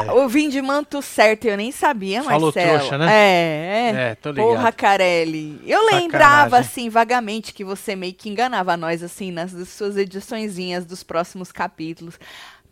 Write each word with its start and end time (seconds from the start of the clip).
Ai, 0.00 0.08
ai. 0.08 0.18
Eu 0.18 0.28
vim 0.28 0.48
de 0.48 0.60
manto 0.62 1.00
certo, 1.02 1.44
eu 1.46 1.56
nem 1.56 1.70
sabia, 1.72 2.22
Falou 2.22 2.52
Marcelo. 2.52 2.78
trouxa, 2.78 2.98
né? 2.98 3.06
É, 3.10 3.92
É, 4.10 4.14
tô 4.14 4.30
ligado. 4.30 4.46
Porra, 4.48 4.72
Carelli. 4.72 5.60
Eu 5.64 5.78
Sacanagem. 5.80 6.00
lembrava, 6.08 6.58
assim, 6.58 6.88
vagamente, 6.88 7.52
que 7.54 7.64
você 7.64 7.94
meio 7.96 8.14
que 8.14 8.28
enganava 8.28 8.76
nós, 8.76 9.02
assim, 9.02 9.30
nas 9.30 9.52
suas 9.68 9.96
ediçõezinhas 9.96 10.84
dos 10.84 11.02
próximos 11.02 11.50
capítulos, 11.52 12.18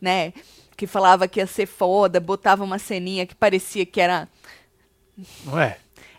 né? 0.00 0.32
Que 0.76 0.86
falava 0.86 1.26
que 1.26 1.40
ia 1.40 1.46
ser 1.46 1.66
foda, 1.66 2.20
botava 2.20 2.62
uma 2.62 2.78
ceninha 2.78 3.26
que 3.26 3.34
parecia 3.34 3.86
que 3.86 4.00
era. 4.00 4.28
Não 5.44 5.58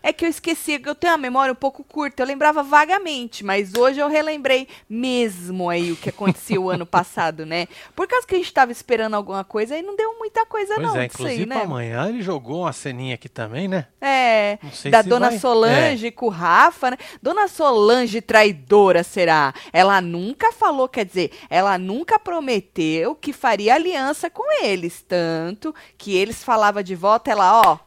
é? 0.08 0.10
É 0.10 0.12
que 0.12 0.24
eu 0.24 0.28
esqueci, 0.30 0.78
que 0.78 0.88
eu 0.88 0.94
tenho 0.94 1.12
uma 1.12 1.18
memória 1.18 1.52
um 1.52 1.56
pouco 1.56 1.84
curta, 1.84 2.22
eu 2.22 2.26
lembrava 2.26 2.62
vagamente, 2.62 3.44
mas 3.44 3.74
hoje 3.74 4.00
eu 4.00 4.08
relembrei 4.08 4.66
mesmo 4.88 5.68
aí 5.68 5.92
o 5.92 5.96
que 5.96 6.08
aconteceu 6.08 6.64
o 6.64 6.70
ano 6.70 6.84
passado, 6.86 7.44
né? 7.44 7.68
Por 7.94 8.06
causa 8.08 8.26
que 8.26 8.34
a 8.34 8.38
gente 8.38 8.52
tava 8.52 8.72
esperando 8.72 9.14
alguma 9.14 9.44
coisa 9.44 9.76
e 9.76 9.82
não 9.82 9.94
deu 9.94 10.18
muita 10.18 10.46
coisa 10.46 10.74
Pois 10.76 10.86
não 10.86 10.96
é, 10.96 11.06
disso 11.08 11.26
aí, 11.26 11.34
inclusive 11.34 11.46
né? 11.46 11.62
amanhã 11.62 12.08
ele 12.08 12.22
jogou 12.22 12.62
uma 12.62 12.72
ceninha 12.72 13.14
aqui 13.16 13.28
também, 13.28 13.68
né? 13.68 13.86
É, 14.00 14.58
Não 14.62 14.72
sei 14.72 14.90
da 14.90 15.02
Dona 15.02 15.26
vai- 15.26 15.36
É. 15.36 15.38
Solange 15.38 16.10
com 16.10 16.26
o 16.26 16.30
Rafa, 16.30 16.90
né? 16.92 16.96
Dona 17.22 17.46
Solange 17.48 18.20
traidora 18.22 19.02
será? 19.04 19.52
Ela 19.72 20.00
nunca 20.00 20.52
falou, 20.52 20.88
quer 20.88 21.04
dizer, 21.04 21.32
ela 21.50 21.76
nunca 21.76 22.18
prometeu 22.18 23.14
que 23.14 23.32
faria 23.32 23.74
aliança 23.74 24.30
com 24.30 24.44
eles, 24.64 25.04
tanto 25.06 25.74
que 25.96 26.16
eles 26.16 26.42
falavam 26.42 26.82
de 26.82 26.94
volta, 26.94 27.30
ela, 27.30 27.60
ó, 27.62 27.78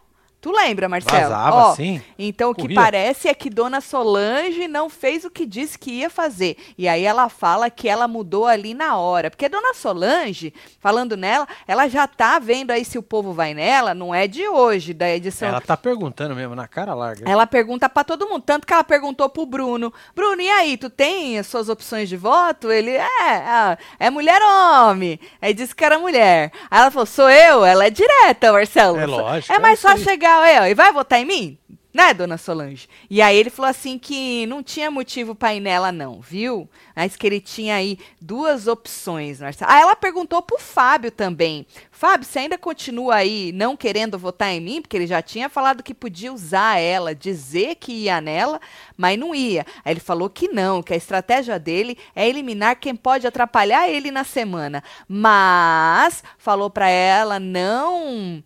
tu 0.42 0.52
lembra, 0.52 0.90
Marcelo? 0.90 1.22
Vazava 1.30 1.56
ó, 1.56 1.72
assim. 1.72 2.02
então 2.18 2.50
o 2.50 2.56
que 2.56 2.62
corria. 2.64 2.76
parece 2.76 3.28
é 3.28 3.34
que 3.34 3.50
Dona 3.50 3.80
Solange 3.80 4.68
não 4.68 4.90
fez 4.90 5.24
o 5.24 5.30
que 5.30 5.46
disse 5.46 5.78
que 5.78 5.92
ia 5.92 6.10
fazer. 6.10 6.58
E 6.78 6.88
aí 6.88 7.04
ela 7.06 7.30
fala 7.30 7.70
que 7.70 7.88
ela 7.88 8.08
mudou 8.08 8.46
ali 8.48 8.74
na 8.74 8.98
hora. 8.98 9.30
Porque 9.30 9.48
Dona 9.48 9.74
Solange, 9.74 10.54
falando 10.80 11.16
nela, 11.16 11.48
ela 11.68 11.88
já 11.88 12.08
tá 12.08 12.40
vendo 12.40 12.72
aí 12.72 12.84
se 12.84 12.98
o 12.98 13.04
povo 13.04 13.34
vai 13.34 13.54
nela, 13.54 13.94
não 13.94 14.14
é 14.14 14.28
de 14.28 14.48
hoje, 14.48 14.94
da 14.94 15.10
edição 15.10 15.48
Ela 15.48 15.62
tá 15.62 15.78
perguntando 15.78 16.36
mesmo, 16.36 16.56
na 16.56 16.68
cara 16.68 16.94
larga. 16.94 17.30
ela 17.30 17.46
pergunta 17.46 17.88
pra 17.88 18.04
todo 18.04 18.28
mundo, 18.28 18.42
tanto 18.44 18.66
que 18.66 18.74
ela 18.74 18.84
perguntou 18.84 19.30
pro 19.30 19.46
Bruno. 19.46 19.94
Bruno, 20.16 20.42
e 20.42 20.50
aí, 20.50 20.78
tu 20.78 20.90
tem 20.90 21.38
as 21.38 21.48
suas 21.48 21.70
opções 21.70 22.10
de 22.10 22.18
voto? 22.18 22.72
Ele, 22.72 22.92
é, 22.92 23.04
é, 23.30 23.78
é 24.00 24.10
mulher 24.10 24.42
ou 24.42 24.90
homem? 24.90 25.20
Aí 25.42 25.54
disse 25.54 25.76
que 25.76 25.84
era 25.86 26.00
mulher. 26.00 26.52
Aí 26.70 26.80
ela 26.82 26.90
falou, 26.92 27.06
sou 27.06 27.30
eu? 27.30 27.64
Ela 27.64 27.86
é 27.86 27.90
direta, 27.90 28.52
Marcelo. 28.52 28.98
É 28.98 29.06
lógico, 29.06 29.54
É 29.54 29.56
é 29.58 29.60
mais 29.60 29.78
isso 29.78 29.88
aí. 29.88 29.94
fácil 29.98 30.12
chegar, 30.32 30.62
ó, 30.64 30.66
e 30.66 30.74
vai 30.74 30.92
votar 30.92 31.20
em 31.20 31.26
mim? 31.26 31.58
Né, 31.94 32.14
dona 32.14 32.38
Solange? 32.38 32.88
E 33.10 33.22
aí 33.22 33.36
ele 33.36 33.50
falou 33.50 33.70
assim 33.70 34.00
que 34.00 34.46
não 34.46 34.64
tinha 34.64 34.90
motivo 34.90 35.36
pra 35.36 35.54
ir 35.54 35.60
nela, 35.60 35.92
não, 35.92 36.22
viu? 36.22 36.70
Mas 36.96 37.18
que 37.18 37.28
ele 37.28 37.42
tinha 37.42 37.76
aí 37.76 38.00
duas 38.22 38.66
opções, 38.66 39.42
Marcelo. 39.42 39.70
Ah, 39.70 39.82
ela 39.82 39.94
perguntou 39.94 40.42
pro 40.42 40.58
Fábio 40.58 41.12
também. 41.12 41.68
Fábio, 41.92 42.26
você 42.26 42.40
ainda 42.40 42.58
continua 42.58 43.16
aí 43.16 43.52
não 43.52 43.76
querendo 43.76 44.18
votar 44.18 44.54
em 44.54 44.62
mim? 44.62 44.82
Porque 44.82 44.96
ele 44.96 45.06
já 45.06 45.22
tinha 45.22 45.50
falado 45.50 45.84
que 45.84 45.94
podia 45.94 46.32
usar 46.32 46.80
ela, 46.80 47.14
dizer 47.14 47.76
que 47.76 47.92
ia 47.92 48.22
nela, 48.22 48.62
mas 48.96 49.20
não 49.20 49.36
ia. 49.36 49.66
Aí 49.84 49.92
ele 49.92 50.00
falou 50.00 50.30
que 50.30 50.48
não, 50.48 50.82
que 50.82 50.94
a 50.94 50.98
estratégia 50.98 51.60
dele 51.60 51.98
é 52.16 52.26
eliminar 52.26 52.78
quem 52.78 52.96
pode 52.96 53.28
atrapalhar 53.28 53.90
ele 53.90 54.12
na 54.12 54.24
semana. 54.24 54.82
Mas 55.10 56.24
falou 56.38 56.70
pra 56.70 56.88
ela 56.88 57.38
não 57.38 58.42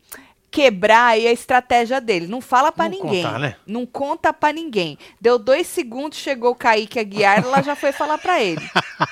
quebrar 0.56 1.08
aí 1.08 1.28
a 1.28 1.34
estratégia 1.34 2.00
dele. 2.00 2.28
Não 2.28 2.40
fala 2.40 2.72
pra 2.72 2.88
Não 2.88 2.92
ninguém. 2.98 3.24
contar, 3.26 3.40
né? 3.40 3.58
Não 3.68 3.86
conta 3.86 4.32
pra 4.32 4.54
ninguém. 4.54 4.98
Deu 5.20 5.38
dois 5.38 5.68
segundos, 5.68 6.18
chegou 6.18 6.52
o 6.52 6.56
Kaique 6.56 6.98
Aguiar, 6.98 7.44
ela 7.44 7.62
já 7.62 7.76
foi 7.76 7.92
falar 7.92 8.18
pra 8.18 8.42
ele. 8.42 8.62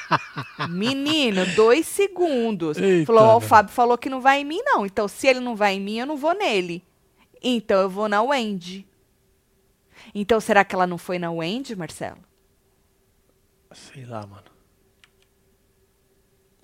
Menino, 0.70 1.46
dois 1.48 1.86
segundos. 1.86 2.78
Eita, 2.78 3.08
falou, 3.08 3.24
ó, 3.24 3.38
o? 3.38 3.42
Fábio 3.42 3.74
falou 3.74 3.98
que 3.98 4.10
não 4.10 4.22
vai 4.22 4.40
em 4.40 4.46
mim, 4.46 4.62
não. 4.64 4.86
Então, 4.86 5.06
se 5.06 5.28
ele 5.28 5.42
não 5.42 5.54
vai 5.54 5.74
em 5.74 5.82
mim, 5.82 6.00
eu 6.00 6.06
não 6.06 6.16
vou 6.16 6.34
nele. 6.34 6.82
Então, 7.42 7.82
eu 7.82 7.90
vou 7.90 8.08
na 8.08 8.22
Wendy. 8.22 8.88
Então, 10.16 10.40
será 10.40 10.64
que 10.64 10.74
ela 10.74 10.88
não 10.88 10.98
foi 10.98 11.20
na 11.20 11.30
Wendy, 11.30 11.76
Marcelo? 11.76 12.20
Sei 13.74 14.06
lá, 14.06 14.26
mano. 14.26 14.46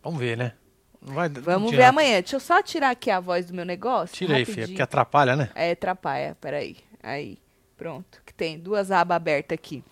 Vamos 0.02 0.20
ver, 0.20 0.38
né? 0.38 0.54
Vai, 1.02 1.30
Vamos 1.30 1.72
ver 1.72 1.84
amanhã. 1.84 2.22
Deixa 2.22 2.36
eu 2.36 2.40
só 2.40 2.62
tirar 2.62 2.90
aqui 2.90 3.10
a 3.10 3.20
voz 3.20 3.46
do 3.46 3.54
meu 3.54 3.66
negócio. 3.66 4.16
Tira 4.16 4.36
aí, 4.36 4.46
filha, 4.46 4.68
porque 4.68 4.82
atrapalha, 4.82 5.36
né? 5.36 5.50
É, 5.56 5.72
atrapalha, 5.72 6.38
peraí. 6.40 6.78
Aí, 7.02 7.38
pronto. 7.78 8.22
Que 8.26 8.34
tem 8.34 8.60
duas 8.60 8.92
abas 8.92 9.16
abertas 9.16 9.56
aqui. 9.56 9.84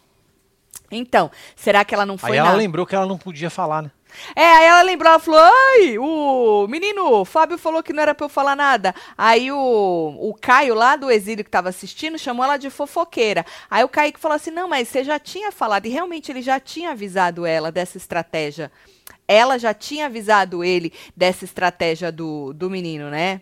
Então, 0.92 1.32
será 1.56 1.84
que 1.84 1.94
ela 1.94 2.06
não 2.06 2.18
foi 2.18 2.32
Aí 2.32 2.38
ela 2.38 2.52
na... 2.52 2.58
lembrou 2.58 2.86
que 2.86 2.96
ela 2.96 3.06
não 3.06 3.18
podia 3.18 3.50
falar, 3.50 3.82
né? 3.82 3.92
É, 4.36 4.42
aí 4.42 4.66
ela 4.66 4.82
lembrou, 4.84 5.12
ela 5.12 5.20
falou, 5.20 5.40
ai, 5.42 5.98
o 6.00 6.66
menino, 6.68 7.12
o 7.12 7.26
Fábio 7.26 7.58
falou 7.58 7.84
que 7.84 7.92
não 7.92 8.02
era 8.02 8.16
pra 8.16 8.26
eu 8.26 8.30
falar 8.30 8.56
nada. 8.56 8.96
Aí 9.18 9.52
o, 9.52 9.58
o 9.58 10.34
Caio 10.34 10.74
lá 10.74 10.96
do 10.96 11.12
exílio 11.12 11.44
que 11.44 11.52
tava 11.52 11.70
assistindo 11.70 12.18
chamou 12.18 12.46
ela 12.46 12.58
de 12.58 12.70
fofoqueira. 12.70 13.46
Aí 13.70 13.84
o 13.84 13.90
Kaique 13.90 14.20
falou 14.20 14.36
assim, 14.36 14.50
não, 14.50 14.68
mas 14.68 14.88
você 14.88 15.04
já 15.04 15.20
tinha 15.20 15.52
falado, 15.52 15.86
e 15.86 15.90
realmente 15.90 16.32
ele 16.32 16.42
já 16.42 16.60
tinha 16.60 16.92
avisado 16.92 17.46
ela 17.46 17.72
dessa 17.72 17.98
estratégia. 17.98 18.72
Ela 19.28 19.58
já 19.58 19.74
tinha 19.74 20.06
avisado 20.06 20.64
ele 20.64 20.94
dessa 21.16 21.46
estratégia 21.46 22.12
do, 22.12 22.54
do 22.54 22.70
menino, 22.70 23.10
né? 23.10 23.42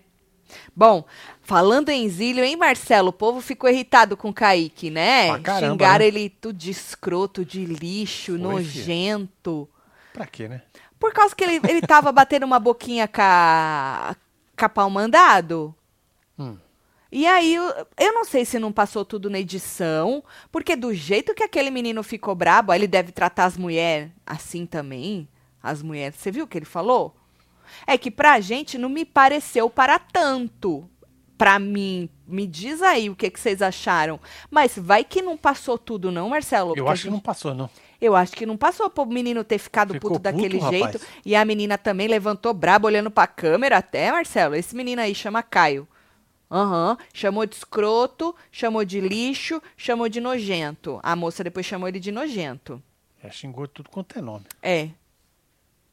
Bom, 0.76 1.06
falando 1.42 1.90
em 1.90 2.06
exílio, 2.06 2.44
hein, 2.44 2.56
Marcelo? 2.56 3.10
O 3.10 3.14
povo 3.14 3.42
ficou 3.42 3.70
irritado 3.70 4.16
com 4.16 4.30
o 4.30 4.34
Kaique, 4.34 4.90
né? 4.90 5.28
Pra 5.28 5.40
caramba, 5.40 5.74
Xingaram 5.74 6.00
né? 6.00 6.08
ele 6.08 6.30
tudo 6.30 6.58
de 6.58 6.72
escroto, 6.72 7.46
de 7.46 7.66
lixo, 7.66 8.34
Foi, 8.34 8.42
nojento. 8.42 9.70
Pra 10.14 10.26
quê, 10.26 10.48
né? 10.48 10.62
Por 11.00 11.14
causa 11.14 11.36
que 11.36 11.44
ele, 11.44 11.60
ele 11.68 11.82
tava 11.82 12.12
batendo 12.12 12.46
uma 12.46 12.60
boquinha 12.60 13.08
com 13.08 13.22
a, 13.22 14.16
com 14.58 14.66
a 14.66 14.70
pau 14.70 14.90
mandado. 14.90 15.76
Hum. 16.38 16.58
E 17.12 17.26
aí, 17.26 17.54
eu, 17.56 17.64
eu 17.98 18.14
não 18.14 18.26
sei 18.26 18.44
se 18.44 18.60
não 18.60 18.72
passou 18.72 19.06
tudo 19.06 19.30
na 19.30 19.40
edição, 19.40 20.24
porque 20.52 20.76
do 20.76 20.94
jeito 20.94 21.34
que 21.34 21.44
aquele 21.44 21.70
menino 21.70 22.04
ficou 22.04 22.36
brabo, 22.36 22.72
aí 22.72 22.80
ele 22.80 22.88
deve 22.88 23.12
tratar 23.12 23.46
as 23.46 23.58
mulheres 23.58 24.12
assim 24.26 24.66
também. 24.66 25.28
As 25.66 25.82
mulheres. 25.82 26.18
Você 26.20 26.32
viu 26.32 26.46
o 26.46 26.48
que 26.48 26.58
ele 26.58 26.66
falou? 26.66 27.16
É 27.88 27.98
que 27.98 28.12
pra 28.12 28.40
gente 28.40 28.78
não 28.78 28.88
me 28.90 29.04
pareceu 29.04 29.70
para 29.70 29.98
tanto. 29.98 30.88
Pra 31.38 31.60
mim, 31.60 32.08
me 32.26 32.48
diz 32.48 32.82
aí 32.82 33.10
o 33.10 33.16
que, 33.16 33.30
que 33.30 33.40
vocês 33.40 33.62
acharam. 33.62 34.20
Mas 34.50 34.78
vai 34.78 35.04
que 35.04 35.22
não 35.22 35.36
passou 35.36 35.78
tudo, 35.78 36.10
não, 36.12 36.30
Marcelo? 36.30 36.74
Eu 36.78 36.88
acho 36.88 37.02
que 37.02 37.08
gente- 37.10 37.14
não 37.14 37.20
passou, 37.20 37.54
não. 37.54 37.70
eu 38.00 38.16
acho 38.16 38.32
que 38.34 38.46
não 38.46 38.56
passou 38.56 38.90
pro 38.90 39.06
menino 39.06 39.44
ter 39.44 39.58
ficado 39.58 39.94
Ficou 39.94 40.12
puto 40.12 40.22
daquele 40.24 40.58
puto, 40.60 40.70
jeito. 40.72 41.02
E 41.26 41.36
a 41.36 41.44
menina 41.44 41.78
também 41.78 42.08
levantou 42.08 42.54
brabo 42.54 42.88
olhando 42.88 43.12
pra 43.12 43.28
câmera 43.28 43.78
até, 43.80 44.12
Marcelo. 44.12 44.56
Esse 44.56 44.74
menino 44.76 45.02
aí 45.02 45.14
chama 45.14 45.44
Caio. 45.44 45.86
Aham. 46.50 46.98
Chamou 47.12 47.46
de 47.46 47.56
escroto, 47.56 48.34
chamou 48.50 48.86
de 48.86 49.02
lixo, 49.02 49.62
chamou 49.76 50.08
de 50.08 50.22
nojento. 50.22 51.00
A 51.04 51.16
moça 51.18 51.44
depois 51.44 51.66
chamou 51.66 51.88
ele 51.90 52.00
de 52.00 52.12
nojento. 52.14 52.82
É, 53.22 53.30
xingou 53.30 53.68
tudo 53.68 53.90
quanto 53.90 54.18
é 54.18 54.22
nome. 54.22 54.46
É. 54.62 54.90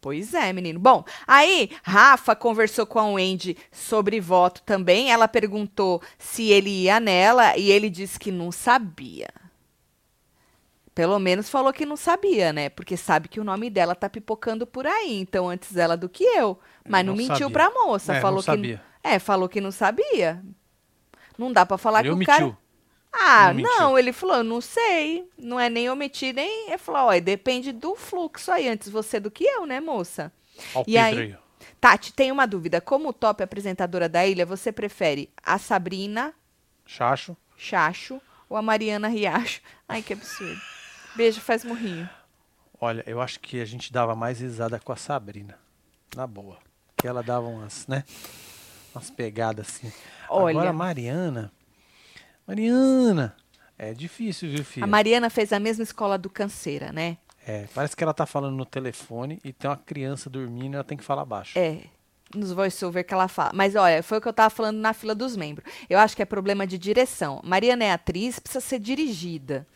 Pois 0.03 0.35
é, 0.35 0.53
menino. 0.53 0.81
Bom, 0.81 1.05
aí 1.29 1.71
Rafa 1.85 2.35
conversou 2.35 2.85
com 2.85 2.99
a 2.99 3.07
Wendy 3.07 3.57
sobre 3.71 4.21
voto 4.21 4.61
também. 4.63 5.13
Ela 5.13 5.29
perguntou 5.29 6.03
se 6.19 6.51
ele 6.51 6.71
ia 6.71 6.99
nela 6.99 7.57
e 7.57 7.71
ele 7.71 7.89
disse 7.89 8.19
que 8.19 8.33
não 8.33 8.51
sabia. 8.51 9.29
Pelo 10.95 11.19
menos 11.21 11.49
falou 11.49 11.73
que 11.73 11.87
não 11.87 11.97
sabia, 11.97 12.53
né? 12.53 12.69
Porque 12.69 12.97
sabe 12.97 13.29
que 13.29 13.39
o 13.41 13.45
nome 13.45 13.71
dela 13.71 13.95
tá 13.95 14.11
pipocando 14.11 14.67
por 14.67 14.87
aí, 14.87 15.21
então 15.21 15.49
antes 15.49 15.75
ela 15.77 15.97
do 15.97 16.09
que 16.09 16.25
eu. 16.25 16.59
Mas 16.87 17.07
não, 17.07 17.13
Não 17.13 17.17
mentiu 17.17 17.49
sabia. 17.49 17.51
pra 17.51 17.71
moça, 17.71 18.15
É, 18.17 18.21
falou 18.21 18.37
não 18.37 18.41
que 18.43 18.47
sabia. 18.47 18.83
É, 19.05 19.19
falou 19.21 19.49
que 19.49 19.61
não 19.61 19.71
sabia. 19.71 20.43
Não 21.39 21.53
dá 21.53 21.65
pra 21.65 21.79
falar 21.79 22.01
Ele 22.01 22.09
que 22.09 22.13
o 22.13 22.15
omitiu. 22.17 22.35
cara 22.35 22.59
ah, 23.13 23.53
Não 23.53 23.63
não, 23.63 23.99
ele 23.99 24.13
falou, 24.13 24.37
eu 24.37 24.45
não 24.45 24.61
sei. 24.61 25.29
Não 25.39 25.59
é 25.61 25.69
nem 25.69 25.89
omitir, 25.91 26.35
nem. 26.35 26.69
Ele 26.69 26.79
falou, 26.79 27.09
ó, 27.11 27.21
depende 27.21 27.71
do 27.73 27.95
fluxo 27.95 28.51
aí, 28.51 28.69
antes 28.69 28.89
você 28.89 29.21
do 29.21 29.31
que 29.31 29.45
eu, 29.45 29.67
né, 29.67 29.81
moça? 29.81 30.33
Ó 30.75 30.83
E 30.87 30.97
aí- 30.99 31.19
aí. 31.19 31.37
Tati, 31.81 32.13
tem 32.13 32.31
uma 32.31 32.47
dúvida. 32.47 32.81
Como 32.81 33.13
top 33.13 33.43
apresentadora 33.43 34.09
da 34.09 34.25
ilha, 34.27 34.47
você 34.47 34.71
prefere 34.73 35.29
a 35.43 35.59
Sabrina 35.59 36.33
Chacho. 36.87 37.37
Chacho 37.57 38.21
ou 38.49 38.57
a 38.57 38.63
Mariana 38.63 39.09
Riacho? 39.09 39.61
Ai, 39.89 40.01
que 40.03 40.13
absurdo. 40.13 40.61
Beijo, 41.17 41.41
faz 41.41 41.65
morrinho. 41.65 42.09
Olha, 42.81 43.03
eu 43.07 43.21
acho 43.21 43.39
que 43.41 43.61
a 43.61 43.65
gente 43.65 43.93
dava 43.93 44.15
mais 44.15 44.41
risada 44.41 44.79
com 44.81 44.93
a 44.93 44.97
Sabrina. 44.97 45.59
Na 46.17 46.27
boa. 46.27 46.59
Que 46.97 47.07
ela 47.09 47.23
dava 47.23 47.47
umas, 47.47 47.87
né? 47.87 48.05
Umas 48.95 49.11
pegadas 49.11 49.69
assim. 49.69 49.93
Olha. 50.29 50.53
Agora 50.59 50.71
a 50.71 50.73
Mariana. 50.73 51.53
Mariana. 52.47 53.35
É 53.79 53.93
difícil, 53.93 54.51
viu, 54.51 54.65
filho? 54.65 54.85
A 54.85 54.87
Mariana 54.87 55.29
fez 55.29 55.53
a 55.53 55.59
mesma 55.59 55.83
escola 55.83 56.17
do 56.17 56.31
Canseira, 56.31 56.93
né? 56.93 57.17
É, 57.47 57.67
parece 57.75 57.97
que 57.97 58.05
ela 58.05 58.15
tá 58.15 58.25
falando 58.25 58.57
no 58.57 58.65
telefone 58.65 59.41
e 59.45 59.53
tem 59.53 59.69
uma 59.69 59.77
criança 59.77 60.31
dormindo 60.31 60.75
e 60.75 60.77
ela 60.77 60.85
tem 60.85 60.97
que 60.97 61.05
falar 61.05 61.25
baixo. 61.25 61.59
É. 61.59 61.81
Nos 62.35 62.53
voice-over 62.53 63.05
que 63.05 63.13
ela 63.13 63.29
fala. 63.29 63.51
Mas 63.53 63.75
olha, 63.75 64.03
foi 64.03 64.19
o 64.19 64.21
que 64.21 64.29
eu 64.29 64.33
tava 64.33 64.49
falando 64.49 64.79
na 64.79 64.93
fila 64.93 65.15
dos 65.15 65.37
membros. 65.37 65.71
Eu 65.91 65.99
acho 65.99 66.17
que 66.17 66.23
é 66.23 66.25
problema 66.25 66.67
de 66.67 66.79
direção. 66.79 67.41
Mariana 67.45 67.85
é 67.85 67.93
atriz, 67.93 68.39
precisa 68.39 68.61
ser 68.61 68.79
dirigida, 68.79 69.67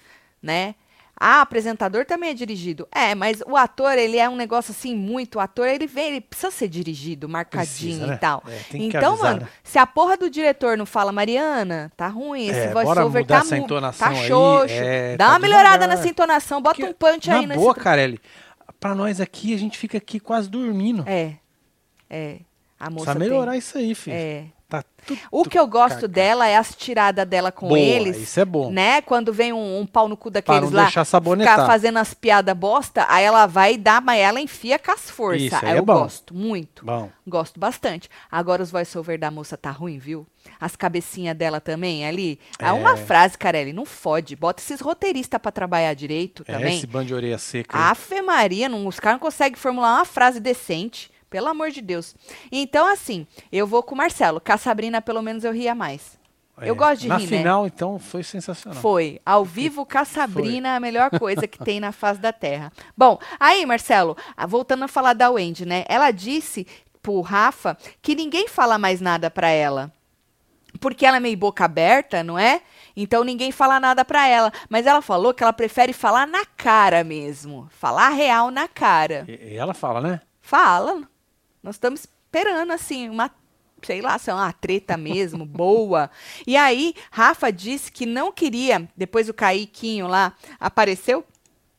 né? 0.41 0.75
Ah, 1.19 1.41
apresentador 1.41 2.05
também 2.05 2.31
é 2.31 2.35
dirigido. 2.35 2.87
É, 2.95 3.15
mas 3.15 3.43
o 3.47 3.57
ator, 3.57 3.97
ele 3.97 4.19
é 4.19 4.29
um 4.29 4.37
negócio 4.37 4.71
assim, 4.73 4.95
muito. 4.95 5.37
O 5.37 5.41
ator, 5.41 5.67
ele 5.67 5.87
vem, 5.87 6.09
ele 6.09 6.21
precisa 6.21 6.51
ser 6.51 6.69
dirigido, 6.69 7.27
marcadinho 7.27 7.67
Precisa, 7.71 8.07
né? 8.07 8.15
e 8.15 8.19
tal. 8.19 8.43
É, 8.47 8.59
tem 8.71 8.89
então, 8.89 9.13
avisar, 9.15 9.31
mano, 9.33 9.41
né? 9.45 9.49
se 9.65 9.79
a 9.79 9.87
porra 9.87 10.17
do 10.19 10.29
diretor 10.29 10.77
não 10.77 10.85
fala, 10.85 11.11
Mariana, 11.13 11.91
tá 11.97 12.07
ruim, 12.09 12.47
esse 12.49 12.59
É, 12.59 12.73
voice-over 12.73 13.25
tá, 13.25 13.39
essa 13.39 13.57
mu- 13.57 13.63
entonação 13.65 14.09
tá 14.09 14.15
xoxo. 14.15 14.75
é, 14.75 15.17
Dá 15.17 15.25
tá 15.27 15.33
uma 15.33 15.39
melhorada 15.39 15.79
devagar. 15.79 15.97
nessa 15.97 16.09
entonação, 16.09 16.61
bota 16.61 16.75
Porque, 16.77 16.91
um 16.91 16.93
punch 16.95 17.29
Na 17.31 17.39
aí 17.39 17.47
nesse. 17.47 17.61
boa, 17.61 17.75
Carelli, 17.75 18.21
pra 18.79 18.95
nós 18.95 19.19
aqui, 19.19 19.55
a 19.55 19.59
gente 19.59 19.79
fica 19.79 19.97
aqui 19.97 20.21
quase 20.21 20.51
dormindo. 20.51 21.03
É. 21.07 21.33
É. 22.11 22.41
A 22.79 22.91
moça 22.91 23.07
Precisa 23.07 23.19
tem- 23.21 23.29
melhorar 23.31 23.57
isso 23.57 23.79
aí, 23.79 23.95
filho. 23.95 24.15
É. 24.17 24.45
Tá 24.69 24.83
O 25.31 25.45
que 25.45 25.57
eu 25.57 25.65
gosto 25.69 25.95
caca. 25.95 26.09
dela 26.09 26.49
é 26.49 26.57
as 26.57 26.75
tiradas 26.75 27.25
dela 27.25 27.53
com 27.53 27.69
Boa, 27.69 27.79
eles. 27.79 28.17
isso 28.17 28.41
é 28.41 28.45
bom. 28.45 28.69
Né? 28.73 29.01
Quando 29.01 29.33
vem 29.33 29.53
um, 29.53 29.79
um 29.81 29.87
pau 29.87 30.09
no 30.09 30.17
cu 30.17 30.29
daqueles 30.29 30.63
não 30.71 30.77
lá, 30.77 30.83
deixar 30.85 31.05
sabonetar. 31.05 31.55
ficar 31.55 31.67
fazendo 31.67 31.99
as 32.01 32.13
piadas 32.13 32.57
bosta, 32.57 33.07
aí 33.09 33.25
ela 33.25 33.47
vai 33.47 33.75
e 33.75 33.79
dá, 33.79 34.01
mas 34.01 34.19
ela 34.19 34.41
enfia 34.41 34.77
com 34.77 34.91
as 34.91 35.09
forças. 35.09 35.43
Isso, 35.43 35.55
aí 35.57 35.71
Aí 35.71 35.77
é 35.77 35.79
eu 35.79 35.85
bom. 35.85 36.01
gosto 36.01 36.35
muito. 36.35 36.85
Bom. 36.85 37.09
Gosto 37.25 37.61
bastante. 37.61 38.11
Agora 38.29 38.61
os 38.61 38.73
voice-over 38.73 39.17
da 39.21 39.31
moça 39.31 39.57
tá 39.57 39.71
ruim, 39.71 39.99
viu? 39.99 40.27
As 40.61 40.75
cabecinhas 40.75 41.37
dela 41.37 41.61
também 41.61 42.05
ali. 42.05 42.41
É 42.59 42.73
uma 42.73 42.97
frase, 42.97 43.39
Carelli, 43.39 43.73
não 43.73 43.85
fode. 43.85 44.35
Bota 44.35 44.61
esses 44.61 44.81
roteiristas 44.81 45.41
pra 45.41 45.53
trabalhar 45.53 45.95
direito 45.95 46.43
É 46.49 46.53
também. 46.55 46.77
esse 46.79 46.87
bando 46.89 47.07
de 47.07 47.15
orelha 47.15 47.39
seca. 47.39 47.77
Afe 47.79 48.21
Maria, 48.21 48.69
não, 48.69 48.85
os 48.89 48.99
caras 48.99 49.15
não 49.21 49.21
conseguem 49.27 49.57
formular 49.57 49.95
uma 49.99 50.05
frase 50.05 50.41
decente. 50.41 51.11
Pelo 51.29 51.49
amor 51.49 51.71
de 51.71 51.81
Deus. 51.81 52.15
Então, 52.51 52.87
assim, 52.87 53.27
eu 53.51 53.67
vou 53.67 53.83
com 53.83 53.95
o 53.95 53.99
Marcelo. 53.99 54.41
Com 54.41 54.53
a 54.53 54.57
Sabrina, 54.59 55.03
pelo 55.03 55.23
menos, 55.23 55.45
eu 55.45 55.53
ria 55.53 55.75
mais. 55.75 56.19
Eu 56.63 56.75
É. 56.75 56.77
gosto 56.77 57.03
de 57.03 57.09
Na 57.09 57.17
rir, 57.19 57.31
né? 57.31 57.39
final, 57.39 57.67
então, 57.67 57.99
foi 57.99 58.23
sensacional. 58.23 58.81
Foi. 58.81 59.21
Ao 59.27 59.45
vivo 59.45 59.85
com 59.85 59.99
a 59.99 60.05
Sabrina, 60.07 60.75
a 60.77 60.81
melhor 60.81 61.11
coisa 61.19 61.47
que 61.47 61.59
tem 61.59 61.79
na 61.81 61.93
face 61.93 62.19
da 62.21 62.33
Terra. 62.33 62.73
Bom, 62.97 63.19
aí, 63.39 63.67
Marcelo, 63.67 64.17
ah, 64.37 64.47
voltando 64.47 64.85
a 64.85 64.89
falar 64.89 65.13
da 65.13 65.31
Wendy, 65.31 65.67
né? 65.67 65.85
Ela 65.89 66.11
disse 66.11 66.67
pro 67.03 67.21
Rafa 67.21 67.77
que 68.01 68.15
ninguém 68.15 68.49
fala 68.49 68.79
mais 68.79 69.01
nada 69.03 69.31
pra 69.31 69.51
ela. 69.51 69.93
Porque 70.81 71.05
ela 71.07 71.19
é 71.19 71.21
meio 71.21 71.37
boca 71.37 71.65
aberta, 71.65 72.23
não 72.23 72.39
é? 72.39 72.61
Então 72.97 73.23
ninguém 73.25 73.51
fala 73.53 73.79
nada 73.81 74.05
pra 74.05 74.27
ela. 74.27 74.51
Mas 74.69 74.87
ela 74.87 75.01
falou 75.03 75.33
que 75.35 75.43
ela 75.43 75.53
prefere 75.53 75.93
falar 75.93 76.27
na 76.27 76.45
cara 76.45 77.03
mesmo. 77.05 77.67
Falar 77.71 78.11
real 78.11 78.51
na 78.51 78.67
cara. 78.69 79.25
E, 79.29 79.53
e 79.53 79.57
ela 79.57 79.73
fala, 79.75 80.01
né? 80.01 80.21
Fala. 80.41 81.03
Nós 81.67 81.75
estamos 81.75 82.03
esperando, 82.03 82.71
assim, 82.71 83.09
uma, 83.09 83.29
sei 83.83 84.01
lá, 84.01 84.17
se 84.21 84.31
é 84.31 84.35
uma 84.35 84.53
treta 84.53 84.97
mesmo, 84.97 85.45
boa. 85.45 86.09
E 86.47 86.57
aí, 86.57 86.95
Rafa 87.11 87.51
disse 87.51 87.91
que 87.91 88.07
não 88.07 88.31
queria, 88.31 88.89
depois 88.97 89.29
o 89.29 89.35
Kaiquinho 89.35 90.07
lá 90.07 90.33
apareceu. 90.61 91.25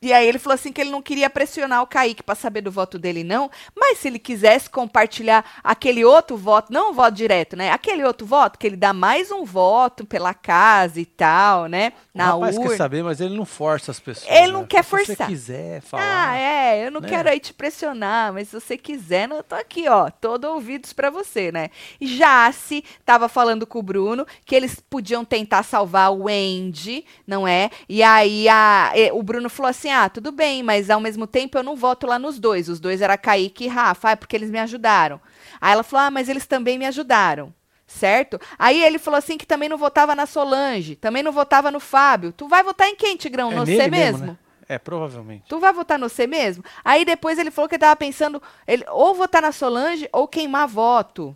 E 0.02 0.14
aí 0.14 0.28
ele 0.28 0.38
falou 0.38 0.54
assim 0.56 0.72
que 0.72 0.80
ele 0.80 0.92
não 0.92 1.02
queria 1.02 1.30
pressionar 1.30 1.82
o 1.82 1.88
Kaique 1.88 2.22
para 2.22 2.36
saber 2.36 2.62
do 2.62 2.72
voto 2.72 3.00
dele, 3.00 3.24
não. 3.24 3.50
Mas 3.76 3.98
se 3.98 4.08
ele 4.08 4.20
quisesse 4.20 4.70
compartilhar 4.70 5.44
aquele 5.64 6.06
outro 6.06 6.38
voto, 6.38 6.72
não 6.72 6.92
o 6.92 6.94
voto 6.94 7.16
direto, 7.16 7.56
né? 7.56 7.72
Aquele 7.72 8.04
outro 8.04 8.26
voto, 8.28 8.60
que 8.60 8.68
ele 8.68 8.76
dá 8.78 8.94
mais 8.94 9.32
um 9.32 9.44
voto 9.44 10.06
pela 10.06 10.34
casa 10.36 11.00
e 11.02 11.06
tal, 11.06 11.66
né? 11.66 11.94
Na 12.14 12.36
o 12.36 12.40
rapaz 12.42 12.58
urna. 12.58 12.70
quer 12.70 12.78
saber, 12.78 13.04
mas 13.04 13.20
ele 13.22 13.36
não 13.36 13.46
força 13.46 13.90
as 13.90 14.00
pessoas. 14.00 14.30
Ele 14.32 14.52
não 14.52 14.62
né? 14.62 14.68
quer 14.70 14.84
Se 14.84 14.90
você 14.92 15.06
forçar. 15.08 15.28
quiser 15.28 15.82
falar. 15.82 16.30
Ah, 16.32 16.38
é, 16.38 16.86
eu 16.86 16.92
não 16.92 17.02
né? 17.02 17.10
quero 17.10 17.30
aí 17.30 17.40
te 17.40 17.54
pressionar, 17.54 18.32
mas 18.34 18.50
se 18.50 18.60
você 18.60 18.78
quiser, 18.78 19.28
eu 19.30 19.44
tô 19.44 19.56
aqui, 19.56 19.88
ó, 19.90 20.10
todo 20.12 20.46
ouvidos 20.46 20.94
pra 20.94 21.10
você, 21.10 21.52
né? 21.52 21.70
Jace 22.00 22.84
tava 23.06 23.28
falando 23.28 23.66
com 23.68 23.80
o 23.80 23.84
Bruno 23.84 24.26
que 24.46 24.56
eles 24.56 24.80
podiam 24.80 25.26
tentar 25.26 25.64
salvar 25.64 26.12
o 26.12 26.28
Andy, 26.28 27.06
não 27.26 27.48
é? 27.48 27.70
E 27.90 28.02
aí 28.04 28.48
a- 28.48 28.92
o 29.14 29.22
Bruno 29.24 29.50
falou 29.50 29.70
assim: 29.70 29.87
ah, 29.92 30.10
tudo 30.10 30.32
bem, 30.32 30.64
mas 30.64 30.90
ao 30.90 31.00
mesmo 31.00 31.28
tempo 31.28 31.58
eu 31.58 31.64
não 31.64 31.76
voto 31.76 32.08
lá 32.08 32.18
nos 32.18 32.40
dois. 32.40 32.70
Os 32.70 32.80
dois 32.80 33.02
era 33.02 33.18
Kaique 33.18 33.66
e 33.66 33.68
Rafa, 33.68 34.10
ah, 34.10 34.12
é 34.12 34.16
porque 34.16 34.36
eles 34.36 34.50
me 34.50 34.60
ajudaram. 34.60 35.20
Aí 35.60 35.74
ela 35.74 35.84
falou: 35.84 36.08
ah, 36.08 36.12
mas 36.12 36.30
eles 36.30 36.46
também 36.46 36.78
me 36.78 36.86
ajudaram. 36.86 37.54
Certo? 37.86 38.40
Aí 38.60 38.84
ele 38.84 39.00
falou 39.00 39.18
assim 39.18 39.38
que 39.38 39.46
também 39.46 39.70
não 39.70 39.78
votava 39.78 40.14
na 40.14 40.26
Solange, 40.26 40.96
também 40.96 41.24
não 41.24 41.32
votava 41.32 41.72
no 41.72 41.80
Fábio. 41.80 42.34
Tu 42.34 42.48
vai 42.48 42.62
votar 42.62 42.88
em 42.88 42.96
quem, 42.96 43.16
Tigrão? 43.16 43.52
É 43.52 43.56
no 43.56 43.66
você 43.66 43.88
mesmo? 43.88 44.26
né? 44.26 44.38
É, 44.68 44.78
provavelmente. 44.78 45.46
Tu 45.48 45.60
vai 45.60 45.72
votar 45.72 45.98
no 45.98 46.10
C 46.10 46.28
mesmo? 46.28 46.64
Aí 46.84 47.06
depois 47.06 47.40
ele 47.40 47.50
falou 47.50 47.70
que 47.70 47.80
tava 47.80 47.96
pensando 47.96 48.42
ele, 48.68 48.84
ou 48.90 49.16
votar 49.16 49.42
na 49.42 49.54
Solange 49.54 50.10
ou 50.12 50.28
queimar 50.28 50.68
voto 50.68 51.36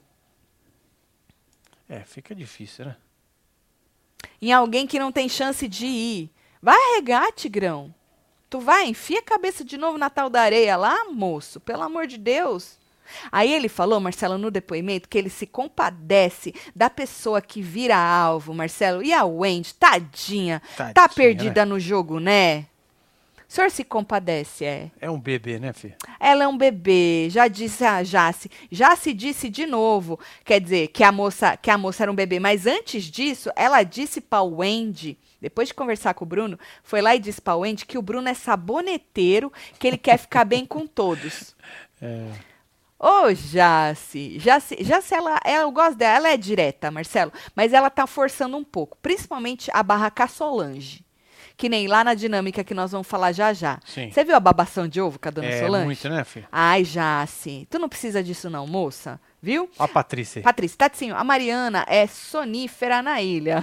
É, 1.87 2.01
fica 2.01 2.35
difícil, 2.35 2.85
né? 2.85 2.97
em 4.41 4.51
alguém 4.51 4.87
que 4.87 4.99
não 4.99 5.11
tem 5.11 5.29
chance 5.29 5.67
de 5.67 5.85
ir. 5.85 6.31
Vai 6.61 6.75
arregar, 6.75 7.31
Tigrão. 7.31 7.93
Tu 8.51 8.59
vai, 8.59 8.85
enfia 8.85 9.19
a 9.19 9.23
cabeça 9.23 9.63
de 9.63 9.77
novo 9.77 9.97
na 9.97 10.09
tal 10.09 10.29
da 10.29 10.41
areia 10.41 10.75
lá, 10.75 11.05
moço. 11.05 11.57
Pelo 11.61 11.83
amor 11.83 12.05
de 12.05 12.17
Deus. 12.17 12.77
Aí 13.31 13.51
ele 13.53 13.69
falou, 13.69 13.97
Marcelo, 14.01 14.37
no 14.37 14.51
depoimento, 14.51 15.07
que 15.07 15.17
ele 15.17 15.29
se 15.29 15.47
compadece 15.47 16.53
da 16.75 16.89
pessoa 16.89 17.41
que 17.41 17.61
vira 17.61 17.95
alvo, 17.95 18.53
Marcelo. 18.53 19.01
E 19.01 19.13
a 19.13 19.23
Wendy, 19.23 19.73
tadinha, 19.73 20.61
tá 20.75 20.91
Tadinha, 20.93 21.15
perdida 21.15 21.65
no 21.65 21.79
jogo, 21.79 22.19
né? 22.19 22.65
O 23.51 23.53
senhor 23.53 23.69
se 23.69 23.83
compadece, 23.83 24.63
é. 24.63 24.89
É 25.01 25.11
um 25.11 25.19
bebê, 25.19 25.59
né, 25.59 25.73
filho? 25.73 25.93
Ela 26.21 26.45
é 26.45 26.47
um 26.47 26.57
bebê, 26.57 27.27
já 27.29 27.49
disse 27.49 27.83
a 27.83 28.01
Jace. 28.01 28.49
Já 28.71 28.95
se 28.95 29.13
disse 29.13 29.49
de 29.49 29.65
novo, 29.65 30.17
quer 30.45 30.61
dizer, 30.61 30.87
que 30.87 31.03
a 31.03 31.11
moça, 31.11 31.57
que 31.57 31.69
a 31.69 31.77
moça 31.77 32.03
era 32.03 32.09
um 32.09 32.15
bebê, 32.15 32.39
mas 32.39 32.65
antes 32.65 33.03
disso, 33.03 33.51
ela 33.53 33.83
disse 33.83 34.21
para 34.21 34.41
o 34.41 34.59
Wendy, 34.59 35.17
depois 35.41 35.67
de 35.67 35.73
conversar 35.73 36.13
com 36.13 36.23
o 36.23 36.27
Bruno, 36.27 36.57
foi 36.81 37.01
lá 37.01 37.13
e 37.13 37.19
disse 37.19 37.41
para 37.41 37.55
o 37.55 37.59
Wendy 37.59 37.85
que 37.85 37.97
o 37.97 38.01
Bruno 38.01 38.29
é 38.29 38.33
saboneteiro, 38.33 39.51
que 39.77 39.85
ele 39.85 39.97
quer 39.97 40.17
ficar 40.17 40.45
bem 40.45 40.65
com 40.65 40.87
todos. 40.87 41.53
É, 42.03 42.31
Ô, 42.97 43.31
Jace, 43.31 44.39
Jace, 44.39 44.75
Jace 44.83 45.13
ela, 45.13 45.39
ela, 45.45 45.65
eu 45.65 45.71
gosto 45.71 45.97
dela, 45.97 46.15
ela 46.15 46.29
é 46.29 46.37
direta, 46.37 46.89
Marcelo, 46.89 47.31
mas 47.55 47.73
ela 47.73 47.91
tá 47.91 48.07
forçando 48.07 48.57
um 48.57 48.63
pouco, 48.63 48.97
principalmente 49.03 49.69
a 49.71 49.83
barra 49.83 50.09
com 50.09 50.23
a 50.23 50.27
Solange. 50.27 51.05
Que 51.61 51.69
nem 51.69 51.85
lá 51.85 52.03
na 52.03 52.15
dinâmica 52.15 52.63
que 52.63 52.73
nós 52.73 52.91
vamos 52.91 53.05
falar 53.05 53.33
já 53.33 53.53
já. 53.53 53.79
Sim. 53.85 54.09
Você 54.09 54.23
viu 54.23 54.35
a 54.35 54.39
babação 54.39 54.87
de 54.87 54.99
ovo 54.99 55.19
com 55.19 55.27
a 55.27 55.31
dona 55.31 55.47
é 55.47 55.59
Solange? 55.59 55.85
muito, 55.85 56.09
né, 56.09 56.23
filho? 56.23 56.47
Ai, 56.51 56.83
Jace, 56.83 57.67
tu 57.69 57.77
não 57.77 57.87
precisa 57.87 58.23
disso 58.23 58.49
não, 58.49 58.65
moça, 58.65 59.21
viu? 59.39 59.69
A 59.77 59.87
Patrícia. 59.87 60.41
Patrícia, 60.41 60.75
Tatinho, 60.75 61.15
a 61.15 61.23
Mariana 61.23 61.85
é 61.87 62.07
sonífera 62.07 63.03
na 63.03 63.21
ilha. 63.21 63.61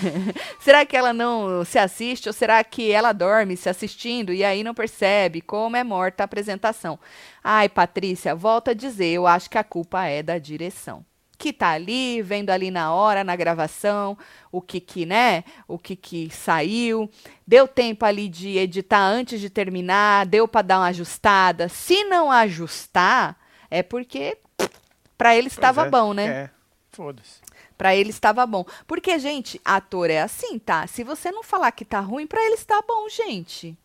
será 0.58 0.86
que 0.86 0.96
ela 0.96 1.12
não 1.12 1.66
se 1.66 1.78
assiste 1.78 2.30
ou 2.30 2.32
será 2.32 2.64
que 2.64 2.90
ela 2.90 3.12
dorme 3.12 3.58
se 3.58 3.68
assistindo 3.68 4.32
e 4.32 4.42
aí 4.42 4.64
não 4.64 4.72
percebe 4.72 5.42
como 5.42 5.76
é 5.76 5.84
morta 5.84 6.22
a 6.22 6.24
apresentação? 6.24 6.98
Ai, 7.42 7.68
Patrícia, 7.68 8.34
volta 8.34 8.70
a 8.70 8.74
dizer, 8.74 9.08
eu 9.12 9.26
acho 9.26 9.50
que 9.50 9.58
a 9.58 9.64
culpa 9.64 10.06
é 10.06 10.22
da 10.22 10.38
direção. 10.38 11.04
Que 11.36 11.52
tá 11.52 11.70
ali, 11.70 12.22
vendo 12.22 12.50
ali 12.50 12.70
na 12.70 12.92
hora, 12.92 13.24
na 13.24 13.34
gravação, 13.34 14.16
o 14.52 14.60
que 14.60 14.80
que, 14.80 15.04
né? 15.04 15.44
O 15.66 15.78
que 15.78 15.96
que 15.96 16.30
saiu. 16.30 17.10
Deu 17.46 17.66
tempo 17.66 18.04
ali 18.04 18.28
de 18.28 18.56
editar 18.56 19.00
antes 19.00 19.40
de 19.40 19.50
terminar, 19.50 20.26
deu 20.26 20.46
para 20.46 20.62
dar 20.62 20.78
uma 20.78 20.86
ajustada. 20.86 21.68
Se 21.68 22.04
não 22.04 22.30
ajustar, 22.30 23.36
é 23.70 23.82
porque 23.82 24.38
para 25.16 25.36
ele 25.36 25.48
estava 25.48 25.86
é, 25.86 25.90
bom, 25.90 26.12
né? 26.12 26.26
É, 26.26 26.50
foda-se. 26.90 27.40
Pra 27.76 27.94
ele 27.94 28.10
estava 28.10 28.46
bom. 28.46 28.64
Porque, 28.86 29.18
gente, 29.18 29.60
ator 29.64 30.10
é 30.10 30.20
assim, 30.22 30.58
tá? 30.58 30.86
Se 30.86 31.02
você 31.02 31.30
não 31.32 31.42
falar 31.42 31.72
que 31.72 31.84
tá 31.84 32.00
ruim, 32.00 32.26
pra 32.26 32.42
ele 32.44 32.54
está 32.54 32.80
bom, 32.82 33.08
gente. 33.08 33.76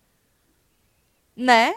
Né? 1.36 1.74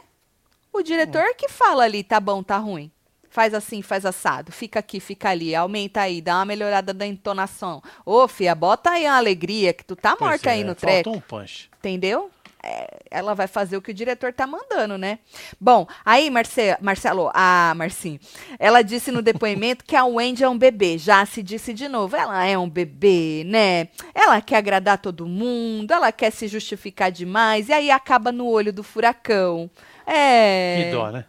O 0.72 0.82
diretor 0.82 1.34
que 1.34 1.48
fala 1.48 1.84
ali, 1.84 2.02
tá 2.02 2.18
bom, 2.18 2.42
tá 2.42 2.58
ruim. 2.58 2.90
Faz 3.32 3.54
assim, 3.54 3.80
faz 3.80 4.04
assado. 4.04 4.52
Fica 4.52 4.78
aqui, 4.78 5.00
fica 5.00 5.30
ali. 5.30 5.54
Aumenta 5.54 6.02
aí, 6.02 6.20
dá 6.20 6.36
uma 6.36 6.44
melhorada 6.44 6.92
da 6.92 7.06
entonação. 7.06 7.82
Ô, 8.04 8.28
fia, 8.28 8.54
bota 8.54 8.90
aí 8.90 9.04
uma 9.06 9.16
alegria, 9.16 9.72
que 9.72 9.82
tu 9.82 9.96
tá 9.96 10.14
Pois 10.14 10.32
morta 10.32 10.50
é, 10.50 10.52
aí 10.52 10.62
no 10.62 10.74
faltou 10.74 11.02
treco. 11.02 11.10
um 11.12 11.20
punch. 11.20 11.70
Entendeu? 11.78 12.30
É, 12.62 13.00
ela 13.10 13.34
vai 13.34 13.46
fazer 13.46 13.74
o 13.78 13.80
que 13.80 13.90
o 13.90 13.94
diretor 13.94 14.34
tá 14.34 14.46
mandando, 14.46 14.98
né? 14.98 15.18
Bom, 15.58 15.86
aí, 16.04 16.28
Marce 16.28 16.76
Marcelo, 16.82 17.30
a 17.32 17.72
Marcinho, 17.74 18.20
ela 18.58 18.82
disse 18.82 19.10
no 19.10 19.22
depoimento 19.22 19.82
que 19.82 19.96
a 19.96 20.04
Wendy 20.04 20.44
é 20.44 20.48
um 20.48 20.58
bebê. 20.58 20.98
Já 20.98 21.24
se 21.24 21.42
disse 21.42 21.72
de 21.72 21.88
novo, 21.88 22.14
ela 22.14 22.44
é 22.44 22.58
um 22.58 22.68
bebê, 22.68 23.44
né? 23.46 23.88
Ela 24.14 24.42
quer 24.42 24.58
agradar 24.58 24.98
todo 24.98 25.26
mundo, 25.26 25.90
ela 25.90 26.12
quer 26.12 26.30
se 26.30 26.46
justificar 26.48 27.10
demais, 27.10 27.70
e 27.70 27.72
aí 27.72 27.90
acaba 27.90 28.30
no 28.30 28.46
olho 28.46 28.74
do 28.74 28.82
furacão. 28.82 29.70
É. 30.06 30.84
Que 30.84 30.90
dó, 30.92 31.10
né? 31.10 31.24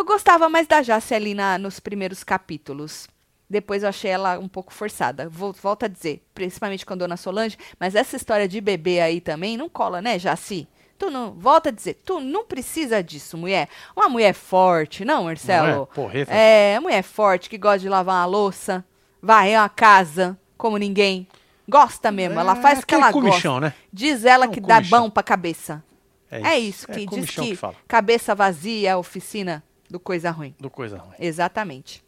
Eu 0.00 0.04
gostava 0.06 0.48
mais 0.48 0.66
da 0.66 0.80
Jace 0.80 1.14
ali 1.14 1.34
na, 1.34 1.58
nos 1.58 1.78
primeiros 1.78 2.24
capítulos. 2.24 3.06
Depois 3.50 3.82
eu 3.82 3.90
achei 3.90 4.10
ela 4.10 4.38
um 4.38 4.48
pouco 4.48 4.72
forçada. 4.72 5.28
Vou, 5.28 5.52
volto 5.52 5.82
a 5.84 5.88
dizer, 5.88 6.24
principalmente 6.32 6.86
com 6.86 6.94
a 6.94 6.96
Dona 6.96 7.18
Solange, 7.18 7.58
mas 7.78 7.94
essa 7.94 8.16
história 8.16 8.48
de 8.48 8.62
bebê 8.62 8.98
aí 9.02 9.20
também 9.20 9.58
não 9.58 9.68
cola, 9.68 10.00
né, 10.00 10.18
Jaci? 10.18 10.66
Tu 10.98 11.10
não, 11.10 11.32
volta 11.34 11.68
a 11.68 11.72
dizer, 11.72 12.00
tu 12.02 12.18
não 12.18 12.46
precisa 12.46 13.02
disso, 13.02 13.36
mulher. 13.36 13.68
Uma 13.94 14.08
mulher 14.08 14.32
forte, 14.32 15.04
não, 15.04 15.24
Marcelo? 15.24 15.66
Não 15.94 16.10
é? 16.10 16.74
É, 16.74 16.80
mulher 16.80 17.02
forte 17.02 17.50
que 17.50 17.58
gosta 17.58 17.80
de 17.80 17.88
lavar 17.90 18.14
uma 18.20 18.24
louça, 18.26 18.82
varrer 19.20 19.60
uma 19.60 19.68
casa 19.68 20.38
como 20.56 20.78
ninguém. 20.78 21.28
Gosta 21.68 22.10
mesmo, 22.10 22.40
ela 22.40 22.56
É 22.56 22.62
faz 22.62 22.78
o 22.78 22.86
que 22.86 22.94
ela 22.94 23.12
gosta. 23.12 23.28
comichão, 23.28 23.60
né? 23.60 23.74
Diz 23.92 24.24
ela 24.24 24.46
É 24.46 24.48
um 24.48 24.50
que 24.50 24.60
dá 24.62 24.76
comichão. 24.76 25.02
bom 25.02 25.10
pra 25.10 25.22
cabeça. 25.22 25.84
É 26.30 26.58
isso, 26.58 26.86
que 26.86 27.00
diz 27.00 27.06
comichão 27.06 27.44
que, 27.44 27.50
que 27.50 27.56
fala. 27.56 27.74
cabeça 27.86 28.34
vazia 28.34 28.88
é 28.88 28.92
a 28.92 28.96
oficina 28.98 29.62
do 29.90 29.98
coisa 30.00 30.30
ruim. 30.30 30.54
Do 30.58 30.70
coisa 30.70 30.98
ruim. 30.98 31.16
Exatamente. 31.18 32.02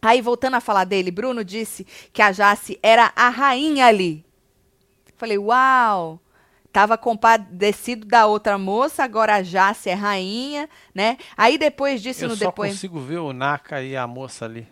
Aí, 0.00 0.20
voltando 0.22 0.54
a 0.54 0.60
falar 0.60 0.84
dele, 0.84 1.10
Bruno 1.10 1.44
disse 1.44 1.84
que 2.12 2.22
a 2.22 2.30
Jace 2.30 2.78
era 2.82 3.12
a 3.16 3.28
rainha 3.28 3.86
ali. 3.86 4.24
Falei, 5.16 5.36
uau! 5.38 6.20
Tava 6.72 6.96
compadecido 6.96 8.06
da 8.06 8.26
outra 8.26 8.56
moça, 8.56 9.02
agora 9.02 9.36
a 9.36 9.42
Jace 9.42 9.90
é 9.90 9.94
rainha, 9.94 10.68
né? 10.94 11.16
Aí 11.36 11.58
depois 11.58 12.00
disso 12.00 12.24
Eu 12.24 12.28
no 12.28 12.36
só 12.36 12.46
depois. 12.46 12.72
consigo 12.72 13.00
ver 13.00 13.18
o 13.18 13.32
Naka 13.32 13.82
e 13.82 13.96
a 13.96 14.06
moça 14.06 14.44
ali. 14.44 14.68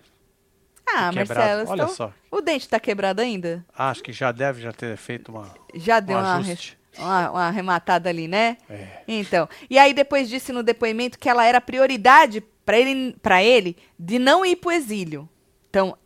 Ah. 0.89 1.11
Marcelo, 1.11 1.69
Olha 1.69 1.83
então, 1.83 1.89
só. 1.95 2.13
o 2.31 2.41
dente 2.41 2.69
tá 2.69 2.79
quebrado 2.79 3.21
ainda? 3.21 3.65
Acho 3.77 4.03
que 4.05 4.13
já 4.13 4.31
deve 4.31 4.63
já 4.63 4.73
ter 4.73 4.97
feito 4.97 5.33
uma, 5.33 5.53
Já 5.75 5.99
deu 5.99 6.17
um 6.17 6.21
ajuste. 6.21 6.79
uma, 6.81 6.86
uma 6.99 7.47
arrematada 7.47 8.09
ali, 8.09 8.29
né? 8.29 8.57
É. 8.69 9.03
Então, 9.07 9.49
e 9.69 9.79
aí 9.79 9.93
depois 9.93 10.29
disse 10.29 10.53
no 10.53 10.63
depoimento 10.63 11.19
que 11.19 11.29
ela 11.29 11.45
era 11.45 11.61
prioridade 11.61 12.43
para 12.65 12.79
ele, 12.79 13.17
pra 13.23 13.43
ele 13.43 13.77
de 13.99 14.19
não 14.19 14.45
ir 14.45 14.57
pro 14.57 14.73
exílio. 14.73 15.29
Então, 15.71 15.97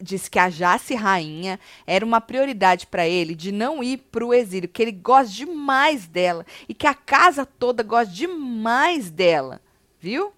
disse 0.00 0.30
que 0.30 0.38
a 0.38 0.48
Jace 0.48 0.94
Rainha 0.94 1.58
era 1.86 2.04
uma 2.04 2.20
prioridade 2.20 2.86
para 2.86 3.06
ele 3.06 3.34
de 3.34 3.50
não 3.50 3.82
ir 3.82 3.98
pro 4.10 4.32
exílio, 4.32 4.68
que 4.68 4.80
ele 4.80 4.92
gosta 4.92 5.32
demais 5.32 6.06
dela 6.06 6.46
e 6.68 6.74
que 6.74 6.86
a 6.86 6.94
casa 6.94 7.44
toda 7.44 7.82
gosta 7.82 8.12
demais 8.12 9.10
dela, 9.10 9.60
viu? 9.98 10.32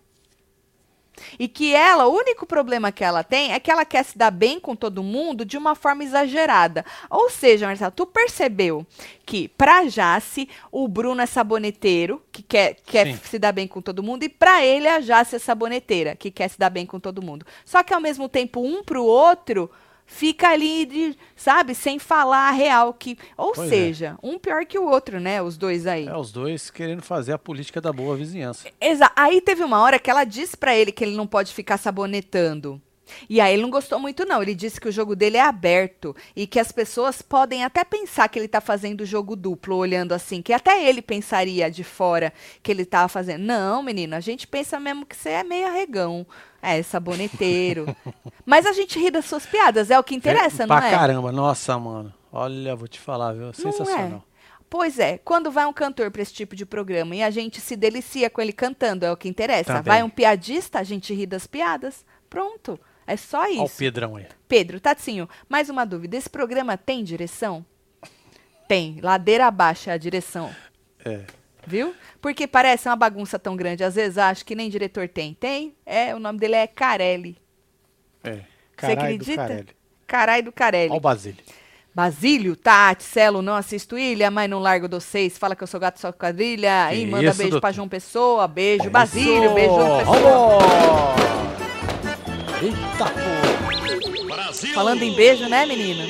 E 1.39 1.49
que 1.49 1.75
ela, 1.75 2.07
o 2.07 2.15
único 2.15 2.47
problema 2.47 2.93
que 2.93 3.05
ela 3.05 3.23
tem 3.23 3.53
é 3.53 3.61
que 3.61 3.71
ela 3.71 3.85
quer 3.85 4.05
se 4.05 4.17
dar 4.17 4.31
bem 4.31 4.59
com 4.61 4.75
todo 4.75 5.03
mundo 5.03 5.45
de 5.45 5.57
uma 5.57 5.75
forma 5.75 6.05
exagerada. 6.05 6.85
Ou 7.09 7.31
seja, 7.31 7.67
Marcelo, 7.67 7.91
tu 7.91 8.07
percebeu 8.07 8.87
que 9.25 9.49
pra 9.49 9.85
Jace, 9.85 10.49
o 10.73 10.89
Bruno 10.89 11.23
é 11.23 11.27
saboneteiro, 11.27 12.23
que 12.33 12.43
quer, 12.43 12.77
quer 12.85 13.07
Sim. 13.07 13.21
se 13.23 13.39
dar 13.39 13.53
bem 13.53 13.69
com 13.69 13.81
todo 13.81 14.03
mundo, 14.03 14.25
e 14.25 14.29
pra 14.29 14.65
ele 14.65 14.89
a 14.89 15.01
Jace 15.01 15.37
é 15.37 15.39
saboneteira, 15.39 16.17
que 16.17 16.31
quer 16.31 16.49
se 16.49 16.59
dar 16.59 16.71
bem 16.71 16.85
com 16.85 16.99
todo 16.99 17.23
mundo. 17.23 17.47
Só 17.65 17.83
que 17.83 17.95
ao 17.95 18.01
mesmo 18.01 18.29
tempo, 18.29 18.61
um 18.61 18.83
pro 18.83 19.05
outro 19.05 19.71
fica 20.11 20.49
ali, 20.49 20.85
de, 20.85 21.17
sabe, 21.37 21.75
sem 21.75 21.99
falar 21.99 22.49
a 22.49 22.51
real. 22.51 22.93
que 22.93 23.17
Ou 23.37 23.53
Pois 23.53 23.71
é. 23.73 23.75
seja, 23.75 24.19
um 24.23 24.39
pior 24.39 24.67
que 24.67 24.79
o 24.79 24.87
outro, 24.87 25.21
né? 25.21 25.41
Os 25.41 25.57
dois 25.57 25.87
aí. 25.87 26.07
É, 26.07 26.17
os 26.17 26.33
dois 26.33 26.71
querendo 26.71 27.01
fazer 27.01 27.33
a 27.33 27.39
política 27.39 27.81
da 27.81 27.93
boa 27.93 28.17
vizinhança. 28.17 28.69
Exa 28.81 29.11
aí 29.17 29.41
teve 29.41 29.63
uma 29.63 29.81
hora 29.81 29.99
que 29.99 30.11
ela 30.11 30.25
disse 30.25 30.57
pra 30.57 30.75
ele 30.77 30.93
que 30.93 31.05
ele 31.05 31.17
não 31.17 31.27
pode 31.27 31.55
ficar 31.55 31.79
sabonetando. 31.79 32.83
E 33.29 33.41
aí 33.41 33.53
ele 33.55 33.63
não 33.63 33.71
gostou 33.71 33.99
muito 33.99 34.25
não, 34.25 34.43
ele 34.43 34.55
disse 34.55 34.81
que 34.81 34.89
o 34.89 34.93
jogo 34.93 35.15
dele 35.17 35.37
é 35.37 35.43
aberto 35.43 36.15
e 36.35 36.47
que 36.47 36.59
as 36.59 36.73
pessoas 36.73 37.23
podem 37.23 37.65
até 37.65 37.85
pensar 37.85 38.29
que 38.29 38.39
ele 38.39 38.49
tá 38.49 38.61
fazendo 38.61 39.05
jogo 39.07 39.37
duplo, 39.37 39.77
olhando 39.77 40.13
assim, 40.13 40.43
que 40.43 40.53
até 40.53 40.85
ele 40.89 41.03
pensaria 41.03 41.71
de 41.71 41.85
fora 41.85 42.33
que 42.63 42.71
ele 42.71 42.85
tava 42.85 43.09
fazendo. 43.09 43.43
Não, 43.43 43.83
menino, 43.83 44.15
a 44.17 44.21
gente 44.21 44.47
pensa 44.47 44.79
mesmo 44.81 45.05
que 45.07 45.17
você 45.17 45.31
é 45.31 45.45
meio 45.45 45.67
arregão, 45.67 46.27
é 46.63 46.83
saboneteiro. 46.83 47.87
Mas 48.45 48.67
a 48.67 48.73
gente 48.73 48.99
ri 48.99 49.11
das 49.11 49.25
suas 49.25 49.47
piadas, 49.47 49.91
é 49.91 49.99
o 49.99 50.05
que 50.05 50.15
interessa, 50.15 50.65
É, 50.65 50.67
não 50.67 50.77
pra 50.77 50.89
é? 50.89 50.91
caramba, 50.91 51.33
nossa, 51.33 51.79
mano. 51.79 52.13
Olha, 52.33 52.77
vou 52.77 52.87
te 52.89 53.01
falar, 53.01 53.33
viu? 53.33 53.47
Não 53.47 53.53
Sensacional. 53.53 54.25
é? 54.27 54.31
Pois 54.69 55.01
é, 55.01 55.19
quando 55.19 55.51
vai 55.51 55.67
um 55.67 55.73
cantor 55.73 56.13
pra 56.13 56.23
esse 56.23 56.33
tipo 56.33 56.55
de 56.55 56.65
programa 56.65 57.17
e 57.17 57.23
a 57.25 57.31
gente 57.31 57.61
se 57.61 57.75
delicia 57.75 58.31
com 58.31 58.41
ele 58.41 58.53
cantando, 58.53 59.05
é 59.05 59.11
o 59.11 59.17
que 59.17 59.29
interessa. 59.29 59.65
Também. 59.75 59.83
Vai 59.83 60.03
um 60.05 60.09
piadista, 60.09 60.79
a 60.79 60.85
gente 60.85 61.13
ri 61.13 61.27
das 61.27 61.45
piadas. 61.45 62.05
Pronto. 62.29 62.79
É 63.11 63.17
só 63.17 63.41
Olha 63.43 63.63
o 63.63 63.65
isso. 63.65 63.77
Pedrão 63.77 64.15
aí. 64.15 64.27
Pedro, 64.47 64.79
Tatinho, 64.79 65.29
mais 65.49 65.69
uma 65.69 65.85
dúvida. 65.85 66.17
Esse 66.17 66.31
programa 66.31 66.77
tem 66.77 67.03
direção? 67.03 67.65
Tem. 68.69 69.01
Ladeira 69.03 69.47
abaixo 69.49 69.91
é 69.91 69.93
a 69.93 69.97
direção. 69.97 70.55
É. 71.05 71.23
Viu? 71.67 71.93
Porque 72.21 72.47
parece 72.47 72.89
uma 72.89 72.95
bagunça 72.95 73.37
tão 73.37 73.57
grande. 73.57 73.83
Às 73.83 73.97
vezes 73.97 74.17
acho 74.17 74.45
que 74.45 74.55
nem 74.55 74.71
diretor 74.71 75.09
tem. 75.09 75.35
Tem? 75.35 75.75
É, 75.85 76.15
o 76.15 76.21
nome 76.21 76.39
dele 76.39 76.55
é 76.55 76.69
Carelli. 76.69 77.37
É. 78.23 78.33
Você 78.33 78.45
Caralho 78.77 78.99
do 79.01 79.03
acredita? 79.03 79.37
Carelli. 79.43 79.69
Carai 80.07 80.43
do 80.43 80.53
Carelli. 80.53 80.91
Olha 80.91 80.99
o 80.99 81.01
Basílio. 81.01 81.45
Basílio, 81.93 82.55
Tati, 82.55 83.03
Celo, 83.03 83.43
não 83.43 83.57
assisto 83.57 83.99
Ilha, 83.99 84.31
mas 84.31 84.49
não 84.49 84.61
largo 84.61 84.87
dos 84.87 85.03
seis. 85.03 85.37
Fala 85.37 85.57
que 85.57 85.65
eu 85.65 85.67
sou 85.67 85.81
gato 85.81 85.99
só 85.99 86.13
quadrilha. 86.13 86.89
Que 86.91 86.97
E 86.99 87.07
manda 87.07 87.25
isso, 87.31 87.37
beijo 87.39 87.51
doutor. 87.51 87.61
pra 87.61 87.73
João 87.73 87.89
Pessoa. 87.89 88.47
Beijo, 88.47 88.85
Isso. 88.85 88.91
Basílio. 88.93 89.53
Beijo, 89.53 89.75
João 89.75 89.99
Pessoa. 89.99 90.61
Vamos! 90.61 91.50
Eita, 92.63 93.07
pô! 93.11 94.75
Falando 94.75 95.03
em 95.03 95.15
beijo, 95.15 95.49
né, 95.49 95.65
menina? 95.65 96.05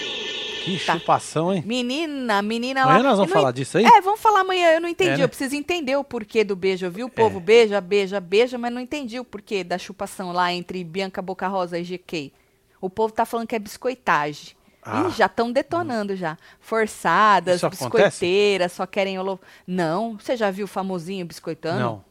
Que 0.64 0.78
Tá. 0.84 0.98
chupação, 0.98 1.54
hein? 1.54 1.62
Menina, 1.64 2.42
menina 2.42 2.82
Amanhã 2.82 2.98
lá. 2.98 3.08
nós 3.10 3.18
vamos 3.18 3.32
falar 3.32 3.52
disso 3.52 3.78
aí? 3.78 3.84
É, 3.84 4.00
vamos 4.00 4.20
falar 4.20 4.40
amanhã. 4.40 4.72
Eu 4.72 4.80
não 4.80 4.88
entendi. 4.88 5.10
É, 5.10 5.16
né? 5.18 5.24
Eu 5.24 5.28
preciso 5.28 5.54
entender 5.54 5.96
o 5.96 6.04
porquê 6.04 6.44
do 6.44 6.54
beijo. 6.54 6.84
Eu 6.84 6.90
vi 6.90 7.02
o 7.04 7.08
povo 7.08 7.40
beija, 7.40 7.80
beija, 7.80 8.20
beija, 8.20 8.58
mas 8.58 8.72
não 8.72 8.80
entendi 8.80 9.18
o 9.18 9.24
porquê 9.24 9.64
da 9.64 9.78
chupação 9.78 10.32
lá 10.32 10.52
entre 10.52 10.82
Bianca 10.84 11.22
Boca 11.22 11.48
Rosa 11.48 11.78
e 11.78 11.82
GK. 11.82 12.32
O 12.80 12.90
povo 12.90 13.12
tá 13.12 13.24
falando 13.24 13.46
que 13.46 13.54
é 13.56 13.58
biscoitagem. 13.58 14.54
Ah. 14.82 15.06
Ih, 15.08 15.10
já 15.12 15.26
estão 15.26 15.52
detonando 15.52 16.16
já. 16.16 16.36
Forçadas, 16.58 17.62
biscoiteiras, 17.62 18.72
só 18.72 18.86
querem 18.86 19.18
holo... 19.18 19.38
Não, 19.66 20.16
você 20.18 20.36
já 20.36 20.50
viu 20.50 20.64
o 20.64 20.68
famosinho 20.68 21.24
biscoitando? 21.26 21.80
Não, 21.80 22.04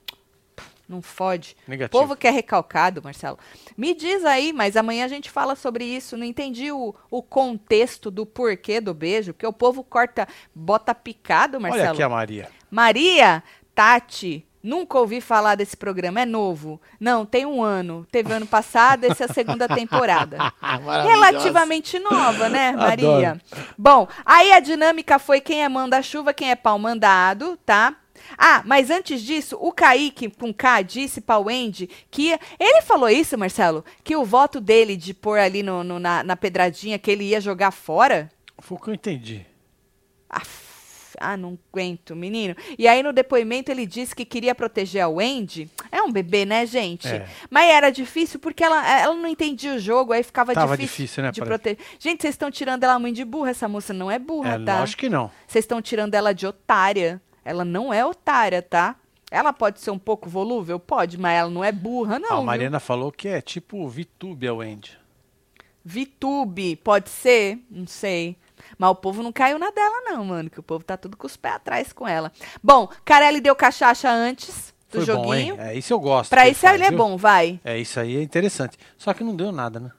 Não 0.90 1.04
fode. 1.04 1.56
O 1.68 1.70
negativo. 1.70 2.02
povo 2.02 2.16
que 2.16 2.28
é 2.28 2.32
recalcado, 2.32 3.00
Marcelo. 3.04 3.38
Me 3.78 3.94
diz 3.94 4.26
aí, 4.26 4.52
mas 4.52 4.76
amanhã 4.76 5.06
a 5.06 5.08
gente 5.08 5.30
fala 5.30 5.56
sobre 5.56 5.86
isso. 5.86 6.18
Não 6.18 6.26
entendi 6.26 6.72
o, 6.72 6.96
o 7.12 7.22
contexto 7.22 8.10
do 8.10 8.26
porquê 8.26 8.82
do 8.82 8.92
beijo, 8.92 9.32
porque 9.32 9.46
o 9.46 9.54
povo 9.54 9.84
corta, 9.84 10.28
bota 10.54 10.96
picado, 10.96 11.62
Marcelo. 11.62 11.84
Olha 11.84 11.92
aqui 11.92 12.02
a 12.02 12.10
Maria. 12.10 12.50
Maria, 12.72 13.44
Tati, 13.76 14.44
nunca 14.64 14.98
ouvi 14.98 15.22
falar 15.22 15.54
desse 15.54 15.78
programa, 15.78 16.22
é 16.22 16.26
novo. 16.26 16.82
Não, 17.00 17.24
tem 17.24 17.46
um 17.46 17.62
ano. 17.62 18.08
Teve 18.12 18.34
ano 18.34 18.48
passado, 18.48 19.04
essa 19.04 19.26
é 19.26 19.30
a 19.30 19.34
segunda 19.34 19.68
temporada. 19.70 20.38
Relativamente 21.04 22.00
nova, 22.00 22.50
né, 22.50 22.72
Maria? 22.72 23.40
Bom, 23.78 24.08
aí 24.26 24.52
a 24.52 24.60
dinâmica 24.60 25.20
foi 25.20 25.40
quem 25.40 25.64
é 25.64 25.70
manda-chuva, 25.70 26.34
quem 26.34 26.50
é 26.50 26.56
pau 26.56 26.80
mandado, 26.80 27.58
tá? 27.64 27.96
Ah, 28.38 28.62
mas 28.66 28.90
antes 28.90 29.22
disso, 29.22 29.58
o 29.60 29.72
Kaique, 29.72 30.30
com 30.30 30.54
K, 30.54 30.82
disse 30.82 31.22
pra 31.22 31.38
Wendy 31.40 31.90
que. 32.10 32.24
ia- 32.30 32.40
Ele 32.60 32.82
falou 32.82 33.10
isso, 33.10 33.38
Marcelo? 33.38 33.84
Que 34.04 34.16
o 34.16 34.26
voto 34.26 34.60
dele 34.62 34.96
de 34.96 35.14
pôr 35.14 35.40
ali 35.40 35.64
no, 35.64 35.84
no- 35.84 36.00
na, 36.00 36.24
na 36.24 36.36
pedradinha 36.36 37.00
que 37.00 37.10
ele 37.12 37.26
ia 37.26 37.42
jogar 37.42 37.72
fora? 37.72 38.30
Foi 38.60 38.78
o 38.78 38.82
que 38.82 38.90
eu 38.90 38.94
entendi. 38.94 39.46
Aff, 40.30 41.16
ah, 41.20 41.36
não 41.36 41.58
aguento, 41.72 42.16
menino. 42.16 42.56
E 42.78 42.88
aí 42.88 43.02
no 43.02 43.12
depoimento 43.12 43.72
ele 43.72 43.86
disse 43.86 44.16
que 44.16 44.24
queria 44.24 44.54
proteger 44.54 45.02
a 45.02 45.08
Wendy. 45.10 45.70
É 45.92 46.02
um 46.04 46.12
bebê, 46.12 46.46
né, 46.46 46.66
gente? 46.66 47.08
É. 47.08 47.28
Mas 47.50 47.70
era 47.72 47.90
difícil 47.90 48.40
porque 48.40 48.64
ela, 48.64 48.88
ela 49.02 49.16
não 49.16 49.28
entendia 49.28 49.74
o 49.74 49.80
jogo, 49.80 50.14
aí 50.14 50.22
ficava 50.24 50.54
Tava 50.54 50.78
difícil, 50.78 51.06
difícil, 51.06 51.24
né, 51.24 51.32
de 51.32 51.42
proteger. 51.42 51.80
Gente, 51.98 52.22
vocês 52.22 52.36
estão 52.36 52.52
tirando 52.52 52.84
ela 52.84 53.00
muito 53.00 53.16
de 53.16 53.26
burra. 53.26 53.50
Essa 53.50 53.68
moça 53.68 53.92
não 53.94 54.10
é 54.12 54.20
burra, 54.20 54.56
É, 54.56 54.64
tá? 54.64 54.80
lógico 54.82 55.00
que 55.02 55.10
não. 55.10 55.32
Vocês 55.48 55.64
estão 55.66 55.82
tirando 55.82 56.14
ela 56.14 56.32
de 56.34 56.46
otária. 56.46 57.20
Ela 57.44 57.64
não 57.66 57.94
é 57.94 58.06
otária, 58.06 58.62
tá? 58.62 58.96
Ela 59.32 59.54
pode 59.54 59.80
ser 59.80 59.92
um 59.92 60.00
pouco 60.00 60.28
volúvel? 60.30 60.80
Pode, 60.80 61.18
mas 61.18 61.34
ela 61.38 61.50
não 61.50 61.64
é 61.64 61.72
burra, 61.72 62.18
não. 62.20 62.32
a 62.32 62.36
viu? 62.36 62.44
Mariana 62.44 62.80
falou 62.80 63.12
que 63.12 63.28
é 63.28 63.42
tipo 63.42 63.88
VTube 63.88 64.48
a 64.48 64.54
Wendy. 64.54 64.98
Vitube, 65.84 66.76
pode 66.76 67.10
ser? 67.10 67.60
Não 67.70 67.88
sei. 67.88 68.38
Mas 68.78 68.90
o 68.92 68.96
povo 68.96 69.24
não 69.24 69.32
caiu 69.32 69.58
na 69.58 69.72
dela, 69.72 70.02
não, 70.02 70.26
mano. 70.26 70.50
Que 70.50 70.60
o 70.60 70.64
povo 70.64 70.84
tá 70.84 70.98
tudo 70.98 71.16
com 71.16 71.26
os 71.26 71.38
pés 71.38 71.56
atrás 71.56 71.94
com 71.94 72.08
ela. 72.08 72.32
Bom, 72.62 72.88
Carelli 73.06 73.40
deu 73.40 73.56
cachaça 73.56 74.10
antes 74.10 74.74
do 74.92 75.04
Foi 75.04 75.16
bom, 75.16 75.24
joguinho. 75.24 75.56
hein? 75.56 75.60
É, 75.60 75.76
isso 75.76 75.94
eu 75.94 76.00
gosto. 76.00 76.30
pra 76.30 76.48
isso 76.48 76.68
ele 76.68 76.84
é 76.84 76.90
viu? 76.90 76.98
bom, 76.98 77.18
vai. 77.18 77.60
É, 77.64 77.78
isso 77.78 78.00
aí 78.00 78.18
é 78.18 78.22
interessante. 78.22 78.78
Só 78.98 79.14
que 79.14 79.24
não 79.24 79.36
deu 79.36 79.52
nada, 79.52 79.80
né? 79.80 79.92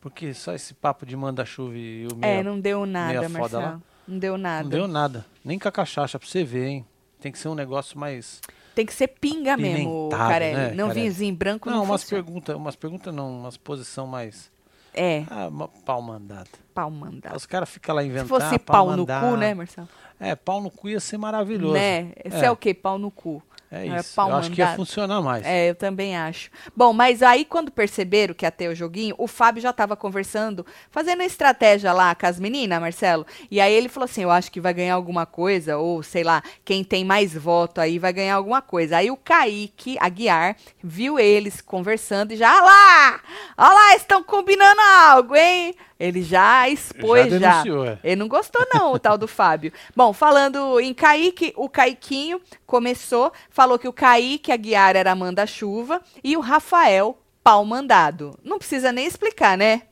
Porque 0.00 0.34
só 0.34 0.52
esse 0.52 0.74
papo 0.74 1.06
de 1.06 1.16
manda-chuva 1.16 1.76
e 1.76 2.06
o 2.06 2.10
É, 2.14 2.16
meia, 2.16 2.42
não 2.42 2.60
deu 2.60 2.84
nada, 2.84 3.28
foda 3.30 3.58
lá. 3.58 3.80
Não 4.06 4.18
deu 4.18 4.36
nada. 4.36 4.62
não 4.64 4.70
deu 4.70 4.88
nada. 4.88 5.26
Nem 5.44 5.58
com 5.58 5.68
a 5.68 5.72
cachaça, 5.72 6.18
pra 6.18 6.28
você 6.28 6.44
ver, 6.44 6.66
hein? 6.66 6.86
Tem 7.20 7.30
que 7.30 7.38
ser 7.38 7.48
um 7.48 7.54
negócio 7.54 7.98
mais... 7.98 8.40
Tem 8.74 8.86
que 8.86 8.94
ser 8.94 9.08
pinga 9.08 9.56
mesmo, 9.56 10.08
Carelli. 10.10 10.56
né, 10.56 10.70
não 10.74 10.88
Carelli? 10.88 11.00
vinhozinho 11.00 11.34
branco 11.36 11.68
Não, 11.68 11.78
não, 11.78 11.84
umas 11.84 12.04
perguntas, 12.04 12.56
umas 12.56 12.74
perguntas 12.74 13.14
não, 13.14 13.40
umas 13.40 13.56
posição 13.56 14.06
mais... 14.06 14.50
É, 14.94 15.24
Ah, 15.30 15.48
pau 15.84 16.02
mandado. 16.02 16.48
pau 16.74 16.90
mandado. 16.90 17.36
Os 17.36 17.46
caras 17.46 17.68
ficam 17.70 17.94
lá 17.94 18.02
Se 18.02 18.08
inventando. 18.08 18.28
fosse 18.28 18.54
ah, 18.54 18.58
pau 18.58 18.90
no 18.90 18.98
mandado. 18.98 19.30
cu, 19.30 19.36
né, 19.36 19.54
Marcelo? 19.54 19.88
É, 20.20 20.34
pau 20.34 20.60
no 20.60 20.70
cu 20.70 20.88
ia 20.90 21.00
ser 21.00 21.16
maravilhoso. 21.18 21.74
Né? 21.74 22.12
Esse 22.24 22.44
é. 22.44 22.50
o 22.50 22.56
quê? 22.56 22.74
Pau 22.74 22.98
no 22.98 23.10
cu. 23.10 23.42
É 23.72 23.86
É 23.86 23.98
isso. 23.98 24.14
pau 24.14 24.28
eu 24.28 24.36
acho 24.36 24.50
que 24.50 24.60
ia 24.60 24.76
funcionar 24.76 25.22
mais. 25.22 25.46
É, 25.46 25.70
eu 25.70 25.74
também 25.74 26.14
acho. 26.14 26.50
Bom, 26.76 26.92
mas 26.92 27.22
aí 27.22 27.44
quando 27.44 27.70
perceberam 27.70 28.34
que 28.34 28.44
ia 28.44 28.50
ter 28.50 28.68
o 28.68 28.74
joguinho, 28.74 29.14
o 29.16 29.26
Fábio 29.26 29.62
já 29.62 29.70
estava 29.70 29.96
conversando, 29.96 30.66
fazendo 30.90 31.22
estratégia 31.22 31.92
lá 31.94 32.14
com 32.14 32.26
as 32.26 32.38
meninas, 32.38 32.78
Marcelo. 32.78 33.26
E 33.50 33.60
aí 33.60 33.72
ele 33.72 33.88
falou 33.88 34.04
assim: 34.04 34.22
eu 34.22 34.30
acho 34.30 34.52
que 34.52 34.60
vai 34.60 34.74
ganhar 34.74 34.94
alguma 34.94 35.24
coisa, 35.24 35.78
ou 35.78 36.02
sei 36.02 36.22
lá, 36.22 36.42
quem 36.64 36.84
tem 36.84 37.02
mais 37.02 37.34
voto 37.34 37.80
aí 37.80 37.98
vai 37.98 38.12
ganhar 38.12 38.34
alguma 38.34 38.60
coisa. 38.60 38.98
Aí 38.98 39.10
o 39.10 39.16
Kaique 39.16 39.96
Aguiar 39.98 40.54
viu 40.82 41.18
eles 41.18 41.62
conversando 41.62 42.32
e 42.32 42.36
já, 42.36 42.50
ah 42.50 42.62
lá! 42.62 43.20
Olha 43.56 43.72
lá, 43.72 43.96
estão 43.96 44.22
combinando 44.22 44.80
algo, 44.80 45.34
hein? 45.34 45.74
Ele 46.02 46.20
já 46.20 46.68
expôs 46.68 47.30
Já 47.30 47.38
já. 47.38 47.64
é. 47.86 47.98
Ele 48.02 48.16
não 48.16 48.26
gostou, 48.26 48.66
não, 48.74 48.92
o 48.92 48.98
tal 48.98 49.16
do 49.16 49.28
Fábio. 49.28 49.72
Bom, 49.94 50.12
falando 50.12 50.80
em 50.80 50.92
Kaique, 50.92 51.52
o 51.56 51.68
Caiquinho 51.68 52.40
começou, 52.66 53.32
falou 53.48 53.78
que 53.78 53.86
o 53.86 53.92
Kaique 53.92 54.50
Aguiar 54.50 54.96
era 54.96 55.14
manda-chuva 55.14 56.02
e 56.24 56.36
o 56.36 56.40
Rafael, 56.40 57.16
pau 57.44 57.64
mandado. 57.64 58.36
Não 58.42 58.58
precisa 58.58 58.90
nem 58.90 59.06
explicar, 59.06 59.56
né? 59.56 59.82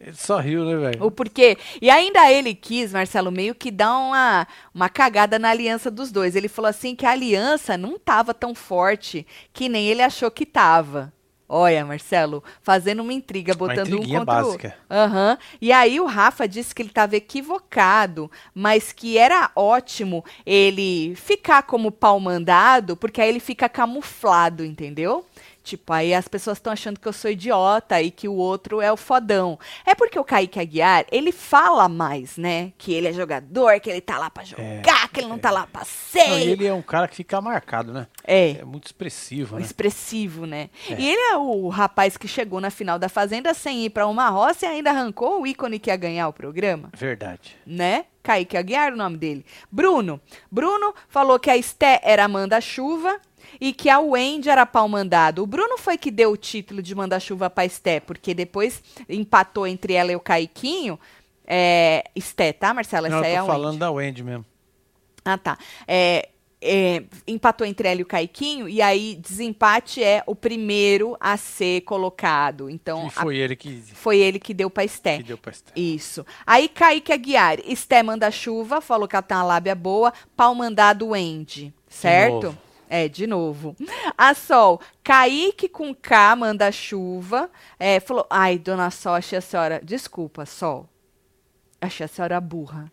Ele 0.00 0.16
só 0.16 0.38
riu, 0.38 0.64
né, 0.64 0.76
velho? 0.76 1.04
O 1.06 1.12
porquê. 1.12 1.56
E 1.80 1.88
ainda 1.88 2.28
ele 2.32 2.52
quis, 2.52 2.92
Marcelo, 2.92 3.30
meio 3.30 3.54
que 3.54 3.70
dar 3.70 3.96
uma, 3.98 4.48
uma 4.74 4.88
cagada 4.88 5.38
na 5.38 5.50
aliança 5.50 5.92
dos 5.92 6.10
dois. 6.10 6.34
Ele 6.34 6.48
falou 6.48 6.68
assim 6.68 6.96
que 6.96 7.06
a 7.06 7.10
aliança 7.12 7.78
não 7.78 7.96
tava 8.00 8.34
tão 8.34 8.52
forte 8.52 9.24
que 9.52 9.68
nem 9.68 9.86
ele 9.86 10.02
achou 10.02 10.28
que 10.28 10.44
tava. 10.44 11.12
Olha, 11.52 11.84
Marcelo, 11.84 12.44
fazendo 12.62 13.02
uma 13.02 13.12
intriga, 13.12 13.54
botando 13.54 13.88
um 13.88 13.96
intriguinha 13.96 14.20
contra 14.20 14.34
o 14.34 14.36
básica. 14.44 14.68
outro. 14.68 14.82
Aham. 14.88 15.38
E 15.60 15.72
aí 15.72 15.98
o 15.98 16.06
Rafa 16.06 16.46
disse 16.46 16.72
que 16.72 16.80
ele 16.80 16.90
estava 16.90 17.16
equivocado, 17.16 18.30
mas 18.54 18.92
que 18.92 19.18
era 19.18 19.50
ótimo 19.56 20.24
ele 20.46 21.12
ficar 21.16 21.64
como 21.64 21.90
pau 21.90 22.20
mandado, 22.20 22.96
porque 22.96 23.20
aí 23.20 23.28
ele 23.28 23.40
fica 23.40 23.68
camuflado, 23.68 24.64
entendeu? 24.64 25.26
Tipo, 25.62 25.92
aí 25.92 26.14
as 26.14 26.26
pessoas 26.26 26.56
estão 26.58 26.72
achando 26.72 26.98
que 26.98 27.06
eu 27.06 27.12
sou 27.12 27.30
idiota 27.30 28.00
e 28.00 28.10
que 28.10 28.26
o 28.26 28.32
outro 28.34 28.80
é 28.80 28.90
o 28.90 28.96
fodão. 28.96 29.58
É 29.84 29.94
porque 29.94 30.18
o 30.18 30.24
Kaique 30.24 30.58
Aguiar, 30.58 31.04
ele 31.12 31.30
fala 31.32 31.88
mais, 31.88 32.36
né? 32.36 32.72
Que 32.78 32.92
ele 32.94 33.08
é 33.08 33.12
jogador, 33.12 33.78
que 33.80 33.90
ele 33.90 34.00
tá 34.00 34.18
lá 34.18 34.30
pra 34.30 34.42
jogar, 34.42 35.08
que 35.12 35.20
ele 35.20 35.28
não 35.28 35.38
tá 35.38 35.50
lá 35.50 35.66
pra 35.66 35.80
Não, 35.80 35.86
ser. 35.86 36.46
e 36.46 36.50
ele 36.50 36.66
é 36.66 36.72
um 36.72 36.82
cara 36.82 37.06
que 37.06 37.16
fica 37.16 37.40
marcado, 37.40 37.92
né? 37.92 38.06
É. 38.24 38.52
É 38.60 38.64
muito 38.64 38.86
expressivo, 38.86 39.56
né? 39.56 39.62
Expressivo, 39.62 40.46
né? 40.46 40.70
E 40.88 41.08
ele 41.08 41.20
é 41.32 41.36
o 41.36 41.68
rapaz 41.68 42.16
que 42.16 42.26
chegou 42.26 42.60
na 42.60 42.70
final 42.70 42.98
da 42.98 43.08
Fazenda 43.08 43.52
sem 43.54 43.84
ir 43.84 43.90
pra 43.90 44.06
uma 44.06 44.28
roça 44.30 44.64
e 44.66 44.68
ainda 44.68 44.90
arrancou 44.90 45.42
o 45.42 45.46
ícone 45.46 45.78
que 45.78 45.90
ia 45.90 45.96
ganhar 45.96 46.26
o 46.28 46.32
programa, 46.32 46.88
Verdade. 46.96 47.56
né? 47.66 48.06
Kaique 48.22 48.54
Aguiar, 48.56 48.92
o 48.92 48.96
nome 48.96 49.16
dele. 49.16 49.46
Bruno. 49.72 50.20
Bruno 50.50 50.94
falou 51.08 51.38
que 51.38 51.48
a 51.48 51.56
Esté 51.56 52.00
era 52.04 52.28
manda-chuva 52.28 53.18
e 53.60 53.72
que 53.72 53.88
a 53.88 53.98
Wendy 53.98 54.50
era 54.50 54.66
pau 54.66 54.86
mandado. 54.88 55.42
O 55.42 55.46
Bruno 55.46 55.78
foi 55.78 55.96
que 55.96 56.10
deu 56.10 56.32
o 56.32 56.36
título 56.36 56.82
de 56.82 56.94
manda-chuva 56.94 57.48
pra 57.48 57.64
Esté, 57.64 58.00
porque 58.00 58.34
depois 58.34 58.82
empatou 59.08 59.66
entre 59.66 59.94
ela 59.94 60.12
e 60.12 60.16
o 60.16 60.20
Caiquinho. 60.20 60.98
É, 61.46 62.04
Esté, 62.14 62.52
tá, 62.52 62.72
Marcela? 62.74 63.08
Não, 63.08 63.18
Essa 63.18 63.28
eu 63.28 63.32
é 63.32 63.36
a 63.36 63.40
tô 63.40 63.46
Wendy. 63.46 63.52
falando 63.62 63.78
da 63.78 63.90
Wendy 63.90 64.22
mesmo. 64.22 64.44
Ah, 65.24 65.36
tá. 65.36 65.58
É, 65.86 66.28
é, 66.62 67.02
empatou 67.26 67.66
entre 67.66 67.88
ela 67.88 68.00
e 68.00 68.02
o 68.02 68.06
Caiquinho, 68.06 68.68
e 68.68 68.80
aí 68.82 69.16
desempate 69.16 70.02
é 70.04 70.22
o 70.26 70.34
primeiro 70.34 71.16
a 71.18 71.36
ser 71.36 71.80
colocado. 71.82 72.68
Então, 72.70 73.04
E 73.04 73.06
a- 73.06 73.10
foi 73.10 73.36
ele 73.38 73.56
que, 73.56 73.82
foi 73.94 74.18
ele 74.18 74.38
que 74.38 74.52
deu 74.54 74.70
pra 74.70 74.84
Esté. 74.84 75.16
que 75.18 75.22
deu 75.24 75.38
pra 75.38 75.50
estar. 75.52 75.72
Isso. 75.74 76.24
Aí 76.46 76.68
Kaique 76.68 77.12
Aguiar, 77.12 77.58
Esté 77.64 78.02
manda 78.02 78.30
chuva, 78.30 78.80
falou 78.80 79.08
que 79.08 79.16
ela 79.16 79.22
tem 79.22 79.36
uma 79.36 79.42
lábia 79.42 79.74
boa, 79.74 80.12
pau 80.36 80.54
mandado 80.54 81.08
Wendy, 81.08 81.72
certo? 81.88 82.56
É, 82.92 83.08
de 83.08 83.24
novo. 83.24 83.76
A 84.18 84.34
Sol, 84.34 84.80
Kaique 85.04 85.68
com 85.68 85.94
K 85.94 86.34
manda 86.34 86.72
chuva, 86.72 87.48
é, 87.78 88.00
falou, 88.00 88.26
ai, 88.28 88.58
dona 88.58 88.90
Sol, 88.90 89.14
achei 89.14 89.38
a 89.38 89.40
senhora, 89.40 89.80
desculpa, 89.80 90.44
Sol, 90.44 90.88
achei 91.80 92.04
a 92.04 92.08
senhora 92.08 92.40
burra. 92.40 92.90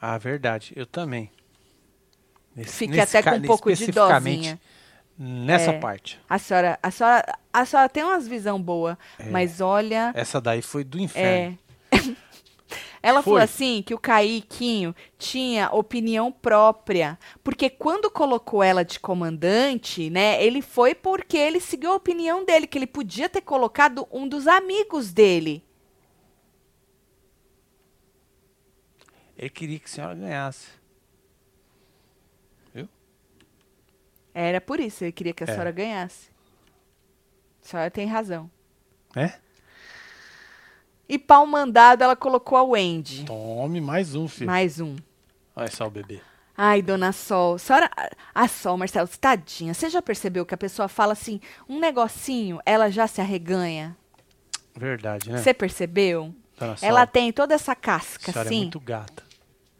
Ah, 0.00 0.16
verdade. 0.16 0.72
Eu 0.74 0.86
também. 0.86 1.30
Nesse- 2.54 2.72
Fique 2.72 2.96
nesse 2.96 3.18
até 3.18 3.30
com 3.30 3.36
um 3.36 3.42
pouco 3.42 3.70
de 3.74 3.92
dozinha. 3.92 4.58
Nessa 5.18 5.72
É. 5.72 5.78
parte. 5.78 6.18
A 6.28 6.38
senhora, 6.38 6.78
a 6.82 6.90
senhora, 6.90 7.38
a 7.52 7.64
senhora 7.66 7.88
tem 7.90 8.02
umas 8.02 8.26
visão 8.26 8.60
boa, 8.60 8.98
mas 9.30 9.60
olha, 9.60 10.10
Essa 10.14 10.40
daí 10.40 10.62
foi 10.62 10.84
do 10.84 10.98
é. 11.14 11.52
Ela 13.06 13.22
falou 13.22 13.38
Foi. 13.38 13.44
assim 13.44 13.82
que 13.82 13.94
o 13.94 13.98
Caiquinho 14.00 14.92
tinha 15.16 15.70
opinião 15.70 16.32
própria, 16.32 17.16
porque 17.44 17.70
quando 17.70 18.10
colocou 18.10 18.64
ela 18.64 18.84
de 18.84 18.98
comandante, 18.98 20.10
né, 20.10 20.42
ele 20.44 20.60
foi 20.60 20.92
porque 20.92 21.36
ele 21.36 21.60
seguiu 21.60 21.92
a 21.92 21.94
opinião 21.94 22.44
dele, 22.44 22.66
que 22.66 22.76
ele 22.76 22.86
podia 22.86 23.28
ter 23.28 23.42
colocado 23.42 24.08
um 24.10 24.26
dos 24.26 24.48
amigos 24.48 25.12
dele. 25.12 25.64
Ele 29.38 29.50
queria 29.50 29.78
que 29.78 29.84
a 29.84 29.88
senhora 29.88 30.14
ganhasse. 30.16 30.66
Viu? 32.74 32.88
Era 34.34 34.60
por 34.60 34.80
isso, 34.80 35.04
ele 35.04 35.12
queria 35.12 35.32
que 35.32 35.44
a 35.44 35.46
É. 35.46 35.52
senhora 35.52 35.70
ganhasse. 35.70 36.28
A 37.62 37.68
senhora 37.68 37.90
tem 37.90 38.08
razão. 38.08 38.50
É? 39.14 39.38
E 41.08 41.18
pau 41.18 41.46
mandado, 41.46 42.02
ela 42.02 42.16
colocou 42.16 42.58
a 42.58 42.62
Wendy. 42.64 43.24
Tome 43.24 43.80
mais 43.80 44.14
um, 44.14 44.26
filho. 44.26 44.46
Mais 44.46 44.80
um. 44.80 44.96
Olha 45.54 45.70
só 45.70 45.86
o 45.86 45.90
bebê. 45.90 46.20
Ai, 46.56 46.80
dona 46.80 47.12
Sol, 47.12 47.58
senhora, 47.58 47.90
a 48.34 48.48
Sol, 48.48 48.78
Marcelo, 48.78 49.06
tadinha, 49.20 49.74
você 49.74 49.90
já 49.90 50.00
percebeu 50.00 50.44
que 50.46 50.54
a 50.54 50.58
pessoa 50.58 50.88
fala 50.88 51.12
assim, 51.12 51.38
um 51.68 51.78
negocinho, 51.78 52.58
ela 52.64 52.90
já 52.90 53.06
se 53.06 53.20
arreganha? 53.20 53.94
Verdade, 54.74 55.30
né? 55.30 55.38
Você 55.38 55.52
percebeu? 55.52 56.34
Dona 56.58 56.76
Sol, 56.76 56.88
Ela 56.88 57.06
tem 57.06 57.30
toda 57.30 57.54
essa 57.54 57.72
a 57.72 57.76
casca, 57.76 58.32
senhora 58.32 58.48
é 58.48 58.50
assim. 58.50 58.60
muito 58.62 58.80
gata. 58.80 59.22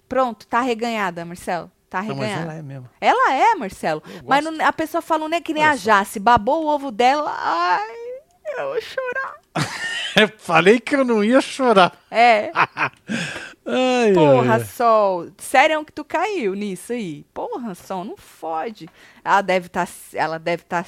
Pronto, 0.09 0.47
tá 0.47 0.59
arreganhada, 0.59 1.25
Marcelo. 1.25 1.71
Tá 1.89 2.03
Não, 2.03 2.15
mas 2.15 2.19
arreganhada. 2.31 2.43
ela 2.51 2.55
é 2.59 2.63
mesmo. 2.63 2.91
ela... 3.01 3.33
é, 3.35 3.55
Marcelo. 3.55 4.03
Mas 4.27 4.45
não- 4.45 4.65
a 4.67 4.73
pessoa 4.73 5.01
fala, 5.01 5.29
não 5.29 5.37
é 5.37 5.41
que 5.41 5.55
nem 5.55 5.63
Olha 5.63 5.73
a. 5.73 5.77
Jace. 5.77 6.21
Babou 6.21 6.65
o 6.65 6.69
ovo 6.69 6.91
dela. 6.91 7.33
Ai, 7.39 7.89
eu 8.59 8.69
vou 8.71 8.81
chorar. 8.83 9.36
Falei 10.39 10.81
que 10.81 10.95
eu 10.97 11.05
não 11.05 11.23
ia 11.23 11.41
chorar. 11.41 11.93
É. 12.11 12.51
Ai, 13.69 14.13
Porra, 14.15 14.55
ai. 14.55 14.65
Sol. 14.65 15.27
Sério 15.39 15.85
que 15.85 15.91
tu 15.93 16.05
caiu 16.05 16.55
nisso 16.55 16.93
aí? 16.93 17.25
Porra, 17.35 17.75
Sol, 17.75 18.05
não 18.05 18.17
fode. 18.17 18.89
Ela 19.25 19.43
deve 19.43 19.67
estar. 19.67 19.89
ela 20.15 20.39
deve 20.39 20.63
estar. 20.63 20.87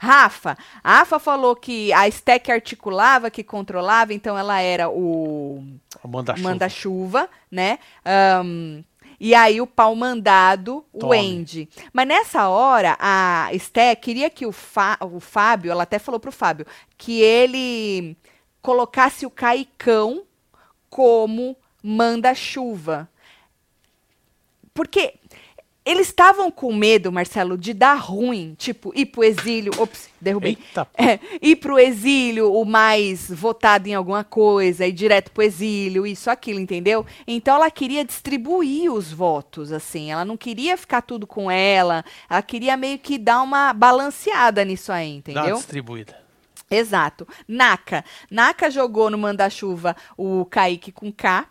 Rafa. 0.00 0.56
A 0.82 0.98
Rafa 0.98 1.18
falou 1.18 1.54
que 1.54 1.92
a 1.92 2.08
Stack 2.08 2.50
articulava, 2.50 3.30
que 3.30 3.44
controlava, 3.44 4.14
então 4.14 4.36
ela 4.38 4.60
era 4.62 4.88
o 4.88 5.62
O 6.02 6.08
manda-chuva. 6.08 6.48
manda-chuva, 6.48 7.28
né? 7.50 7.78
Ahn, 8.02 8.82
e 9.26 9.34
aí 9.34 9.58
o 9.58 9.66
pau 9.66 9.96
mandado, 9.96 10.84
o 10.92 10.98
Tome. 10.98 11.16
Andy. 11.18 11.66
Mas 11.94 12.06
nessa 12.06 12.46
hora, 12.46 12.94
a 13.00 13.48
Sté 13.54 13.96
queria 13.96 14.28
que 14.28 14.44
o, 14.44 14.52
Fá- 14.52 14.98
o 15.00 15.18
Fábio, 15.18 15.72
ela 15.72 15.84
até 15.84 15.98
falou 15.98 16.20
pro 16.20 16.30
Fábio, 16.30 16.66
que 16.98 17.22
ele 17.22 18.18
colocasse 18.60 19.24
o 19.24 19.30
Caicão 19.30 20.24
como 20.90 21.56
manda-chuva. 21.82 23.08
Porque 24.74 25.14
eles 25.84 26.06
estavam 26.08 26.50
com 26.50 26.74
medo, 26.74 27.12
Marcelo, 27.12 27.58
de 27.58 27.74
dar 27.74 27.94
ruim, 27.94 28.54
tipo, 28.56 28.90
ir 28.94 29.06
pro 29.06 29.22
exílio. 29.22 29.72
Ops, 29.78 30.08
derrubei. 30.18 30.56
Eita, 30.58 30.88
É, 30.96 31.18
ir 31.42 31.56
pro 31.56 31.78
exílio, 31.78 32.52
o 32.52 32.64
mais 32.64 33.30
votado 33.30 33.86
em 33.86 33.94
alguma 33.94 34.24
coisa, 34.24 34.86
ir 34.86 34.92
direto 34.92 35.30
pro 35.30 35.42
exílio, 35.42 36.06
isso, 36.06 36.30
aquilo, 36.30 36.58
entendeu? 36.58 37.04
Então 37.26 37.56
ela 37.56 37.70
queria 37.70 38.04
distribuir 38.04 38.90
os 38.90 39.12
votos, 39.12 39.72
assim. 39.72 40.10
Ela 40.10 40.24
não 40.24 40.36
queria 40.36 40.76
ficar 40.76 41.02
tudo 41.02 41.26
com 41.26 41.50
ela. 41.50 42.04
Ela 42.30 42.42
queria 42.42 42.76
meio 42.76 42.98
que 42.98 43.18
dar 43.18 43.42
uma 43.42 43.72
balanceada 43.74 44.64
nisso 44.64 44.90
aí, 44.90 45.22
dá 45.26 45.32
uma 45.32 45.40
entendeu? 45.40 45.56
distribuída. 45.56 46.24
Exato. 46.70 47.28
Naka. 47.46 48.04
Naka 48.30 48.70
jogou 48.70 49.10
no 49.10 49.18
manda-chuva 49.18 49.94
o 50.16 50.44
Kaique 50.46 50.90
com 50.90 51.12
K. 51.12 51.46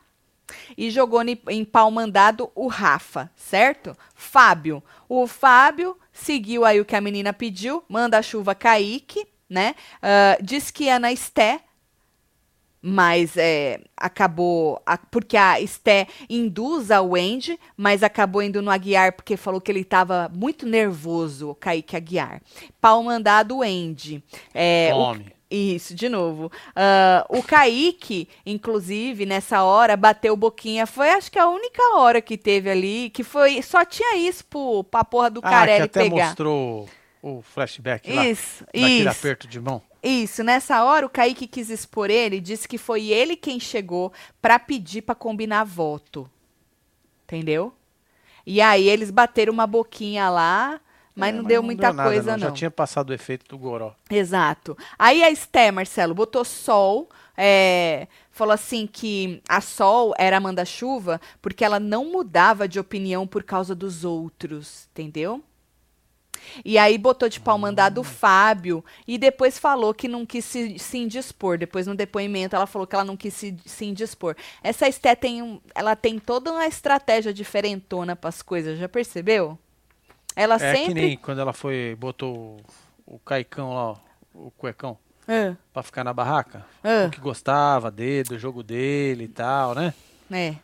E 0.78 0.90
jogou 0.92 1.22
em 1.50 1.64
pau 1.66 1.90
mandado 1.90 2.52
o 2.54 2.68
Rafa, 2.68 3.32
certo? 3.36 3.96
Fábio. 4.14 4.84
O 5.08 5.26
Fábio 5.28 5.98
seguiu 6.12 6.66
aí 6.66 6.80
o 6.80 6.86
que 6.86 6.96
a 6.96 7.02
menina 7.02 7.32
pediu, 7.34 7.84
manda-chuva 7.90 8.54
Kaique, 8.54 9.26
né? 9.50 9.76
Ah, 10.02 10.38
diz 10.42 10.70
que 10.72 10.86
ia 10.86 11.00
na 11.00 11.12
Esté, 11.12 11.62
mas 12.82 13.38
é, 13.38 13.80
acabou. 13.96 14.82
a- 14.86 14.98
porque 14.98 15.38
a 15.38 15.62
Esté 15.62 16.06
induz 16.30 16.92
a 16.92 17.02
Wendy, 17.02 17.58
mas 17.78 18.04
acabou 18.04 18.42
indo 18.42 18.62
no 18.62 18.70
Aguiar 18.70 19.14
porque 19.14 19.38
falou 19.38 19.62
que 19.62 19.72
ele 19.72 19.80
estava 19.82 20.30
muito 20.36 20.66
nervoso, 20.66 21.52
o 21.52 21.56
Kaique 21.56 21.96
Aguiar. 21.96 22.42
Pau 22.82 23.02
mandado 23.02 23.60
Wendy. 23.60 24.22
É, 24.54 24.92
o- 24.94 24.98
Tome. 25.14 25.34
Isso, 25.56 25.94
de 25.94 26.10
novo. 26.10 26.52
Ah, 26.76 27.26
o 27.30 27.44
Kaique, 27.44 28.28
inclusive, 28.46 29.26
nessa 29.26 29.64
hora, 29.64 29.96
bateu 29.96 30.36
boquinha. 30.36 30.88
Foi, 30.88 31.10
acho 31.12 31.32
que 31.32 31.38
a 31.38 31.48
única 31.48 31.96
hora 31.96 32.22
que 32.22 32.38
teve 32.38 32.70
ali, 32.70 33.10
que 33.12 33.24
foi. 33.24 33.62
Só 33.62 33.86
tinha 33.86 34.18
isso 34.18 34.44
pro, 34.46 34.84
pra 34.84 35.04
porra 35.04 35.30
do 35.30 35.42
Ah, 35.44 35.66
que 35.66 35.72
até 35.74 36.04
pegar. 36.04 36.26
mostrou 36.28 36.90
o 37.22 37.42
flashback 37.42 38.12
lá. 38.12 38.26
Isso, 38.26 38.66
isso. 38.74 39.10
aperto 39.10 39.48
de 39.48 39.60
mão. 39.60 39.82
Isso, 40.02 40.44
nessa 40.44 40.84
hora 40.84 41.06
o 41.06 41.10
Kaique 41.10 41.48
quis 41.48 41.70
expor 41.70 42.10
ele, 42.10 42.42
disse 42.42 42.68
que 42.68 42.78
foi 42.78 43.08
ele 43.10 43.38
quem 43.38 43.58
chegou 43.60 44.12
pra 44.42 44.60
pedir 44.60 45.02
pra 45.02 45.16
combinar 45.16 45.64
voto. 45.64 46.30
Entendeu? 47.24 47.74
E 48.46 48.60
aí 48.60 48.90
eles 48.90 49.10
bateram 49.10 49.54
uma 49.54 49.66
boquinha 49.66 50.30
lá, 50.30 50.82
Mas 51.16 51.30
É, 51.30 51.38
não 51.38 51.44
deu 51.44 51.62
muita 51.62 51.94
nada, 51.94 52.10
coisa, 52.10 52.32
não. 52.32 52.40
Já 52.48 52.52
tinha 52.52 52.72
passado 52.72 53.12
o 53.12 53.14
efeito 53.14 53.48
do 53.48 53.58
goró. 53.58 53.94
Exato. 54.10 54.78
Aí 54.98 55.24
a 55.24 55.30
Esté, 55.30 55.72
Marcelo, 55.72 56.14
botou 56.16 56.44
sol, 56.44 57.10
é, 57.38 58.08
falou 58.32 58.54
assim 58.54 58.88
que 58.88 59.42
a 59.48 59.62
Sol 59.62 60.14
era 60.18 60.38
a 60.38 60.40
manda-chuva 60.40 61.20
porque 61.42 61.64
ela 61.66 61.80
não 61.80 62.06
mudava 62.12 62.68
de 62.68 62.80
opinião 62.80 63.26
por 63.26 63.44
causa 63.44 63.74
dos 63.74 64.04
outros, 64.06 64.88
entendeu? 64.92 65.42
E 66.66 66.78
aí 66.78 66.98
botou 66.98 67.30
de 67.30 67.40
pau 67.40 67.58
mandado 67.58 68.02
o 68.02 68.04
Fábio 68.04 68.84
e 69.08 69.18
depois 69.18 69.58
falou 69.58 69.94
que 69.94 70.08
não 70.08 70.26
quis 70.26 70.44
se, 70.44 70.78
se 70.78 70.98
indispor. 70.98 71.58
Depois 71.58 71.88
no 71.88 71.96
depoimento 71.96 72.56
ela 72.56 72.68
falou 72.68 72.86
que 72.86 72.96
ela 72.96 73.06
não 73.06 73.16
quis 73.16 73.34
se, 73.34 73.56
se 73.66 73.86
indispor. 73.86 74.36
Essa 74.62 74.88
Esté 74.88 75.16
tem, 75.16 75.42
um, 75.42 75.62
ela 75.74 75.96
tem 75.96 76.20
toda 76.20 76.52
uma 76.52 76.68
estratégia 76.68 77.34
diferentona 77.34 78.16
para 78.16 78.30
as 78.30 78.42
coisas, 78.42 78.78
já 78.78 78.90
percebeu? 78.90 79.58
Ela 80.36 80.56
É 80.56 80.74
que 80.74 80.78
sempre... 80.78 81.02
nem 81.02 81.18
quando 81.18 81.40
ela 81.40 81.54
foi, 81.54 81.96
botou 82.00 82.60
o, 83.08 83.16
o 83.16 83.20
caicão 83.20 83.74
lá, 83.74 83.82
ó, 83.92 83.96
o 84.34 84.52
cuecão, 84.52 84.98
Ah, 85.28 85.56
pra 85.72 85.84
ficar 85.84 86.04
na 86.04 86.14
barraca. 86.14 86.66
ah. 86.84 87.06
O 87.08 87.10
que 87.12 87.20
gostava 87.20 87.90
dele, 87.92 88.30
do 88.30 88.40
jogo 88.40 88.64
dele 88.64 89.26
e 89.26 89.28
tal, 89.28 89.76
né? 89.76 89.94
É. 90.32 90.56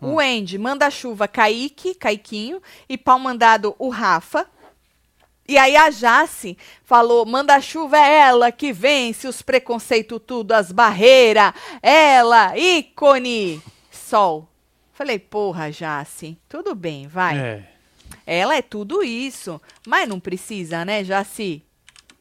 O 0.00 0.20
Andy 0.20 0.58
manda 0.58 0.88
chuva 0.90 1.26
Kaique, 1.26 1.94
Caiquinho, 1.94 2.62
e 2.88 2.96
pau 2.96 3.18
mandado 3.18 3.74
o 3.78 3.88
Rafa. 3.88 4.46
E 5.48 5.56
aí 5.58 5.76
a 5.76 5.90
Jace 5.90 6.56
falou: 6.84 7.24
manda 7.26 7.60
chuva 7.60 7.96
é 7.96 8.18
ela 8.20 8.52
que 8.52 8.72
vence 8.72 9.26
os 9.26 9.42
preconceitos 9.42 10.20
tudo, 10.24 10.52
as 10.52 10.70
barreiras. 10.70 11.52
Ela, 11.82 12.56
ícone. 12.56 13.60
Sol. 13.90 14.46
Falei, 14.92 15.18
porra, 15.18 15.70
Jace, 15.72 16.38
tudo 16.48 16.74
bem, 16.74 17.08
vai. 17.08 17.38
É. 17.38 17.68
Ela 18.26 18.56
é 18.56 18.62
tudo 18.62 19.02
isso, 19.02 19.60
mas 19.86 20.08
não 20.08 20.20
precisa, 20.20 20.84
né, 20.84 21.02
Jaci? 21.04 21.62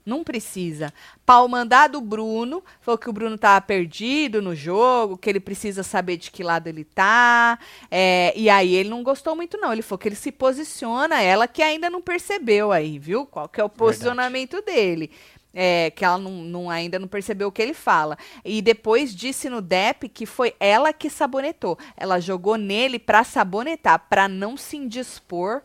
Não 0.06 0.24
precisa. 0.24 0.94
Pau 1.26 1.50
mandado 1.50 2.00
Bruno, 2.00 2.64
falou 2.80 2.98
que 2.98 3.10
o 3.10 3.14
Bruno 3.14 3.38
tava 3.38 3.60
perdido 3.60 4.42
no 4.42 4.56
jogo, 4.56 5.18
que 5.18 5.30
ele 5.30 5.40
precisa 5.42 5.84
saber 5.84 6.16
de 6.16 6.32
que 6.32 6.44
lado 6.44 6.68
ele 6.68 6.86
tá. 6.86 7.60
é, 7.92 8.32
e 8.34 8.50
aí 8.50 8.74
ele 8.74 8.88
não 8.88 9.04
gostou 9.04 9.36
muito, 9.36 9.58
não. 9.58 9.74
Ele 9.74 9.82
falou 9.82 10.00
que 10.00 10.08
ele 10.08 10.16
se 10.16 10.32
posiciona, 10.32 11.22
ela 11.22 11.46
que 11.46 11.62
ainda 11.62 11.90
não 11.90 12.02
percebeu 12.02 12.72
aí, 12.72 12.98
viu? 12.98 13.26
Qual 13.26 13.50
que 13.50 13.60
é 13.60 13.64
o 13.66 13.70
posicionamento 13.70 14.62
dele. 14.62 15.12
É, 15.54 15.92
que 15.92 16.06
ela 16.06 16.18
não, 16.20 16.32
não- 16.32 16.70
ainda 16.70 17.00
não 17.00 17.08
percebeu 17.08 17.48
o 17.48 17.52
que 17.52 17.62
ele 17.62 17.74
fala. 17.74 18.18
E 18.46 18.62
depois 18.62 19.14
disse 19.14 19.50
no 19.50 19.60
DEP 19.60 20.08
que 20.08 20.26
foi 20.26 20.54
ela 20.60 20.94
que 20.94 21.10
sabonetou. 21.10 21.78
Ela 21.98 22.20
jogou 22.22 22.56
nele 22.58 22.98
pra 23.00 23.24
sabonetar, 23.26 24.06
pra 24.10 24.28
não 24.30 24.56
se 24.56 24.78
indispor 24.78 25.64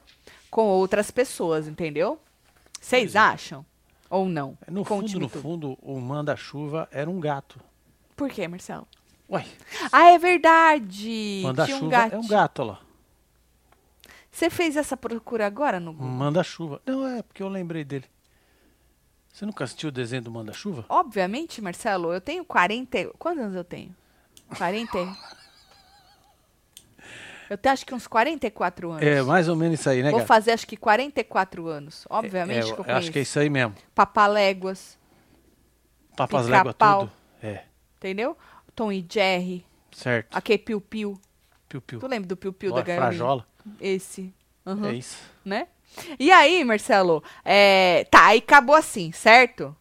com 0.52 0.66
outras 0.66 1.10
pessoas, 1.10 1.66
entendeu? 1.66 2.20
Vocês 2.78 3.14
é. 3.14 3.18
acham? 3.18 3.64
Ou 4.10 4.26
não? 4.28 4.58
No 4.68 4.84
Conte-me 4.84 5.12
fundo, 5.12 5.20
no 5.20 5.28
fundo, 5.28 5.78
o 5.80 5.98
manda-chuva 5.98 6.86
era 6.92 7.08
um 7.08 7.18
gato. 7.18 7.58
Por 8.14 8.28
quê, 8.28 8.46
Marcelo? 8.46 8.86
Ué, 9.30 9.46
Ah, 9.90 10.10
é 10.10 10.18
verdade. 10.18 11.40
Manda-chuva 11.42 11.86
um 11.86 12.10
é 12.12 12.18
um 12.18 12.28
gato. 12.28 12.64
lá. 12.64 12.80
Você 14.30 14.50
fez 14.50 14.76
essa 14.76 14.94
procura 14.94 15.46
agora 15.46 15.80
no 15.80 15.94
Google? 15.94 16.08
Manda-chuva. 16.08 16.82
Não, 16.84 17.06
é 17.06 17.22
porque 17.22 17.42
eu 17.42 17.48
lembrei 17.48 17.82
dele. 17.82 18.04
Você 19.32 19.46
nunca 19.46 19.64
assistiu 19.64 19.88
o 19.88 19.92
desenho 19.92 20.20
do 20.22 20.30
manda-chuva? 20.30 20.84
Obviamente, 20.90 21.62
Marcelo, 21.62 22.12
eu 22.12 22.20
tenho 22.20 22.44
40. 22.44 23.06
Quantos 23.18 23.42
anos 23.42 23.56
eu 23.56 23.64
tenho? 23.64 23.96
40. 24.58 24.98
Eu 27.52 27.58
tenho 27.58 27.72
acho 27.74 27.84
que 27.84 27.94
uns 27.94 28.06
44 28.06 28.92
anos. 28.92 29.02
É, 29.02 29.20
mais 29.22 29.46
ou 29.46 29.54
menos 29.54 29.78
isso 29.78 29.90
aí, 29.90 30.02
né, 30.02 30.10
Vou 30.10 30.20
fazer 30.24 30.52
acho 30.52 30.66
que 30.66 30.74
44 30.76 31.66
anos. 31.66 32.06
Obviamente 32.08 32.60
É, 32.60 32.62
que 32.62 32.70
eu 32.72 32.76
conheço. 32.84 32.98
acho 32.98 33.12
que 33.12 33.18
é 33.18 33.22
isso 33.22 33.38
aí 33.38 33.50
mesmo. 33.50 33.74
Papaléguas, 33.94 34.98
Papas 36.16 36.46
légua 36.46 36.72
tudo. 36.72 37.12
É, 37.42 37.64
entendeu? 37.98 38.36
Tom 38.74 38.90
e 38.90 39.04
Jerry, 39.06 39.66
certo. 39.94 40.34
aquele 40.34 40.58
Piu 40.58 40.80
Piu. 40.80 41.20
Piu-piu. 41.68 42.00
Tu 42.00 42.06
lembra 42.06 42.26
do 42.28 42.36
Piu 42.38 42.52
Piu 42.54 42.70
da 42.70 42.76
Bora, 42.76 42.86
galinha? 42.86 43.06
Frajola. 43.08 43.46
Esse. 43.80 44.32
Aham. 44.66 44.88
É 44.88 44.94
isso. 44.94 45.18
né? 45.44 45.66
E 46.18 46.30
aí, 46.32 46.64
Marcelo, 46.64 47.22
é, 47.44 48.06
tá, 48.10 48.28
aí 48.28 48.38
acabou 48.38 48.74
assim, 48.74 49.12
certo? 49.12 49.76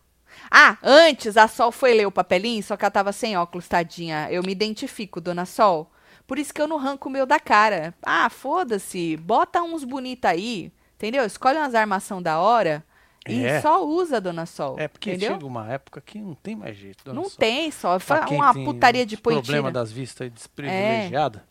Ah, 0.49 0.77
antes 0.83 1.37
a 1.37 1.47
Sol 1.47 1.71
foi 1.71 1.93
ler 1.93 2.05
o 2.05 2.11
papelinho, 2.11 2.61
só 2.61 2.75
que 2.75 2.83
ela 2.83 2.91
tava 2.91 3.13
sem 3.13 3.37
óculos, 3.37 3.65
tadinha. 3.69 4.27
Eu 4.29 4.43
me 4.43 4.51
identifico, 4.51 5.21
dona 5.21 5.45
Sol. 5.45 5.89
Por 6.31 6.39
isso 6.39 6.53
que 6.53 6.61
eu 6.61 6.67
não 6.67 6.77
arranco 6.77 7.09
o 7.09 7.11
meu 7.11 7.25
da 7.25 7.41
cara. 7.41 7.93
Ah, 8.01 8.29
foda-se, 8.29 9.17
bota 9.17 9.61
uns 9.61 9.83
bonita 9.83 10.29
aí, 10.29 10.71
entendeu? 10.95 11.25
Escolhe 11.25 11.57
umas 11.57 11.75
armação 11.75 12.21
da 12.21 12.39
hora 12.39 12.85
e 13.27 13.43
É. 13.43 13.59
só 13.59 13.85
usa, 13.85 14.21
dona 14.21 14.45
Sol. 14.45 14.79
É 14.79 14.87
porque 14.87 15.09
entendeu? 15.09 15.33
chega 15.33 15.45
uma 15.45 15.69
época 15.69 15.99
que 15.99 16.19
não 16.19 16.33
tem 16.33 16.55
mais 16.55 16.77
jeito. 16.77 17.03
dona 17.03 17.19
Não 17.19 17.27
Sol. 17.27 17.37
tem 17.37 17.69
só, 17.69 17.99
Pra 17.99 18.25
uma 18.29 18.53
putaria 18.53 19.05
de 19.05 19.15
e 19.15 19.17
problema 19.17 19.69
das 19.73 19.91
vistas 19.91 20.31
desprivilegiada. 20.31 21.43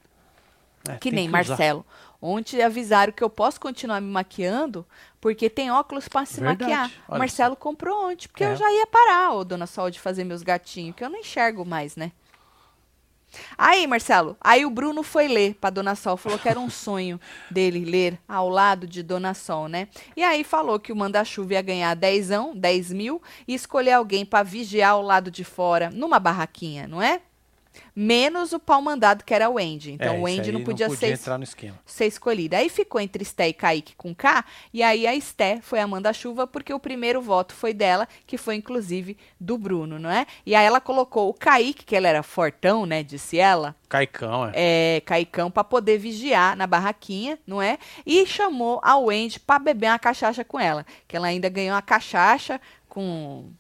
é, 0.89 0.95
Que 0.95 1.11
tem 1.11 1.13
nem 1.13 1.29
usar. 1.29 1.37
Marcelo. 1.51 1.85
Ontem 2.23 2.63
avisaram 2.63 3.13
que 3.13 3.23
eu 3.23 3.29
posso 3.29 3.61
continuar 3.61 4.01
me 4.01 4.11
maquiando 4.11 4.87
porque 5.21 5.51
tem 5.51 5.71
óculos 5.71 6.09
pra 6.09 6.25
se 6.25 6.41
Verdade, 6.41 6.63
maquiar. 6.63 6.91
Olha 7.07 7.19
Marcelo 7.19 7.55
comprou 7.55 8.11
ontem, 8.11 8.29
porque 8.29 8.45
É. 8.45 8.53
eu 8.53 8.57
já 8.57 8.73
ia 8.73 8.87
parar, 8.87 9.33
ô 9.35 9.45
dona 9.45 9.67
Sol, 9.67 9.91
de 9.91 10.01
fazer 10.01 10.25
meus 10.25 10.43
gatinhos, 10.43 10.97
que 10.97 11.05
eu 11.05 11.11
não 11.11 11.19
enxergo 11.19 11.67
mais, 11.67 11.97
né? 11.97 12.13
Aí, 13.57 13.87
Marcelo, 13.87 14.37
aí 14.41 14.65
o 14.65 14.71
Bruno 14.71 15.03
foi 15.03 15.29
ler 15.29 15.55
pra 15.55 15.71
Dona 15.71 15.95
Sol, 15.95 16.17
falou 16.17 16.39
que 16.39 16.49
era 16.49 16.59
um 16.59 16.71
sonho 16.71 17.21
dele 17.51 17.85
ler 17.85 18.19
ao 18.29 18.49
lado 18.49 18.87
de 18.87 19.03
Dona 19.03 19.35
Sol, 19.35 19.69
né? 19.69 19.89
E 20.17 20.23
aí 20.23 20.45
falou 20.45 20.79
que 20.79 20.93
o 20.93 20.97
manda-chuva 20.97 21.55
ia 21.55 21.63
ganhar 21.63 21.95
10, 21.95 22.31
10 22.55 22.93
mil 22.93 23.23
e 23.47 23.55
escolher 23.55 23.93
alguém 23.93 24.25
pra 24.25 24.43
vigiar 24.43 24.93
ao 24.93 25.03
lado 25.03 25.31
de 25.31 25.45
fora, 25.45 25.91
numa 25.91 26.19
barraquinha, 26.19 26.87
não 26.87 27.01
é? 27.01 27.21
Menos 28.03 28.55
o 28.55 28.59
pau 28.59 28.81
mandado, 28.81 29.25
que 29.25 29.35
era 29.35 29.51
o 29.51 29.59
Andy. 29.59 29.93
Então 29.93 30.15
É, 30.15 30.19
o 30.19 30.27
Andy 30.27 30.51
não 30.53 30.65
podia, 30.65 30.89
ser 30.89 31.13
entrar 31.13 31.37
no 31.37 31.45
esquema. 31.45 31.79
ser 31.85 32.07
escolhida. 32.07 32.57
Aí 32.57 32.71
ficou 32.71 32.99
entre 32.99 33.23
Esté 33.23 33.49
e 33.49 33.53
Kaique 33.53 33.95
com 33.95 34.15
K, 34.15 34.43
e 34.73 34.83
aí 34.83 35.07
a 35.07 35.15
Esté 35.15 35.61
foi 35.61 35.81
a 35.81 35.87
manda-chuva, 35.87 36.47
porque 36.47 36.73
o 36.73 36.81
primeiro 36.81 37.21
voto 37.21 37.53
foi 37.53 37.75
dela, 37.75 38.09
que 38.27 38.39
foi 38.39 38.55
inclusive 38.55 39.19
do 39.39 39.59
Bruno, 39.59 39.99
não 39.99 40.11
é? 40.11 40.27
E 40.47 40.55
aí 40.55 40.65
ela 40.65 40.81
colocou 40.81 41.29
o 41.29 41.35
Kaique, 41.35 41.85
que 41.85 41.95
ele 41.95 42.07
era 42.07 42.23
fortão, 42.23 42.87
né, 42.87 43.03
disse 43.03 43.39
ela, 43.39 43.77
Caicão, 43.87 44.47
é. 44.47 44.97
é, 44.97 45.01
Caicão, 45.03 45.51
pra 45.51 45.63
poder 45.63 45.99
vigiar 45.99 46.57
na 46.57 46.67
barraquinha, 46.67 47.39
não 47.47 47.61
é? 47.61 47.77
E 48.07 48.25
chamou 48.25 48.81
a 48.83 48.97
Wendy 48.97 49.39
pra 49.39 49.59
beber 49.59 49.89
uma 49.89 49.99
cachaça 49.99 50.43
com 50.43 50.59
ela, 50.59 50.87
que 51.07 51.15
ela 51.15 51.27
ainda 51.27 51.51
ganhou 51.51 51.75
uma 51.75 51.83
cachaça 51.83 52.59
com, 52.89 53.51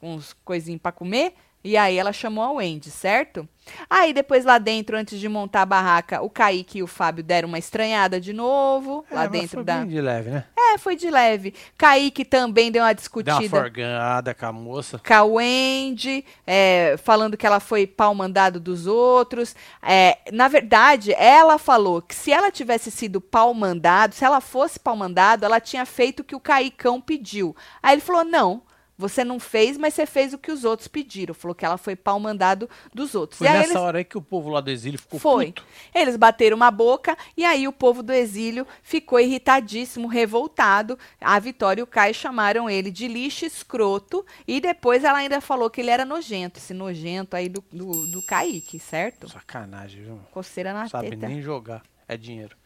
com 0.00 0.14
uns 0.14 0.32
coisinhos 0.42 0.80
pra 0.80 0.90
comer, 0.90 1.34
e 1.62 1.76
aí 1.76 1.98
ela 1.98 2.12
chamou 2.12 2.44
a 2.44 2.52
Wendy, 2.52 2.90
certo? 2.90 3.48
Aí 3.88 4.12
depois 4.12 4.44
lá 4.44 4.58
dentro, 4.58 4.96
antes 4.96 5.20
de 5.20 5.28
montar 5.28 5.62
a 5.62 5.66
barraca, 5.66 6.22
o 6.22 6.30
Kaique 6.30 6.78
e 6.78 6.82
o 6.82 6.86
Fábio 6.86 7.22
deram 7.22 7.48
uma 7.48 7.58
estranhada 7.58 8.20
de 8.20 8.32
novo, 8.32 9.04
É, 9.10 9.14
lá 9.14 9.26
dentro 9.26 9.48
foi 9.58 9.64
da... 9.64 9.78
bem 9.78 9.88
de 9.88 10.00
leve, 10.00 10.30
né? 10.30 10.44
É, 10.58 10.78
foi 10.78 10.96
de 10.96 11.10
leve. 11.10 11.54
Kaique 11.76 12.24
também 12.24 12.70
deu 12.72 12.82
uma 12.82 12.90
Deu 12.90 12.94
uma 12.94 12.94
discutida 12.94 13.48
forgada 13.48 14.34
com 14.34 14.46
a 14.46 14.52
moça. 14.52 15.00
com 15.06 15.14
a 15.14 15.22
Wendy, 15.22 16.24
é, 16.46 16.96
falando 17.02 17.36
que 17.36 17.46
ela 17.46 17.60
foi 17.60 17.86
pau 17.86 18.14
mandado 18.14 18.58
dos 18.58 18.86
outros. 18.86 19.54
É, 19.82 20.18
na 20.32 20.48
verdade, 20.48 21.12
ela 21.14 21.58
falou 21.58 22.00
que 22.02 22.14
se 22.14 22.32
ela 22.32 22.50
tivesse 22.50 22.90
sido 22.90 23.20
pau 23.20 23.52
mandado, 23.54 24.14
se 24.14 24.24
ela 24.24 24.40
fosse 24.40 24.80
pau 24.80 24.96
mandado, 24.96 25.44
ela 25.44 25.60
tinha 25.60 25.84
feito 25.84 26.20
o 26.20 26.24
que 26.24 26.34
o 26.34 26.40
Caicão 26.40 27.00
pediu. 27.00 27.54
Aí 27.82 27.94
ele 27.94 28.00
falou: 28.00 28.24
não. 28.24 28.62
Você 29.00 29.24
não 29.24 29.40
fez, 29.40 29.78
mas 29.78 29.94
você 29.94 30.04
fez 30.04 30.34
o 30.34 30.38
que 30.38 30.52
os 30.52 30.64
outros 30.64 30.86
pediram. 30.86 31.32
Falou 31.32 31.54
que 31.54 31.64
ela 31.64 31.78
foi 31.78 31.96
pau 31.96 32.20
mandado 32.20 32.68
dos 32.92 33.14
outros. 33.14 33.38
Foi 33.38 33.48
nessa 33.48 33.64
eles 33.64 33.76
hora 33.76 33.98
aí 33.98 34.04
que 34.04 34.18
o 34.18 34.22
povo 34.22 34.50
lá 34.50 34.60
do 34.60 34.70
exílio 34.70 34.98
ficou 34.98 35.18
foi. 35.18 35.46
puto. 35.46 35.64
Eles 35.94 36.16
bateram 36.16 36.56
uma 36.56 36.70
boca 36.70 37.16
e 37.36 37.44
aí 37.44 37.66
o 37.66 37.72
povo 37.72 38.02
do 38.02 38.12
exílio 38.12 38.66
ficou 38.82 39.18
irritadíssimo, 39.18 40.06
revoltado. 40.06 40.98
A 41.20 41.38
Vitória 41.38 41.80
e 41.80 41.82
o 41.82 41.86
Caio 41.86 42.12
chamaram 42.14 42.68
ele 42.68 42.90
de 42.90 43.08
lixo 43.08 43.46
escroto 43.46 44.24
e 44.46 44.60
depois 44.60 45.02
ela 45.02 45.18
ainda 45.18 45.40
falou 45.40 45.70
que 45.70 45.80
ele 45.80 45.90
era 45.90 46.04
nojento, 46.04 46.58
esse 46.58 46.74
nojento 46.74 47.34
aí 47.34 47.48
do, 47.48 47.64
do, 47.72 48.06
do 48.06 48.22
Kaique, 48.22 48.78
certo? 48.78 49.28
Sacanagem, 49.30 50.02
viu? 50.02 50.20
Coceira 50.30 50.72
na 50.74 50.88
Sabe 50.88 51.10
teta. 51.10 51.26
nem 51.26 51.40
jogar. 51.40 51.82
É 52.06 52.16
dinheiro. 52.16 52.56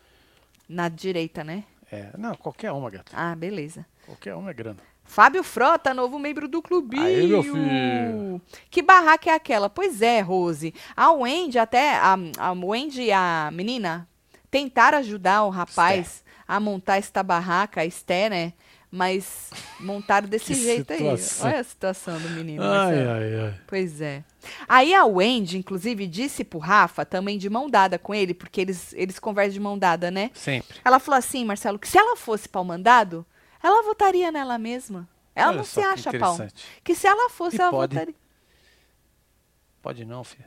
Na 0.68 0.88
direita, 0.88 1.44
né? 1.44 1.64
É. 1.92 2.11
Não, 2.18 2.35
qualquer 2.35 2.73
uma, 2.73 2.90
gato. 2.90 3.12
Ah, 3.14 3.37
beleza. 3.37 3.87
Qualquer 4.07 4.35
uma 4.35 4.51
é 4.51 4.55
grana. 4.55 4.93
Fábio 5.05 5.45
Frota, 5.45 5.95
novo 5.95 6.19
membro 6.19 6.49
do 6.49 6.61
clubinho. 6.61 7.05
Aê, 7.05 7.27
meu 7.27 7.43
filho. 7.43 8.40
Que 8.71 8.83
barraca 8.83 9.31
é 9.31 9.35
aquela? 9.35 9.71
Pois 9.71 10.03
é, 10.03 10.21
Rose. 10.21 10.75
A 10.97 11.12
Wendy, 11.12 11.59
até 11.59 11.97
a, 11.97 12.17
a 12.38 12.53
Wendy 12.53 13.03
e 13.03 13.12
a 13.12 13.51
menina 13.53 14.09
tentaram 14.51 14.99
ajudar 14.99 15.45
o 15.45 15.51
rapaz 15.51 16.25
a 16.49 16.59
montar 16.59 16.97
esta 16.97 17.23
barraca, 17.23 17.81
a 17.81 17.87
Esté, 17.87 18.29
né? 18.29 18.53
Mas 18.90 19.51
montaram 19.81 20.29
desse 20.29 20.55
jeito 20.55 20.95
situação. 20.95 21.47
aí. 21.47 21.53
Olha 21.53 21.61
a 21.61 21.64
situação 21.64 22.21
do 22.21 22.31
menino. 22.31 22.62
Ai, 22.62 22.69
Marcelo. 22.69 23.11
ai, 23.11 23.40
ai. 23.47 23.55
Pois 23.67 24.01
é. 24.01 24.23
Aí 24.69 24.95
a 24.95 25.05
Wendy, 25.05 25.59
inclusive, 25.59 26.07
disse 26.07 26.45
pro 26.45 26.61
Rafa, 26.61 27.05
também 27.05 27.37
de 27.37 27.51
mão 27.51 27.69
dada 27.69 27.99
com 27.99 28.14
ele, 28.14 28.33
porque 28.33 28.61
eles, 28.61 28.93
eles 28.95 29.19
conversam 29.19 29.53
de 29.55 29.61
mão 29.61 29.77
dada, 29.77 30.12
né? 30.12 30.31
Sempre. 30.33 30.77
Ela 30.85 31.01
falou 31.01 31.19
assim, 31.19 31.45
Marcelo, 31.45 31.79
que 31.79 31.88
se 31.88 31.99
ela 31.99 32.17
fosse 32.17 32.49
pau 32.49 32.64
mandado, 32.64 33.27
Ela 33.66 33.83
votaria 33.83 34.31
nela 34.31 34.59
mesma. 34.59 35.09
Ela 35.35 35.48
Olha 35.48 35.57
não 35.57 35.64
se 35.64 35.81
que 35.81 35.87
acha, 35.87 36.11
Paulo. 36.18 36.35
interessante. 36.35 36.66
Que 36.85 36.94
se 36.94 37.07
ela 37.07 37.31
fosse, 37.31 37.57
E 37.57 37.61
ela 37.62 37.70
pode. 37.70 37.94
votaria. 37.94 38.14
Pode 39.81 40.05
não, 40.05 40.22
filha. 40.22 40.46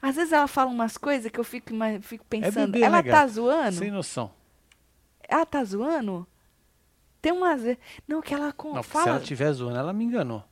Às 0.00 0.14
vezes 0.14 0.32
ela 0.32 0.46
fala 0.46 0.70
umas 0.70 0.96
coisas 0.96 1.30
que 1.32 1.40
eu 1.40 1.42
fico, 1.42 1.70
fico 2.02 2.24
pensando. 2.26 2.70
bebê, 2.70 2.84
ela 2.84 2.98
né, 2.98 3.10
tá 3.10 3.18
gata? 3.22 3.28
zoando? 3.32 3.76
Sem 3.78 3.90
noção. 3.90 4.32
Ela 5.28 5.44
tá 5.44 5.64
zoando? 5.64 6.24
Tem 7.20 7.32
umas. 7.32 7.60
ve- 7.60 7.78
Não, 8.06 8.22
que 8.22 8.32
ela 8.32 8.52
com- 8.52 8.68
Não, 8.68 8.74
porque 8.82 8.86
se 8.86 8.92
fala. 8.92 9.08
ela 9.16 9.18
estiver 9.20 9.52
zoando, 9.52 9.76
ela 9.76 9.92
me 9.92 10.04
enganou. 10.04 10.44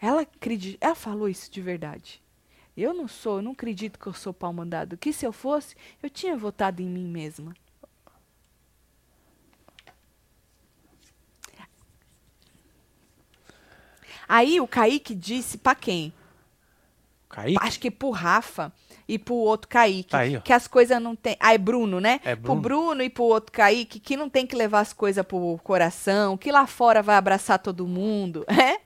Ela 0.00 0.22
acredita. 0.22 0.78
Ela 0.86 0.94
falou 0.94 1.28
isso 1.28 1.50
de 1.50 1.60
verdade. 1.60 2.22
Eu 2.76 2.94
não 2.94 3.08
sou, 3.08 3.38
eu 3.38 3.42
não 3.42 3.52
acredito 3.52 3.98
que 3.98 4.06
eu 4.06 4.12
sou 4.12 4.32
pau 4.32 4.52
mandado. 4.52 4.96
Que 4.96 5.12
se 5.12 5.26
eu 5.26 5.32
fosse, 5.32 5.74
eu 6.02 6.08
tinha 6.08 6.36
votado 6.36 6.80
em 6.80 6.86
mim 6.88 7.06
mesma. 7.08 7.52
Aí 14.28 14.60
o 14.60 14.66
Kaique 14.66 15.14
disse 15.14 15.58
pra 15.58 15.74
quem? 15.74 16.12
Kaique? 17.28 17.58
Acho 17.60 17.80
que 17.80 17.90
pro 17.90 18.10
Rafa 18.10 18.72
e 19.08 19.18
pro 19.18 19.34
outro 19.34 19.68
Kaique. 19.68 20.10
Tá 20.10 20.18
aí, 20.20 20.40
que 20.40 20.52
as 20.52 20.66
coisas 20.66 21.00
não 21.00 21.14
tem. 21.14 21.36
Ah, 21.40 21.54
é 21.54 21.58
Bruno, 21.58 22.00
né? 22.00 22.20
É 22.24 22.34
Pro 22.34 22.54
Bruno. 22.54 22.60
Bruno 22.62 23.02
e 23.02 23.10
pro 23.10 23.24
outro 23.24 23.52
Kaique, 23.52 24.00
que 24.00 24.16
não 24.16 24.28
tem 24.28 24.46
que 24.46 24.56
levar 24.56 24.80
as 24.80 24.92
coisas 24.92 25.24
pro 25.24 25.58
coração, 25.62 26.36
que 26.36 26.50
lá 26.50 26.66
fora 26.66 27.02
vai 27.02 27.16
abraçar 27.16 27.58
todo 27.58 27.86
mundo. 27.86 28.44
É? 28.56 28.80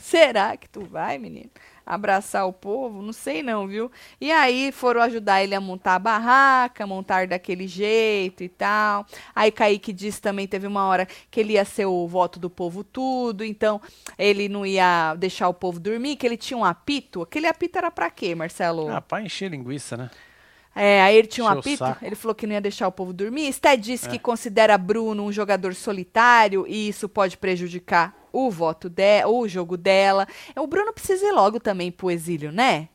Será 0.00 0.56
que 0.58 0.68
tu 0.68 0.84
vai, 0.84 1.16
menino? 1.16 1.48
Abraçar 1.84 2.46
o 2.46 2.52
povo? 2.52 3.02
Não 3.02 3.12
sei 3.12 3.42
não, 3.42 3.66
viu? 3.66 3.90
E 4.20 4.30
aí 4.30 4.70
foram 4.72 5.02
ajudar 5.02 5.42
ele 5.42 5.54
a 5.54 5.60
montar 5.60 5.94
a 5.94 5.98
barraca, 5.98 6.86
montar 6.86 7.26
daquele 7.26 7.66
jeito 7.66 8.42
e 8.42 8.48
tal. 8.48 9.06
Aí 9.34 9.50
Kaique 9.50 9.92
disse 9.92 10.20
também, 10.20 10.46
teve 10.46 10.66
uma 10.66 10.84
hora 10.84 11.06
que 11.30 11.40
ele 11.40 11.54
ia 11.54 11.64
ser 11.64 11.86
o 11.86 12.06
voto 12.06 12.38
do 12.38 12.50
povo 12.50 12.84
tudo, 12.84 13.44
então 13.44 13.80
ele 14.18 14.48
não 14.48 14.64
ia 14.64 15.14
deixar 15.14 15.48
o 15.48 15.54
povo 15.54 15.80
dormir, 15.80 16.16
que 16.16 16.26
ele 16.26 16.36
tinha 16.36 16.56
um 16.56 16.64
apito. 16.64 17.22
Aquele 17.22 17.46
apito 17.46 17.78
era 17.78 17.90
pra 17.90 18.10
quê, 18.10 18.34
Marcelo? 18.34 18.88
Ah, 18.88 19.00
pra 19.00 19.22
encher 19.22 19.50
linguiça, 19.50 19.96
né? 19.96 20.10
É, 20.74 21.02
aí 21.02 21.16
ele 21.16 21.26
tinha 21.26 21.44
um 21.44 21.48
Encheu 21.58 21.58
apito, 21.86 22.04
ele 22.04 22.14
falou 22.14 22.34
que 22.34 22.46
não 22.46 22.54
ia 22.54 22.60
deixar 22.60 22.86
o 22.86 22.92
povo 22.92 23.12
dormir. 23.12 23.52
Sté 23.52 23.76
disse 23.76 24.06
É. 24.06 24.10
que 24.10 24.18
considera 24.18 24.78
Bruno 24.78 25.24
um 25.24 25.32
jogador 25.32 25.74
solitário 25.74 26.64
e 26.68 26.88
isso 26.88 27.08
pode 27.08 27.36
prejudicar 27.36 28.16
o 28.32 28.50
voto 28.50 28.88
dela, 28.88 29.30
o 29.30 29.48
jogo 29.48 29.76
dela. 29.76 30.26
O 30.56 30.66
Bruno 30.66 30.92
precisa 30.92 31.26
ir 31.26 31.32
logo 31.32 31.58
também 31.58 31.90
pro 31.90 32.10
exílio, 32.10 32.52
né? 32.52 32.88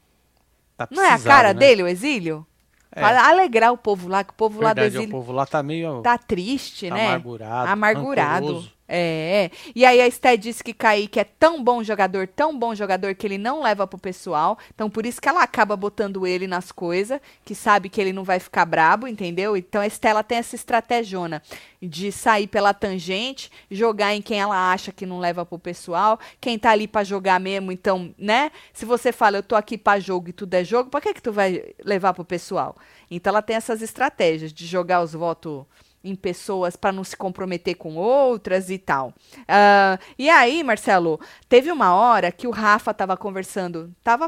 Tá 0.77 0.87
Não 0.89 1.03
é 1.03 1.11
a 1.11 1.19
cara 1.19 1.53
né? 1.53 1.59
dele 1.59 1.83
o 1.83 1.87
exílio? 1.87 2.45
É. 2.91 3.01
Para 3.01 3.27
alegrar 3.27 3.73
o 3.73 3.77
povo 3.77 4.07
lá, 4.07 4.23
que 4.23 4.31
o 4.31 4.35
povo 4.35 4.61
lá 4.61 4.71
do 4.71 4.77
Verdade, 4.77 4.95
o 4.95 4.99
exílio 4.99 5.11
povo 5.11 5.31
lá 5.33 5.45
tá 5.45 5.61
meio 5.61 6.01
tá 6.01 6.17
triste, 6.17 6.89
né? 6.89 7.07
amargurado. 7.07 7.69
Amargurado. 7.69 8.45
rancoroso. 8.45 8.74
É, 8.87 9.51
é. 9.51 9.71
E 9.75 9.83
aí 9.83 9.99
a 9.99 10.09
Sté 10.09 10.37
disse 10.37 10.63
que 10.63 10.73
Kaique 10.73 11.19
é 11.19 11.23
tão 11.23 11.63
bom 11.63 11.83
jogador, 11.83 12.27
tão 12.27 12.57
bom 12.57 12.75
jogador, 12.75 13.15
que 13.15 13.25
ele 13.25 13.37
não 13.37 13.63
leva 13.63 13.87
pro 13.87 13.97
pessoal. 13.97 14.57
Então 14.73 14.89
por 14.89 15.05
isso 15.05 15.19
que 15.19 15.27
ela 15.27 15.41
acaba 15.41 15.75
botando 15.75 16.25
ele 16.27 16.45
nas 16.45 16.71
coisas, 16.71 17.19
que 17.43 17.55
sabe 17.55 17.89
que 17.89 17.99
ele 17.99 18.13
não 18.13 18.23
vai 18.23 18.39
ficar 18.39 18.65
brabo, 18.65 19.07
entendeu? 19.07 19.57
Então 19.57 19.81
a 19.81 19.87
Estela 19.87 20.23
tem 20.23 20.37
essa 20.37 20.55
estratégiona 20.55 21.41
de 21.81 22.11
sair 22.11 22.47
pela 22.47 22.73
tangente, 22.73 23.51
jogar 23.69 24.13
em 24.13 24.21
quem 24.21 24.39
ela 24.39 24.71
acha 24.71 24.91
que 24.91 25.05
não 25.05 25.19
leva 25.19 25.45
pro 25.45 25.57
pessoal. 25.57 26.19
Quem 26.39 26.59
tá 26.59 26.71
ali 26.71 26.87
pra 26.87 27.03
jogar 27.03 27.39
mesmo, 27.39 27.71
então, 27.71 28.13
né? 28.17 28.51
Se 28.71 28.85
você 28.85 29.11
fala, 29.11 29.37
eu 29.37 29.43
tô 29.43 29.55
aqui 29.55 29.77
pra 29.77 29.99
jogo 29.99 30.29
e 30.29 30.33
tudo 30.33 30.53
é 30.53 30.63
jogo, 30.63 30.89
pra 30.89 31.01
que 31.01 31.13
que 31.13 31.21
tu 31.21 31.31
vai 31.31 31.63
levar 31.83 32.13
pro 32.13 32.23
pessoal? 32.23 32.75
Então 33.09 33.31
ela 33.31 33.41
tem 33.41 33.55
essas 33.55 33.81
estratégias 33.81 34.53
de 34.53 34.65
jogar 34.67 35.01
os 35.01 35.13
votos 35.13 35.65
em 36.05 36.15
pessoas 36.15 36.75
para 36.75 36.91
não 36.91 37.03
se 37.03 37.17
comprometer 37.17 37.75
com 37.75 37.95
outras 37.95 38.69
e 38.69 38.77
tal. 38.77 39.13
Ah, 39.47 39.99
e 40.17 40.29
aí, 40.29 40.63
Marcelo, 40.63 41.19
teve 41.49 41.71
uma 41.71 41.93
hora 41.93 42.31
que 42.31 42.47
o 42.47 42.51
Rafa 42.51 42.93
tava 42.93 43.17
conversando, 43.17 43.93
tava 44.03 44.27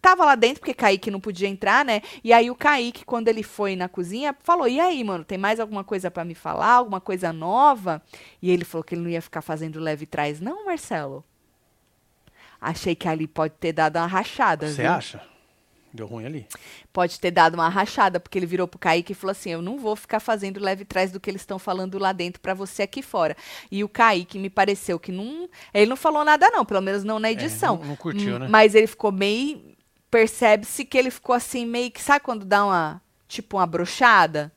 tava 0.00 0.24
lá 0.24 0.34
dentro 0.36 0.60
porque 0.60 0.74
Kaique 0.74 1.10
não 1.10 1.20
podia 1.20 1.48
entrar, 1.48 1.84
né? 1.84 2.02
E 2.22 2.32
aí 2.32 2.50
o 2.50 2.54
Kaique, 2.54 3.04
quando 3.04 3.28
ele 3.28 3.42
foi 3.42 3.74
na 3.76 3.88
cozinha, 3.88 4.34
falou: 4.40 4.68
"E 4.68 4.80
aí, 4.80 5.02
mano, 5.02 5.24
tem 5.24 5.36
mais 5.36 5.60
alguma 5.60 5.82
coisa 5.84 6.10
para 6.10 6.24
me 6.24 6.34
falar, 6.34 6.74
alguma 6.74 7.00
coisa 7.00 7.32
nova?" 7.32 8.00
E 8.40 8.50
ele 8.50 8.64
falou 8.64 8.84
que 8.84 8.94
ele 8.94 9.02
não 9.02 9.10
ia 9.10 9.22
ficar 9.22 9.42
fazendo 9.42 9.80
leve 9.80 10.06
trás, 10.06 10.40
não, 10.40 10.66
Marcelo. 10.66 11.24
Achei 12.60 12.94
que 12.94 13.08
ali 13.08 13.26
pode 13.26 13.54
ter 13.54 13.72
dado 13.72 13.96
uma 13.96 14.06
rachada, 14.06 14.68
Você 14.68 14.84
acha? 14.84 15.22
Deu 15.98 16.06
ruim 16.06 16.24
ali? 16.24 16.46
pode 16.92 17.18
ter 17.20 17.30
dado 17.30 17.54
uma 17.54 17.68
rachada, 17.68 18.18
porque 18.18 18.38
ele 18.38 18.46
virou 18.46 18.66
pro 18.66 18.78
Kaique 18.78 19.12
e 19.12 19.14
falou 19.14 19.32
assim: 19.32 19.50
Eu 19.50 19.60
não 19.62 19.78
vou 19.78 19.94
ficar 19.96 20.20
fazendo 20.20 20.58
leve 20.60 20.84
trás 20.84 21.10
do 21.12 21.18
que 21.20 21.28
eles 21.30 21.42
estão 21.42 21.58
falando 21.58 21.98
lá 21.98 22.12
dentro 22.12 22.40
pra 22.40 22.54
você 22.54 22.82
aqui 22.82 23.02
fora. 23.02 23.36
E 23.70 23.82
o 23.84 23.88
Kaique 23.88 24.38
me 24.38 24.48
pareceu 24.48 24.98
que 24.98 25.10
não. 25.12 25.48
Ele 25.74 25.86
não 25.86 25.96
falou 25.96 26.24
nada, 26.24 26.50
não, 26.50 26.64
pelo 26.64 26.80
menos 26.80 27.04
não 27.04 27.18
na 27.18 27.30
edição. 27.32 27.74
É, 27.76 27.78
não- 27.80 27.86
não 27.88 27.96
curtiu, 27.96 28.36
Hum, 28.36 28.38
né? 28.40 28.48
Mas 28.48 28.74
ele 28.74 28.86
ficou 28.86 29.10
meio. 29.12 29.76
Percebe-se 30.10 30.84
que 30.84 30.96
ele 30.96 31.10
ficou 31.10 31.34
assim, 31.34 31.66
meio 31.66 31.90
que. 31.90 32.00
Sabe 32.02 32.24
quando 32.24 32.44
dá 32.44 32.64
uma. 32.64 33.02
Tipo 33.26 33.58
uma 33.58 33.66
brochada? 33.66 34.50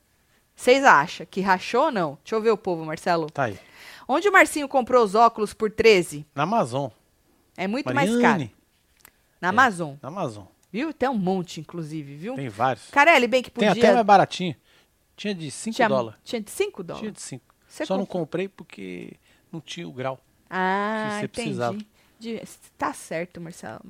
Vocês 0.56 0.84
acham 0.84 1.26
que 1.28 1.40
rachou 1.40 1.86
ou 1.86 1.92
não? 1.92 2.18
Deixa 2.22 2.34
eu 2.36 2.40
ver 2.40 2.50
o 2.52 2.56
povo, 2.56 2.84
Marcelo. 2.84 3.28
Tá 3.30 3.44
aí. 3.44 3.58
Onde 4.08 4.28
o 4.28 4.32
Marcinho 4.32 4.68
comprou 4.68 5.04
os 5.04 5.14
óculos 5.14 5.52
por 5.52 5.70
13? 5.70 6.24
Na 6.34 6.44
Amazon. 6.44 6.88
É 7.56 7.66
muito 7.66 7.92
mais 7.94 8.08
caro. 8.10 8.20
Mariane. 8.22 8.54
Na 9.40 9.48
Amazon. 9.48 9.94
Na 10.00 10.08
Amazon. 10.08 10.44
Viu? 10.72 10.92
Tem 10.92 11.08
um 11.08 11.14
monte, 11.14 11.60
inclusive, 11.60 12.14
viu? 12.16 12.34
Tem 12.34 12.48
vários. 12.48 12.88
Carelli, 12.90 13.26
bem 13.26 13.42
que 13.42 13.50
Tem 13.50 13.68
podia. 13.68 13.82
até 13.84 13.92
mais 13.94 14.06
baratinho. 14.06 14.56
Tinha 15.16 15.34
de 15.34 15.50
5 15.50 15.76
tinha, 15.76 15.88
dólares. 15.88 16.18
tinha 16.24 16.40
de 16.40 16.50
5 16.50 16.82
dólares? 16.82 17.00
Tinha 17.00 17.12
de 17.12 17.20
5. 17.20 17.54
Você 17.68 17.84
Só 17.86 17.96
não 17.96 18.06
comprou? 18.06 18.20
comprei 18.22 18.48
porque 18.48 19.12
não 19.52 19.60
tinha 19.60 19.86
o 19.86 19.92
grau. 19.92 20.18
Ah, 20.48 21.04
que 21.04 21.10
você 21.12 21.24
entendi. 21.24 21.28
precisava. 21.28 21.78
De- 22.18 22.42
tá 22.78 22.92
certo, 22.94 23.40
Marcelo. 23.40 23.84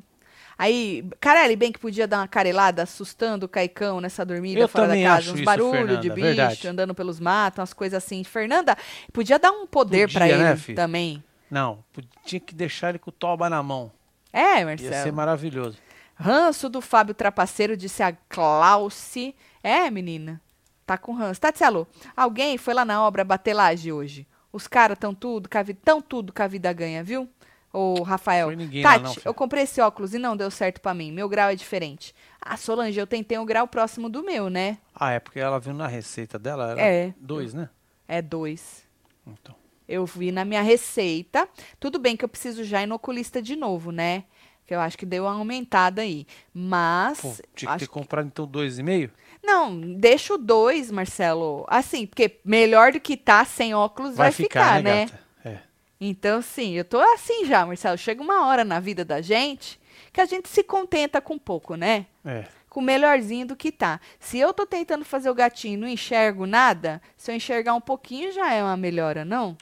Aí, 0.59 1.05
Carelli, 1.21 1.57
bem 1.57 1.73
que 1.73 1.79
podia 1.79 2.07
dar 2.07 2.19
uma 2.19 2.29
carelada 2.29 2.83
assustando 2.83 3.47
o 3.47 3.49
Caicão 3.49 4.01
nessa 4.01 4.25
dormida 4.25 4.61
Eu 4.61 4.69
fora 4.69 4.89
da 4.89 5.01
casa. 5.03 5.33
uns 5.33 5.41
barulhos 5.41 6.01
de 6.01 6.09
bicho, 6.11 6.21
verdade. 6.27 6.69
andando 6.69 6.95
pelos 6.95 7.19
matos, 7.19 7.59
umas 7.59 7.73
coisas 7.73 8.03
assim. 8.05 8.23
Fernanda, 8.23 8.77
podia 9.13 9.39
dar 9.39 9.51
um 9.51 9.67
poder 9.67 10.09
ele 10.15 10.37
né, 10.37 10.57
filho? 10.57 10.77
também. 10.77 11.23
Não, 11.51 11.85
tinha 12.25 12.41
que 12.41 12.55
deixar 12.55 12.91
ele 12.91 12.99
com 12.99 13.11
o 13.11 13.13
toba 13.13 13.49
na 13.51 13.63
mão. 13.63 13.91
É, 14.33 14.61
Ia 14.61 14.65
Marcelo. 14.65 15.03
ser 15.03 15.13
maravilhoso. 15.13 15.79
Ranço 16.15 16.69
do 16.69 16.81
Fábio 16.81 17.15
Trapaceiro, 17.15 17.77
disse 17.77 18.03
a 18.03 18.13
Klauce. 18.29 19.35
É, 19.63 19.91
menina. 19.91 20.41
Tá 20.87 20.99
com 20.99 21.13
ranço. 21.13 21.41
Tatielo, 21.41 21.87
alguém 22.17 22.59
foi 22.59 22.75
lá 22.75 22.85
na 22.85 23.03
obra 23.07 23.25
bater 23.25 23.55
laje 23.55 23.93
hoje. 23.93 24.27
Os 24.53 24.67
caras 24.67 24.99
tão 24.99 25.15
tudo, 25.15 25.49
tão 25.85 26.03
tudo 26.03 26.33
com 26.33 26.43
a 26.43 26.47
vida 26.47 26.73
ganha, 26.73 27.03
viu? 27.03 27.29
Ô, 27.73 28.03
Rafael. 28.03 28.49
Foi 28.49 28.57
ninguém 28.57 28.83
lá 28.85 28.93
Tati, 28.93 29.05
não, 29.05 29.15
filho. 29.15 29.23
eu 29.25 29.33
comprei 29.33 29.63
esse 29.63 29.81
óculos 29.81 30.13
e 30.13 30.19
não 30.19 30.37
deu 30.37 30.51
certo 30.51 30.81
pra 30.81 30.93
mim. 30.93 31.11
Meu 31.11 31.27
grau 31.29 31.49
é 31.49 31.55
diferente. 31.55 32.15
Ah, 32.39 32.57
Solange, 32.59 33.01
eu 33.01 33.07
tentei 33.07 33.39
um 33.39 33.47
grau 33.47 33.67
próximo 33.67 34.11
do 34.11 34.23
meu, 34.23 34.51
né? 34.51 34.77
Ah, 34.95 35.13
é 35.13 35.19
porque 35.21 35.41
ela 35.41 35.59
viu 35.59 35.73
na 35.73 35.87
receita 35.87 36.39
dela, 36.39 36.73
era 36.73 36.81
É. 36.83 37.15
dois, 37.19 37.55
né? 37.55 37.71
É 38.07 38.21
dois. 38.21 38.83
Então. 39.27 39.55
Eu 39.89 40.05
vi 40.05 40.31
na 40.31 40.45
minha 40.45 40.61
receita. 40.63 41.49
Tudo 41.81 41.99
bem 41.99 42.15
que 42.17 42.25
eu 42.25 42.29
preciso 42.29 42.63
já 42.63 42.83
ir 42.83 42.87
no 42.87 42.97
oculista 42.97 43.41
de 43.41 43.57
novo, 43.57 43.91
né? 43.91 44.25
Que 44.73 44.77
eu 44.77 44.81
acho 44.81 44.97
que 44.97 45.05
deu 45.05 45.25
uma 45.25 45.35
aumentada 45.35 46.01
aí. 46.01 46.27
Mas. 46.55 47.21
Pô, 47.21 47.35
tinha 47.55 47.73
que 47.75 47.81
ter 47.81 47.89
comprado 47.89 48.27
então 48.27 48.47
dois 48.47 48.79
e 48.79 48.83
meio? 48.83 49.11
Não, 49.45 49.79
deixa 49.79 50.33
o 50.33 50.39
dois, 50.39 50.91
Marcelo. 50.91 51.67
Assim, 51.69 52.07
porque 52.07 52.41
melhor 52.43 52.91
do 52.91 52.99
que 52.99 53.15
tá 53.15 53.45
sem 53.45 53.75
óculos 53.75 54.17
vai, 54.17 54.33
ficar, 54.33 54.83
né? 54.83 55.05
gata? 55.05 55.21
É. 55.45 55.59
Então, 56.01 56.41
sim, 56.41 56.73
eu 56.73 56.87
tô 56.87 56.99
assim 56.99 57.45
já, 57.45 57.67
Marcelo. 57.67 57.99
Chega 57.99 58.23
uma 58.23 58.47
hora 58.47 58.65
na 58.65 58.81
vida 58.81 59.05
da 59.05 59.21
gente 59.21 59.79
que 60.11 60.23
a 60.23 60.25
gente 60.25 60.49
se 60.49 60.63
contenta 60.63 61.21
com 61.21 61.39
pouco, 61.39 61.75
né? 61.75 62.07
É. 62.25 62.47
Com 62.71 62.81
o 62.81 62.83
melhorzinho 62.83 63.49
do 63.49 63.55
que 63.55 63.71
tá. 63.71 64.01
Se 64.19 64.39
eu 64.39 64.55
tô 64.55 64.65
tentando 64.65 65.05
fazer 65.05 65.29
o 65.29 65.35
gatinho 65.35 65.75
e 65.75 65.77
não 65.77 65.87
enxergo 65.87 66.47
nada, 66.47 67.03
se 67.15 67.31
eu 67.31 67.37
enxergar 67.37 67.75
um 67.75 67.81
pouquinho 67.81 68.33
já 68.33 68.51
é 68.55 68.63
uma 68.63 68.77
melhora, 68.79 69.23
não? 69.23 69.55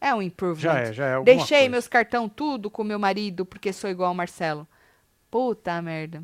É 0.00 0.14
um 0.14 0.22
improvement. 0.22 0.62
Já 0.62 0.78
é, 0.78 0.92
já 0.92 1.06
é 1.06 1.22
Deixei 1.22 1.58
coisa. 1.58 1.70
meus 1.70 1.86
cartão 1.88 2.28
tudo 2.28 2.70
com 2.70 2.82
meu 2.82 2.98
marido 2.98 3.44
porque 3.44 3.72
sou 3.72 3.90
igual 3.90 4.08
ao 4.08 4.14
Marcelo. 4.14 4.66
Puta 5.30 5.80
merda. 5.82 6.22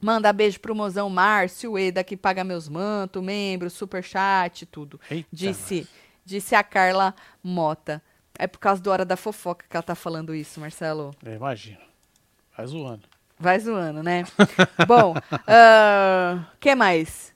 Manda 0.00 0.32
beijo 0.32 0.60
pro 0.60 0.74
mozão 0.74 1.10
Márcio, 1.10 1.78
Eda 1.78 2.02
que 2.04 2.16
paga 2.16 2.42
meus 2.44 2.68
mantos, 2.68 3.22
membro, 3.22 3.68
superchat, 3.68 4.64
tudo. 4.66 5.00
Eita, 5.10 5.28
Disse, 5.32 5.88
disse 6.24 6.54
a 6.54 6.62
Carla 6.62 7.14
Mota. 7.42 8.02
É 8.38 8.46
por 8.46 8.58
causa 8.58 8.80
do 8.80 8.90
Hora 8.90 9.04
da 9.04 9.16
Fofoca 9.16 9.66
que 9.68 9.76
ela 9.76 9.82
tá 9.82 9.94
falando 9.94 10.34
isso, 10.34 10.60
Marcelo. 10.60 11.10
Eu 11.22 11.34
imagino. 11.34 11.80
Vai 12.56 12.66
zoando. 12.66 13.08
Vai 13.38 13.58
zoando, 13.58 14.02
né? 14.02 14.24
Bom, 14.86 15.14
o 15.14 16.56
que 16.58 16.74
mais? 16.74 17.34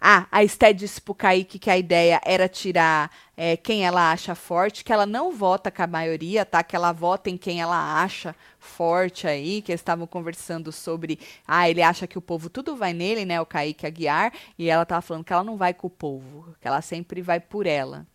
Ah, 0.00 0.26
a 0.32 0.42
Esté 0.42 0.72
disse 0.72 1.00
pro 1.00 1.14
Kaique 1.14 1.58
que 1.58 1.68
a 1.68 1.76
ideia 1.76 2.20
era 2.24 2.48
tirar 2.48 3.10
é, 3.36 3.56
quem 3.56 3.84
ela 3.84 4.10
acha 4.10 4.34
forte, 4.34 4.82
que 4.82 4.92
ela 4.92 5.04
não 5.04 5.30
vota 5.32 5.70
com 5.70 5.82
a 5.82 5.86
maioria, 5.86 6.44
tá? 6.46 6.62
Que 6.62 6.74
ela 6.74 6.90
vota 6.92 7.28
em 7.28 7.36
quem 7.36 7.60
ela 7.60 8.02
acha 8.02 8.34
forte 8.58 9.26
aí, 9.26 9.60
que 9.60 9.72
eles 9.72 9.80
estavam 9.80 10.06
conversando 10.06 10.72
sobre. 10.72 11.18
Ah, 11.46 11.68
ele 11.68 11.82
acha 11.82 12.06
que 12.06 12.16
o 12.18 12.22
povo 12.22 12.48
tudo 12.48 12.76
vai 12.76 12.92
nele, 12.94 13.24
né? 13.26 13.40
O 13.40 13.46
Kaique 13.46 13.86
Aguiar, 13.86 14.32
e 14.58 14.70
ela 14.70 14.86
tava 14.86 15.02
falando 15.02 15.24
que 15.24 15.32
ela 15.32 15.44
não 15.44 15.56
vai 15.56 15.74
com 15.74 15.86
o 15.86 15.90
povo, 15.90 16.54
que 16.60 16.66
ela 16.68 16.80
sempre 16.80 17.20
vai 17.22 17.38
por 17.40 17.66
ela. 17.66 18.06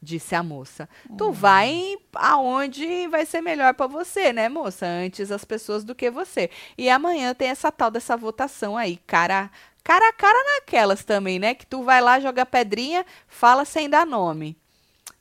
disse 0.00 0.34
a 0.34 0.42
moça. 0.42 0.88
Tu 1.16 1.32
vai 1.32 1.96
aonde 2.14 3.08
vai 3.08 3.24
ser 3.26 3.40
melhor 3.40 3.74
pra 3.74 3.86
você, 3.86 4.32
né, 4.32 4.48
moça? 4.48 4.86
Antes 4.86 5.30
as 5.30 5.44
pessoas 5.44 5.82
do 5.82 5.94
que 5.94 6.10
você. 6.10 6.50
E 6.76 6.90
amanhã 6.90 7.34
tem 7.34 7.48
essa 7.48 7.72
tal 7.72 7.90
dessa 7.90 8.16
votação 8.16 8.76
aí, 8.76 8.98
cara 9.06 9.50
cara 9.84 10.08
a 10.08 10.12
cara 10.12 10.38
naquelas 10.56 11.04
também, 11.04 11.38
né? 11.38 11.54
Que 11.54 11.66
tu 11.66 11.82
vai 11.84 12.00
lá, 12.00 12.18
joga 12.18 12.44
pedrinha, 12.44 13.04
fala 13.28 13.64
sem 13.64 13.88
dar 13.88 14.04
nome. 14.06 14.56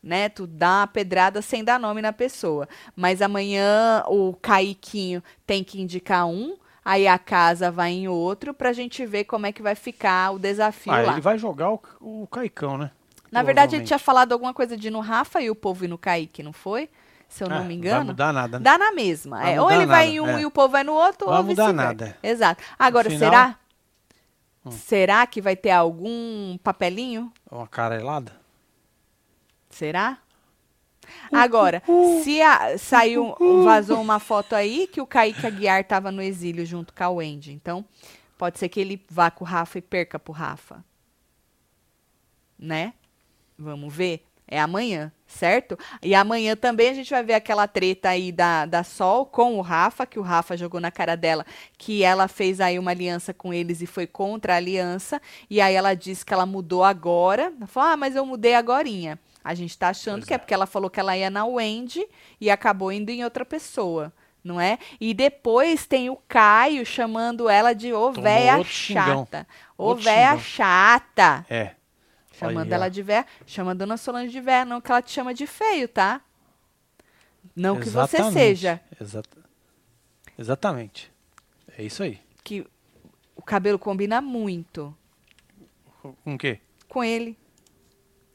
Né? 0.02 0.28
Tu 0.30 0.46
dá 0.48 0.80
uma 0.80 0.88
pedrada 0.88 1.42
sem 1.42 1.64
dar 1.64 1.80
nome 1.80 2.02
na 2.02 2.12
pessoa. 2.12 2.68
Mas 2.96 3.22
amanhã 3.22 4.04
o 4.08 4.34
Caiquinho 4.42 5.24
tem 5.46 5.64
que 5.64 5.82
indicar 5.82 6.26
um, 6.26 6.58
aí 6.84 7.08
a 7.08 7.18
casa 7.18 7.72
vai 7.72 7.92
em 7.92 8.08
outro 8.08 8.54
pra 8.54 8.74
gente 8.74 9.06
ver 9.06 9.24
como 9.26 9.46
é 9.46 9.52
que 9.54 9.62
vai 9.62 9.76
ficar 9.76 10.32
o 10.32 10.40
desafio 10.40 10.92
Ah, 10.92 11.02
lá. 11.02 11.12
ele 11.14 11.22
vai 11.22 11.38
jogar 11.38 11.72
o, 11.72 11.82
o 12.02 12.28
Caicão, 12.28 12.78
né? 12.78 12.92
Na 13.32 13.42
verdade, 13.42 13.76
ele 13.76 13.84
tinha 13.86 13.98
falado 13.98 14.32
alguma 14.32 14.54
coisa 14.54 14.78
de 14.78 14.90
no 14.92 15.00
Rafa 15.00 15.42
e 15.42 15.50
o 15.50 15.56
povo 15.56 15.86
ir 15.86 15.88
no 15.88 15.98
Kaique, 15.98 16.44
não 16.44 16.54
foi? 16.54 16.88
Se 17.28 17.44
eu 17.44 17.50
não 17.50 17.58
É, 17.58 17.60
me 17.62 17.66
Vai 17.68 17.74
engano. 17.76 18.06
mudar 18.08 18.32
nada, 18.32 18.60
né? 18.60 18.64
Dá 18.64 18.78
na 18.78 18.92
mesma. 18.92 19.40
Vai 19.40 19.56
É, 19.56 19.62
ou 19.62 19.72
ele 19.72 19.88
vai 19.88 20.06
nada, 20.06 20.16
em 20.18 20.20
um 20.20 20.38
é. 20.38 20.42
e 20.42 20.46
o 20.46 20.52
povo 20.52 20.68
vai 20.70 20.84
no 20.84 20.94
outro, 20.94 21.28
Vai 21.30 21.38
ou 21.38 21.44
vice-versa. 21.44 21.74
nada. 21.74 22.18
Exato. 22.22 22.62
Agora, 22.78 23.10
final- 23.10 23.32
será? 23.32 23.56
Hum. 24.66 24.72
Será 24.72 25.26
que 25.28 25.42
vai 25.42 25.56
ter 25.56 25.72
algum 25.72 26.58
papelinho? 26.60 27.32
Uma 27.52 27.68
carelada. 27.68 28.32
Será? 29.70 30.20
Agora, 31.32 31.84
se 32.24 32.42
a- 32.42 32.78
saiu, 32.78 33.36
vazou 33.66 34.00
uma 34.02 34.20
foto 34.20 34.56
aí 34.56 34.88
que 34.88 35.02
o 35.02 35.06
Kaique 35.08 35.46
Aguiar 35.46 35.82
estava 35.82 36.12
no 36.12 36.22
exílio 36.22 36.66
junto 36.66 36.94
com 36.94 37.04
a 37.04 37.10
Wendy. 37.10 37.52
Então, 37.52 37.84
pode 38.38 38.58
ser 38.58 38.70
que 38.70 38.80
ele 38.80 39.04
vá 39.10 39.30
com 39.30 39.44
o 39.44 39.48
Rafa 39.48 39.78
e 39.80 39.82
perca 39.82 40.18
pro 40.18 40.32
Rafa. 40.32 40.84
Né? 42.58 42.94
Vamos 43.58 43.94
ver. 43.94 44.26
É 44.48 44.60
amanhã, 44.62 45.12
certo? 45.34 45.78
E 46.02 46.14
amanhã 46.16 46.56
também 46.56 46.90
a 46.90 46.94
gente 46.94 47.10
vai 47.10 47.24
ver 47.24 47.34
aquela 47.34 47.68
treta 47.68 48.10
aí 48.10 48.32
da, 48.32 48.66
da 48.66 48.84
Sol 48.84 49.26
com 49.26 49.58
o 49.58 49.62
Rafa, 49.62 50.06
que 50.06 50.20
o 50.20 50.22
Rafa 50.22 50.56
jogou 50.56 50.80
na 50.80 50.92
cara 50.92 51.16
dela, 51.16 51.46
que 51.78 52.04
ela 52.04 52.28
fez 52.28 52.62
aí 52.62 52.78
uma 52.78 52.92
aliança 52.92 53.34
com 53.34 53.54
eles 53.54 53.82
e 53.82 53.86
foi 53.86 54.08
contra 54.08 54.54
a 54.54 54.58
aliança. 54.58 55.22
E 55.50 55.60
aí 55.60 55.76
ela 55.76 55.94
disse 55.94 56.26
que 56.26 56.34
ela 56.34 56.46
mudou 56.46 56.84
agora. 56.84 57.52
Ela 57.58 57.68
falou, 57.68 57.90
ah, 57.90 57.98
mas 57.98 58.16
eu 58.16 58.26
mudei 58.26 58.54
agorinha. 58.54 59.20
A 59.44 59.54
gente 59.54 59.78
tá 59.78 59.90
achando 59.90 60.20
Pois 60.20 60.28
que 60.28 60.34
é 60.34 60.36
é. 60.36 60.38
porque 60.38 60.54
ela 60.54 60.66
falou 60.66 60.90
que 60.90 61.00
ela 61.00 61.18
ia 61.18 61.30
na 61.30 61.46
Wendy 61.46 62.08
e 62.40 62.50
acabou 62.50 62.92
indo 62.92 63.10
em 63.10 63.24
outra 63.24 63.44
pessoa. 63.44 64.14
Não 64.44 64.60
é? 64.60 64.78
E 65.00 65.14
depois 65.14 65.86
tem 65.86 66.10
o 66.10 66.18
Caio 66.28 66.86
chamando 66.86 67.50
ela 67.50 67.74
de 67.74 67.94
ô 67.94 68.12
véia 68.12 68.62
chata. 68.64 69.48
Ô 69.78 69.96
véia 69.96 70.38
chata. 70.38 71.46
É. 71.50 71.72
Chamando 72.34 72.68
Aí, 72.68 72.74
ela 72.74 72.90
de 72.90 73.02
véia. 73.02 73.26
Chama 73.46 73.72
a 73.72 73.74
dona 73.74 73.96
Solange 73.96 74.32
de 74.32 74.42
véia, 74.42 74.66
não 74.66 74.82
que 74.82 74.92
ela 74.92 75.02
te 75.02 75.12
chama 75.12 75.34
de 75.34 75.46
feio, 75.48 75.88
tá? 75.88 76.20
Não 77.56 77.80
que 77.80 77.90
você 77.90 78.32
seja. 78.32 78.82
Exata- 79.00 79.38
Exatamente. 80.38 81.12
É 81.78 81.84
isso 81.84 82.02
aí. 82.04 82.20
Que 82.44 82.66
o 83.36 83.42
cabelo 83.42 83.78
combina 83.78 84.22
muito 84.22 84.96
Com 86.02 86.34
o 86.34 86.38
quê? 86.38 86.60
com 86.88 87.04
ele. 87.04 87.38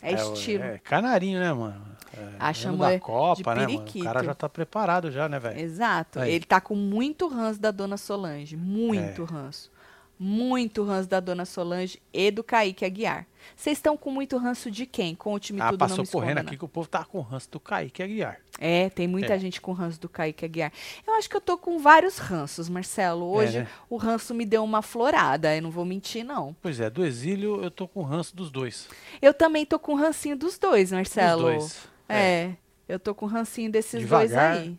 É, 0.03 0.15
o- 0.25 0.33
estilo. 0.33 0.63
É 0.63 0.79
canarinho, 0.79 1.41
né, 1.41 1.53
mano? 1.53 1.85
É, 2.41 2.53
chamou 2.55 2.79
da 2.89 2.99
Copa, 3.01 3.55
né, 3.55 3.67
mano? 3.67 3.85
O 3.85 4.03
cara 4.05 4.23
já 4.25 4.35
tá 4.35 4.49
preparado 4.49 5.11
já, 5.11 5.29
né, 5.29 5.39
velho? 5.39 5.59
Exato. 5.61 6.21
Aí. 6.21 6.33
Ele 6.35 6.45
tá 6.45 6.61
com 6.61 6.75
muito 6.75 7.27
ranço 7.29 7.61
da 7.61 7.71
dona 7.71 7.97
Solange. 7.97 8.57
Muito 8.57 9.23
É. 9.23 9.25
ranço. 9.25 9.71
Muito 10.19 10.83
ranço 10.83 11.09
da 11.09 11.21
dona 11.21 11.45
Solange 11.45 12.01
e 12.13 12.31
do 12.31 12.43
Kaique 12.43 12.85
Aguiar. 12.85 13.25
Vocês 13.55 13.79
estão 13.79 13.97
com 13.97 14.11
muito 14.11 14.37
ranço 14.37 14.69
de 14.71 14.85
quem? 14.85 15.15
Com 15.15 15.33
o 15.33 15.39
time 15.39 15.61
Ah, 15.61 15.71
tudo 15.71 15.81
não 15.81 15.89
me 15.89 15.95
correndo 16.07 16.07
esconda, 16.09 16.41
aqui 16.41 16.51
não. 16.53 16.59
que 16.59 16.65
o 16.65 16.69
povo 16.69 16.89
tá 16.89 17.05
com 17.05 17.21
ranço 17.21 17.49
do 17.53 17.61
Kaique 17.61 18.03
Aguiar. 18.03 18.41
É, 18.59 18.91
tem 18.91 19.07
muita 19.07 19.35
É. 19.35 19.39
gente 19.39 19.61
com 19.61 19.71
ranço 19.73 20.01
do 20.01 20.09
Kaique 20.09 20.45
Aguiar. 20.45 20.73
Eu 21.07 21.15
acho 21.15 21.31
que 21.31 21.37
eu 21.37 21.41
tô 21.41 21.57
com 21.57 21.79
vários 21.79 22.19
ranços, 22.19 22.69
Marcelo. 22.69 23.25
Hoje 23.27 23.61
né? 23.61 23.69
o 23.89 23.97
ranço 23.97 24.35
me 24.35 24.45
deu 24.45 24.65
uma 24.65 24.83
florada, 24.83 25.55
eu 25.55 25.63
não 25.63 25.71
vou 25.71 25.85
mentir, 25.85 26.25
não. 26.25 26.55
Pois 26.61 26.81
é, 26.81 26.91
do 26.91 27.05
exílio 27.05 27.63
eu 27.63 27.71
tô 27.71 27.87
com 27.87 28.03
ranço 28.03 28.35
dos 28.35 28.51
dois. 28.51 28.89
Eu 29.23 29.33
também 29.33 29.65
tô 29.65 29.79
com 29.79 29.95
rancinho 29.95 30.37
dos 30.37 30.59
dois, 30.59 30.91
Marcelo. 30.91 31.45
Dos 31.45 31.55
dois. 31.59 31.89
É, 32.09 32.51
eu 32.89 32.99
tô 32.99 33.15
com 33.15 33.27
rancinho 33.27 33.71
desses 33.71 34.01
Devagar. 34.01 34.55
dois 34.57 34.67
aí. 34.67 34.77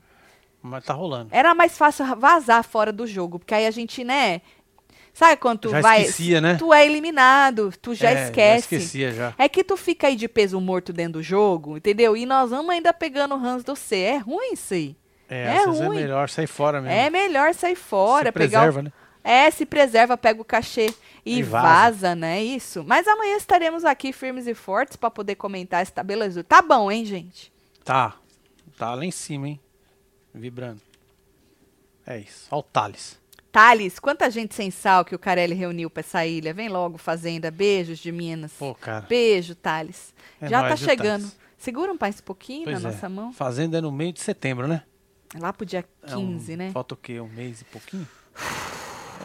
Mas 0.61 0.83
tá 0.83 0.93
rolando. 0.93 1.29
Era 1.31 1.55
mais 1.55 1.77
fácil 1.77 2.05
vazar 2.17 2.61
fora 2.65 2.91
do 2.91 3.07
jogo, 3.07 3.39
porque 3.39 3.53
aí 3.53 3.65
a 3.65 3.71
gente, 3.71 4.03
né? 4.03 4.41
Sabe 5.13 5.37
quando 5.37 5.59
tu 5.59 5.69
Já 5.71 5.81
vai. 5.81 6.01
esquecia, 6.01 6.39
né? 6.39 6.55
Tu 6.55 6.73
é 6.73 6.85
eliminado, 6.85 7.73
tu 7.81 7.93
já 7.93 8.09
É, 8.11 8.23
esquece. 8.25 8.51
Já 8.53 8.57
esquecia 8.77 9.11
já. 9.11 9.33
É 9.37 9.49
que 9.49 9.63
tu 9.63 9.75
fica 9.75 10.07
aí 10.07 10.15
de 10.15 10.27
peso 10.27 10.59
morto 10.61 10.93
dentro 10.93 11.13
do 11.13 11.23
jogo, 11.23 11.77
entendeu? 11.77 12.15
E 12.15 12.25
nós 12.25 12.49
vamos 12.51 12.69
ainda 12.71 12.93
pegando 12.93 13.35
ranço 13.37 13.65
do 13.65 13.75
C. 13.75 13.97
É 13.97 14.17
ruim 14.17 14.53
isso 14.53 14.73
aí. 14.73 14.95
É, 15.27 15.43
é 15.57 15.65
vezes 15.65 15.79
ruim. 15.81 15.97
é 15.97 16.01
melhor 16.01 16.29
sair 16.29 16.47
fora 16.47 16.81
mesmo. 16.81 16.95
É 16.97 17.09
melhor 17.09 17.53
sair 17.53 17.75
fora, 17.75 18.27
Se 18.27 18.31
preserva, 18.31 18.79
o... 18.79 18.83
né? 18.83 18.91
É, 19.21 19.51
se 19.51 19.65
preserva, 19.65 20.17
pega 20.17 20.41
o 20.41 20.45
cachê 20.45 20.93
e, 21.25 21.39
E 21.39 21.43
vaza. 21.43 21.67
vaza. 21.67 22.15
né? 22.15 22.41
Isso. 22.41 22.83
Mas 22.87 23.05
amanhã 23.07 23.35
estaremos 23.35 23.83
aqui 23.85 24.13
firmes 24.13 24.47
e 24.47 24.53
fortes 24.55 24.95
pra 24.95 25.11
poder 25.11 25.35
comentar 25.35 25.81
essa 25.81 26.01
beleza. 26.01 26.43
Tá 26.43 26.61
bom, 26.61 26.89
hein, 26.89 27.03
gente? 27.05 27.51
Tá. 27.83 28.15
Tá 28.77 28.95
lá 28.95 29.03
em 29.05 29.11
cima, 29.11 29.49
hein? 29.49 29.59
Vibrando. 30.33 30.81
É 32.07 32.17
isso. 32.17 32.47
Ó 32.49 32.59
o 32.59 32.63
Thales. 32.63 33.19
Thales, 33.51 33.97
quanta 33.99 34.29
gente 34.29 34.53
sem 34.53 34.69
sal 34.69 35.03
que 35.03 35.15
o 35.15 35.19
Carelli 35.19 35.55
reuniu 35.55 35.89
pra 35.89 36.01
essa 36.01 36.25
ilha. 36.25 36.53
Vem 36.53 36.69
logo, 36.69 36.97
Fazenda. 36.97 37.49
Beijos 37.49 37.97
de 37.99 38.11
Minas. 38.11 38.53
Pô, 38.53 38.75
cara. 38.75 39.05
Beijo, 39.09 39.55
Thales. 39.55 40.13
É 40.39 40.47
Já 40.47 40.61
nóis, 40.61 40.79
tá 40.79 40.85
chegando. 40.85 41.21
Thales? 41.23 41.37
Segura 41.57 41.91
um 41.91 41.97
mais 41.99 42.21
pouquinho 42.21 42.63
Pois 42.65 42.81
na 42.81 42.89
é. 42.89 42.91
nossa 42.93 43.09
mão. 43.09 43.33
Fazenda 43.33 43.79
é 43.79 43.81
no 43.81 43.91
meio 43.91 44.13
de 44.13 44.21
setembro, 44.21 44.67
né? 44.67 44.83
Lá 45.39 45.51
pro 45.51 45.65
dia 45.65 45.83
É 46.03 46.15
um- 46.15 46.27
15, 46.37 46.55
né? 46.55 46.71
Falta 46.71 46.93
o 46.93 46.97
quê? 46.97 47.19
Um 47.19 47.27
mês 47.27 47.61
e 47.61 47.65
pouquinho? 47.65 48.07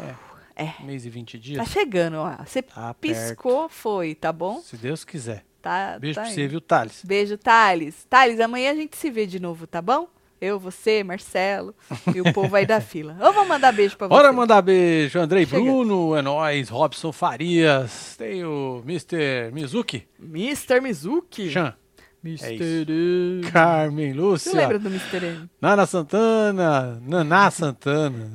É. 0.09 0.15
É. 0.57 0.73
Um 0.81 0.87
mês 0.87 1.05
e 1.05 1.11
vinte 1.11 1.37
dias? 1.37 1.59
Tá 1.59 1.65
chegando, 1.65 2.15
ó. 2.19 2.31
Você 2.47 2.63
Tá 2.63 2.95
piscou, 2.95 3.69
foi, 3.69 4.15
tá 4.15 4.33
bom? 4.33 4.61
Se 4.61 4.77
Deus 4.77 5.05
quiser. 5.05 5.45
Tá, 5.61 5.99
Beijo 5.99 6.15
tá 6.15 6.21
pra 6.21 6.29
aí. 6.31 6.35
você, 6.37 6.47
viu, 6.47 6.61
Thales? 6.61 7.03
Beijo, 7.05 7.37
Thales. 7.37 8.07
Thales, 8.09 8.39
amanhã 8.39 8.71
a 8.71 8.75
gente 8.77 8.97
se 8.97 9.11
vê 9.11 9.27
de 9.27 9.41
novo, 9.41 9.67
tá 9.67 9.83
bom? 9.83 10.07
Eu, 10.45 10.59
você, 10.59 11.03
Marcelo 11.03 11.75
e 12.15 12.21
o 12.21 12.33
povo 12.33 12.55
aí 12.55 12.67
da 12.67 12.81
fila. 12.83 13.17
Ou 13.21 13.33
vamos 13.33 13.49
mandar 13.49 13.73
beijo 13.73 13.97
pra 13.97 14.07
você? 14.07 14.15
Bora 14.15 14.33
mandar 14.33 14.61
beijo. 14.63 15.19
Andrei 15.19 15.47
Chega. 15.47 15.63
Bruno, 15.63 16.15
é 16.15 16.23
nóis. 16.23 16.69
Robson 16.69 17.13
Farias. 17.13 18.15
Tem 18.19 18.45
o 18.45 18.83
Mr. 18.87 19.51
Mizuki. 19.53 20.07
Mr. 20.21 20.81
Mizuki. 20.81 21.51
Chan. 21.51 21.75
Mr. 22.25 22.45
É 22.47 22.55
isso. 22.55 23.53
Carmen 23.53 24.13
Você 24.15 24.19
Lúcia. 24.21 24.53
lembra 24.55 24.79
do 24.79 24.89
Mr. 24.89 25.17
M? 25.27 25.51
Nana 25.61 25.85
Santana. 25.87 26.99
Naná 27.07 27.51
Santana. 27.51 28.31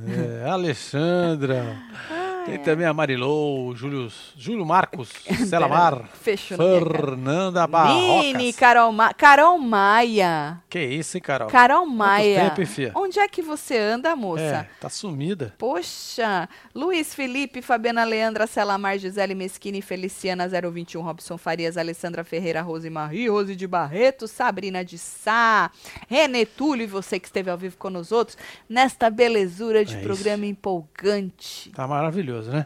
é, 0.45 0.49
Alexandra. 0.49 1.75
Tem 2.49 2.59
também 2.59 2.85
a 2.85 2.93
Marilou, 2.93 3.75
Júlio, 3.75 4.11
Júlio 4.35 4.65
Marcos, 4.65 5.09
Celamar, 5.47 6.09
Fechou. 6.13 6.57
Fernanda 6.57 7.67
Barrocas. 7.67 8.55
Carol, 8.55 8.91
Ma 8.91 9.13
Carol 9.13 9.59
Maia. 9.59 10.61
Que 10.69 10.83
isso, 10.83 11.17
hein, 11.17 11.21
Carol? 11.21 11.47
Carol 11.49 11.85
Maia. 11.85 12.49
tempo, 12.49 12.61
hein, 12.61 12.67
fia? 12.67 12.91
Onde 12.95 13.19
é 13.19 13.27
que 13.27 13.41
você 13.41 13.77
anda, 13.77 14.15
moça? 14.15 14.41
É, 14.41 14.69
tá 14.79 14.89
sumida. 14.89 15.53
Poxa, 15.57 16.49
Luiz 16.73 17.13
Felipe, 17.13 17.61
Fabiana 17.61 18.03
Leandra, 18.03 18.47
Celamar, 18.47 18.97
Gisele 18.97 19.35
Mesquini, 19.35 19.81
Feliciana 19.81 20.47
021, 20.47 21.01
Robson 21.01 21.37
Farias, 21.37 21.77
Alessandra 21.77 22.23
Ferreira, 22.23 22.61
Rose 22.61 22.89
Marie, 22.89 23.29
Rose 23.29 23.55
de 23.55 23.67
Barreto, 23.67 24.27
Sabrina 24.27 24.83
de 24.83 24.97
Sá, 24.97 25.69
René 26.07 26.45
Túlio 26.45 26.83
e 26.83 26.87
você 26.87 27.19
que 27.19 27.27
esteve 27.27 27.49
ao 27.49 27.57
vivo 27.57 27.77
com 27.77 27.89
os 27.89 28.11
outros, 28.11 28.37
nesta 28.67 29.09
belezura 29.09 29.83
de 29.83 29.95
É 29.95 30.01
programa 30.01 30.45
empolgante. 30.45 31.71
Tá 31.71 31.87
maravilhoso, 31.87 32.38
né? 32.47 32.65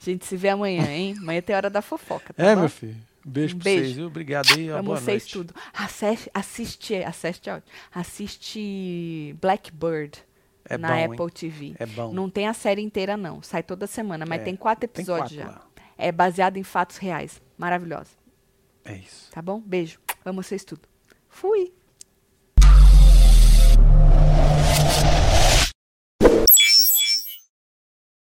A 0.00 0.04
gente 0.04 0.26
se 0.26 0.36
vê 0.36 0.48
amanhã, 0.48 0.84
hein? 0.90 1.14
Amanhã 1.18 1.40
tem 1.40 1.54
hora 1.54 1.70
da 1.70 1.80
fofoca, 1.80 2.34
tá 2.34 2.42
É, 2.44 2.54
bom? 2.54 2.62
meu 2.62 2.68
filho. 2.70 2.96
Beijo 3.24 3.54
Um 3.54 3.58
pra 3.60 3.64
beijo. 3.64 3.84
vocês, 3.84 3.96
viu? 3.96 4.06
Obrigado 4.08 4.52
aí. 4.52 4.68
Amo 4.68 4.82
boa 4.82 4.96
vocês 4.96 5.22
noite. 5.22 5.32
tudo. 5.32 5.54
Assiste, 5.72 6.28
assiste, 6.34 6.94
assiste, 6.96 7.50
assiste 7.94 9.36
Blackbird 9.40 10.18
É 10.68 10.76
na 10.76 10.88
bom, 10.88 10.94
hein? 10.96 11.04
Apple 11.04 11.30
TV. 11.30 11.74
É 11.78 11.86
bom. 11.86 12.12
Não 12.12 12.28
tem 12.28 12.48
a 12.48 12.52
série 12.52 12.82
inteira, 12.82 13.16
não. 13.16 13.40
Sai 13.42 13.62
toda 13.62 13.86
semana, 13.86 14.26
mas 14.26 14.40
É, 14.40 14.44
tem 14.44 14.56
quatro 14.56 14.88
tem 14.88 15.02
episódios 15.02 15.38
quatro 15.40 15.52
já. 15.54 15.60
lá. 15.60 15.66
É 15.96 16.10
baseado 16.10 16.56
em 16.56 16.64
fatos 16.64 16.96
reais. 16.96 17.40
Maravilhosa. 17.56 18.10
É 18.84 18.96
isso. 18.96 19.30
Tá 19.30 19.40
bom? 19.40 19.60
Beijo. 19.60 20.00
Amo 20.24 20.42
vocês 20.42 20.64
tudo. 20.64 20.82
Fui. 21.28 21.72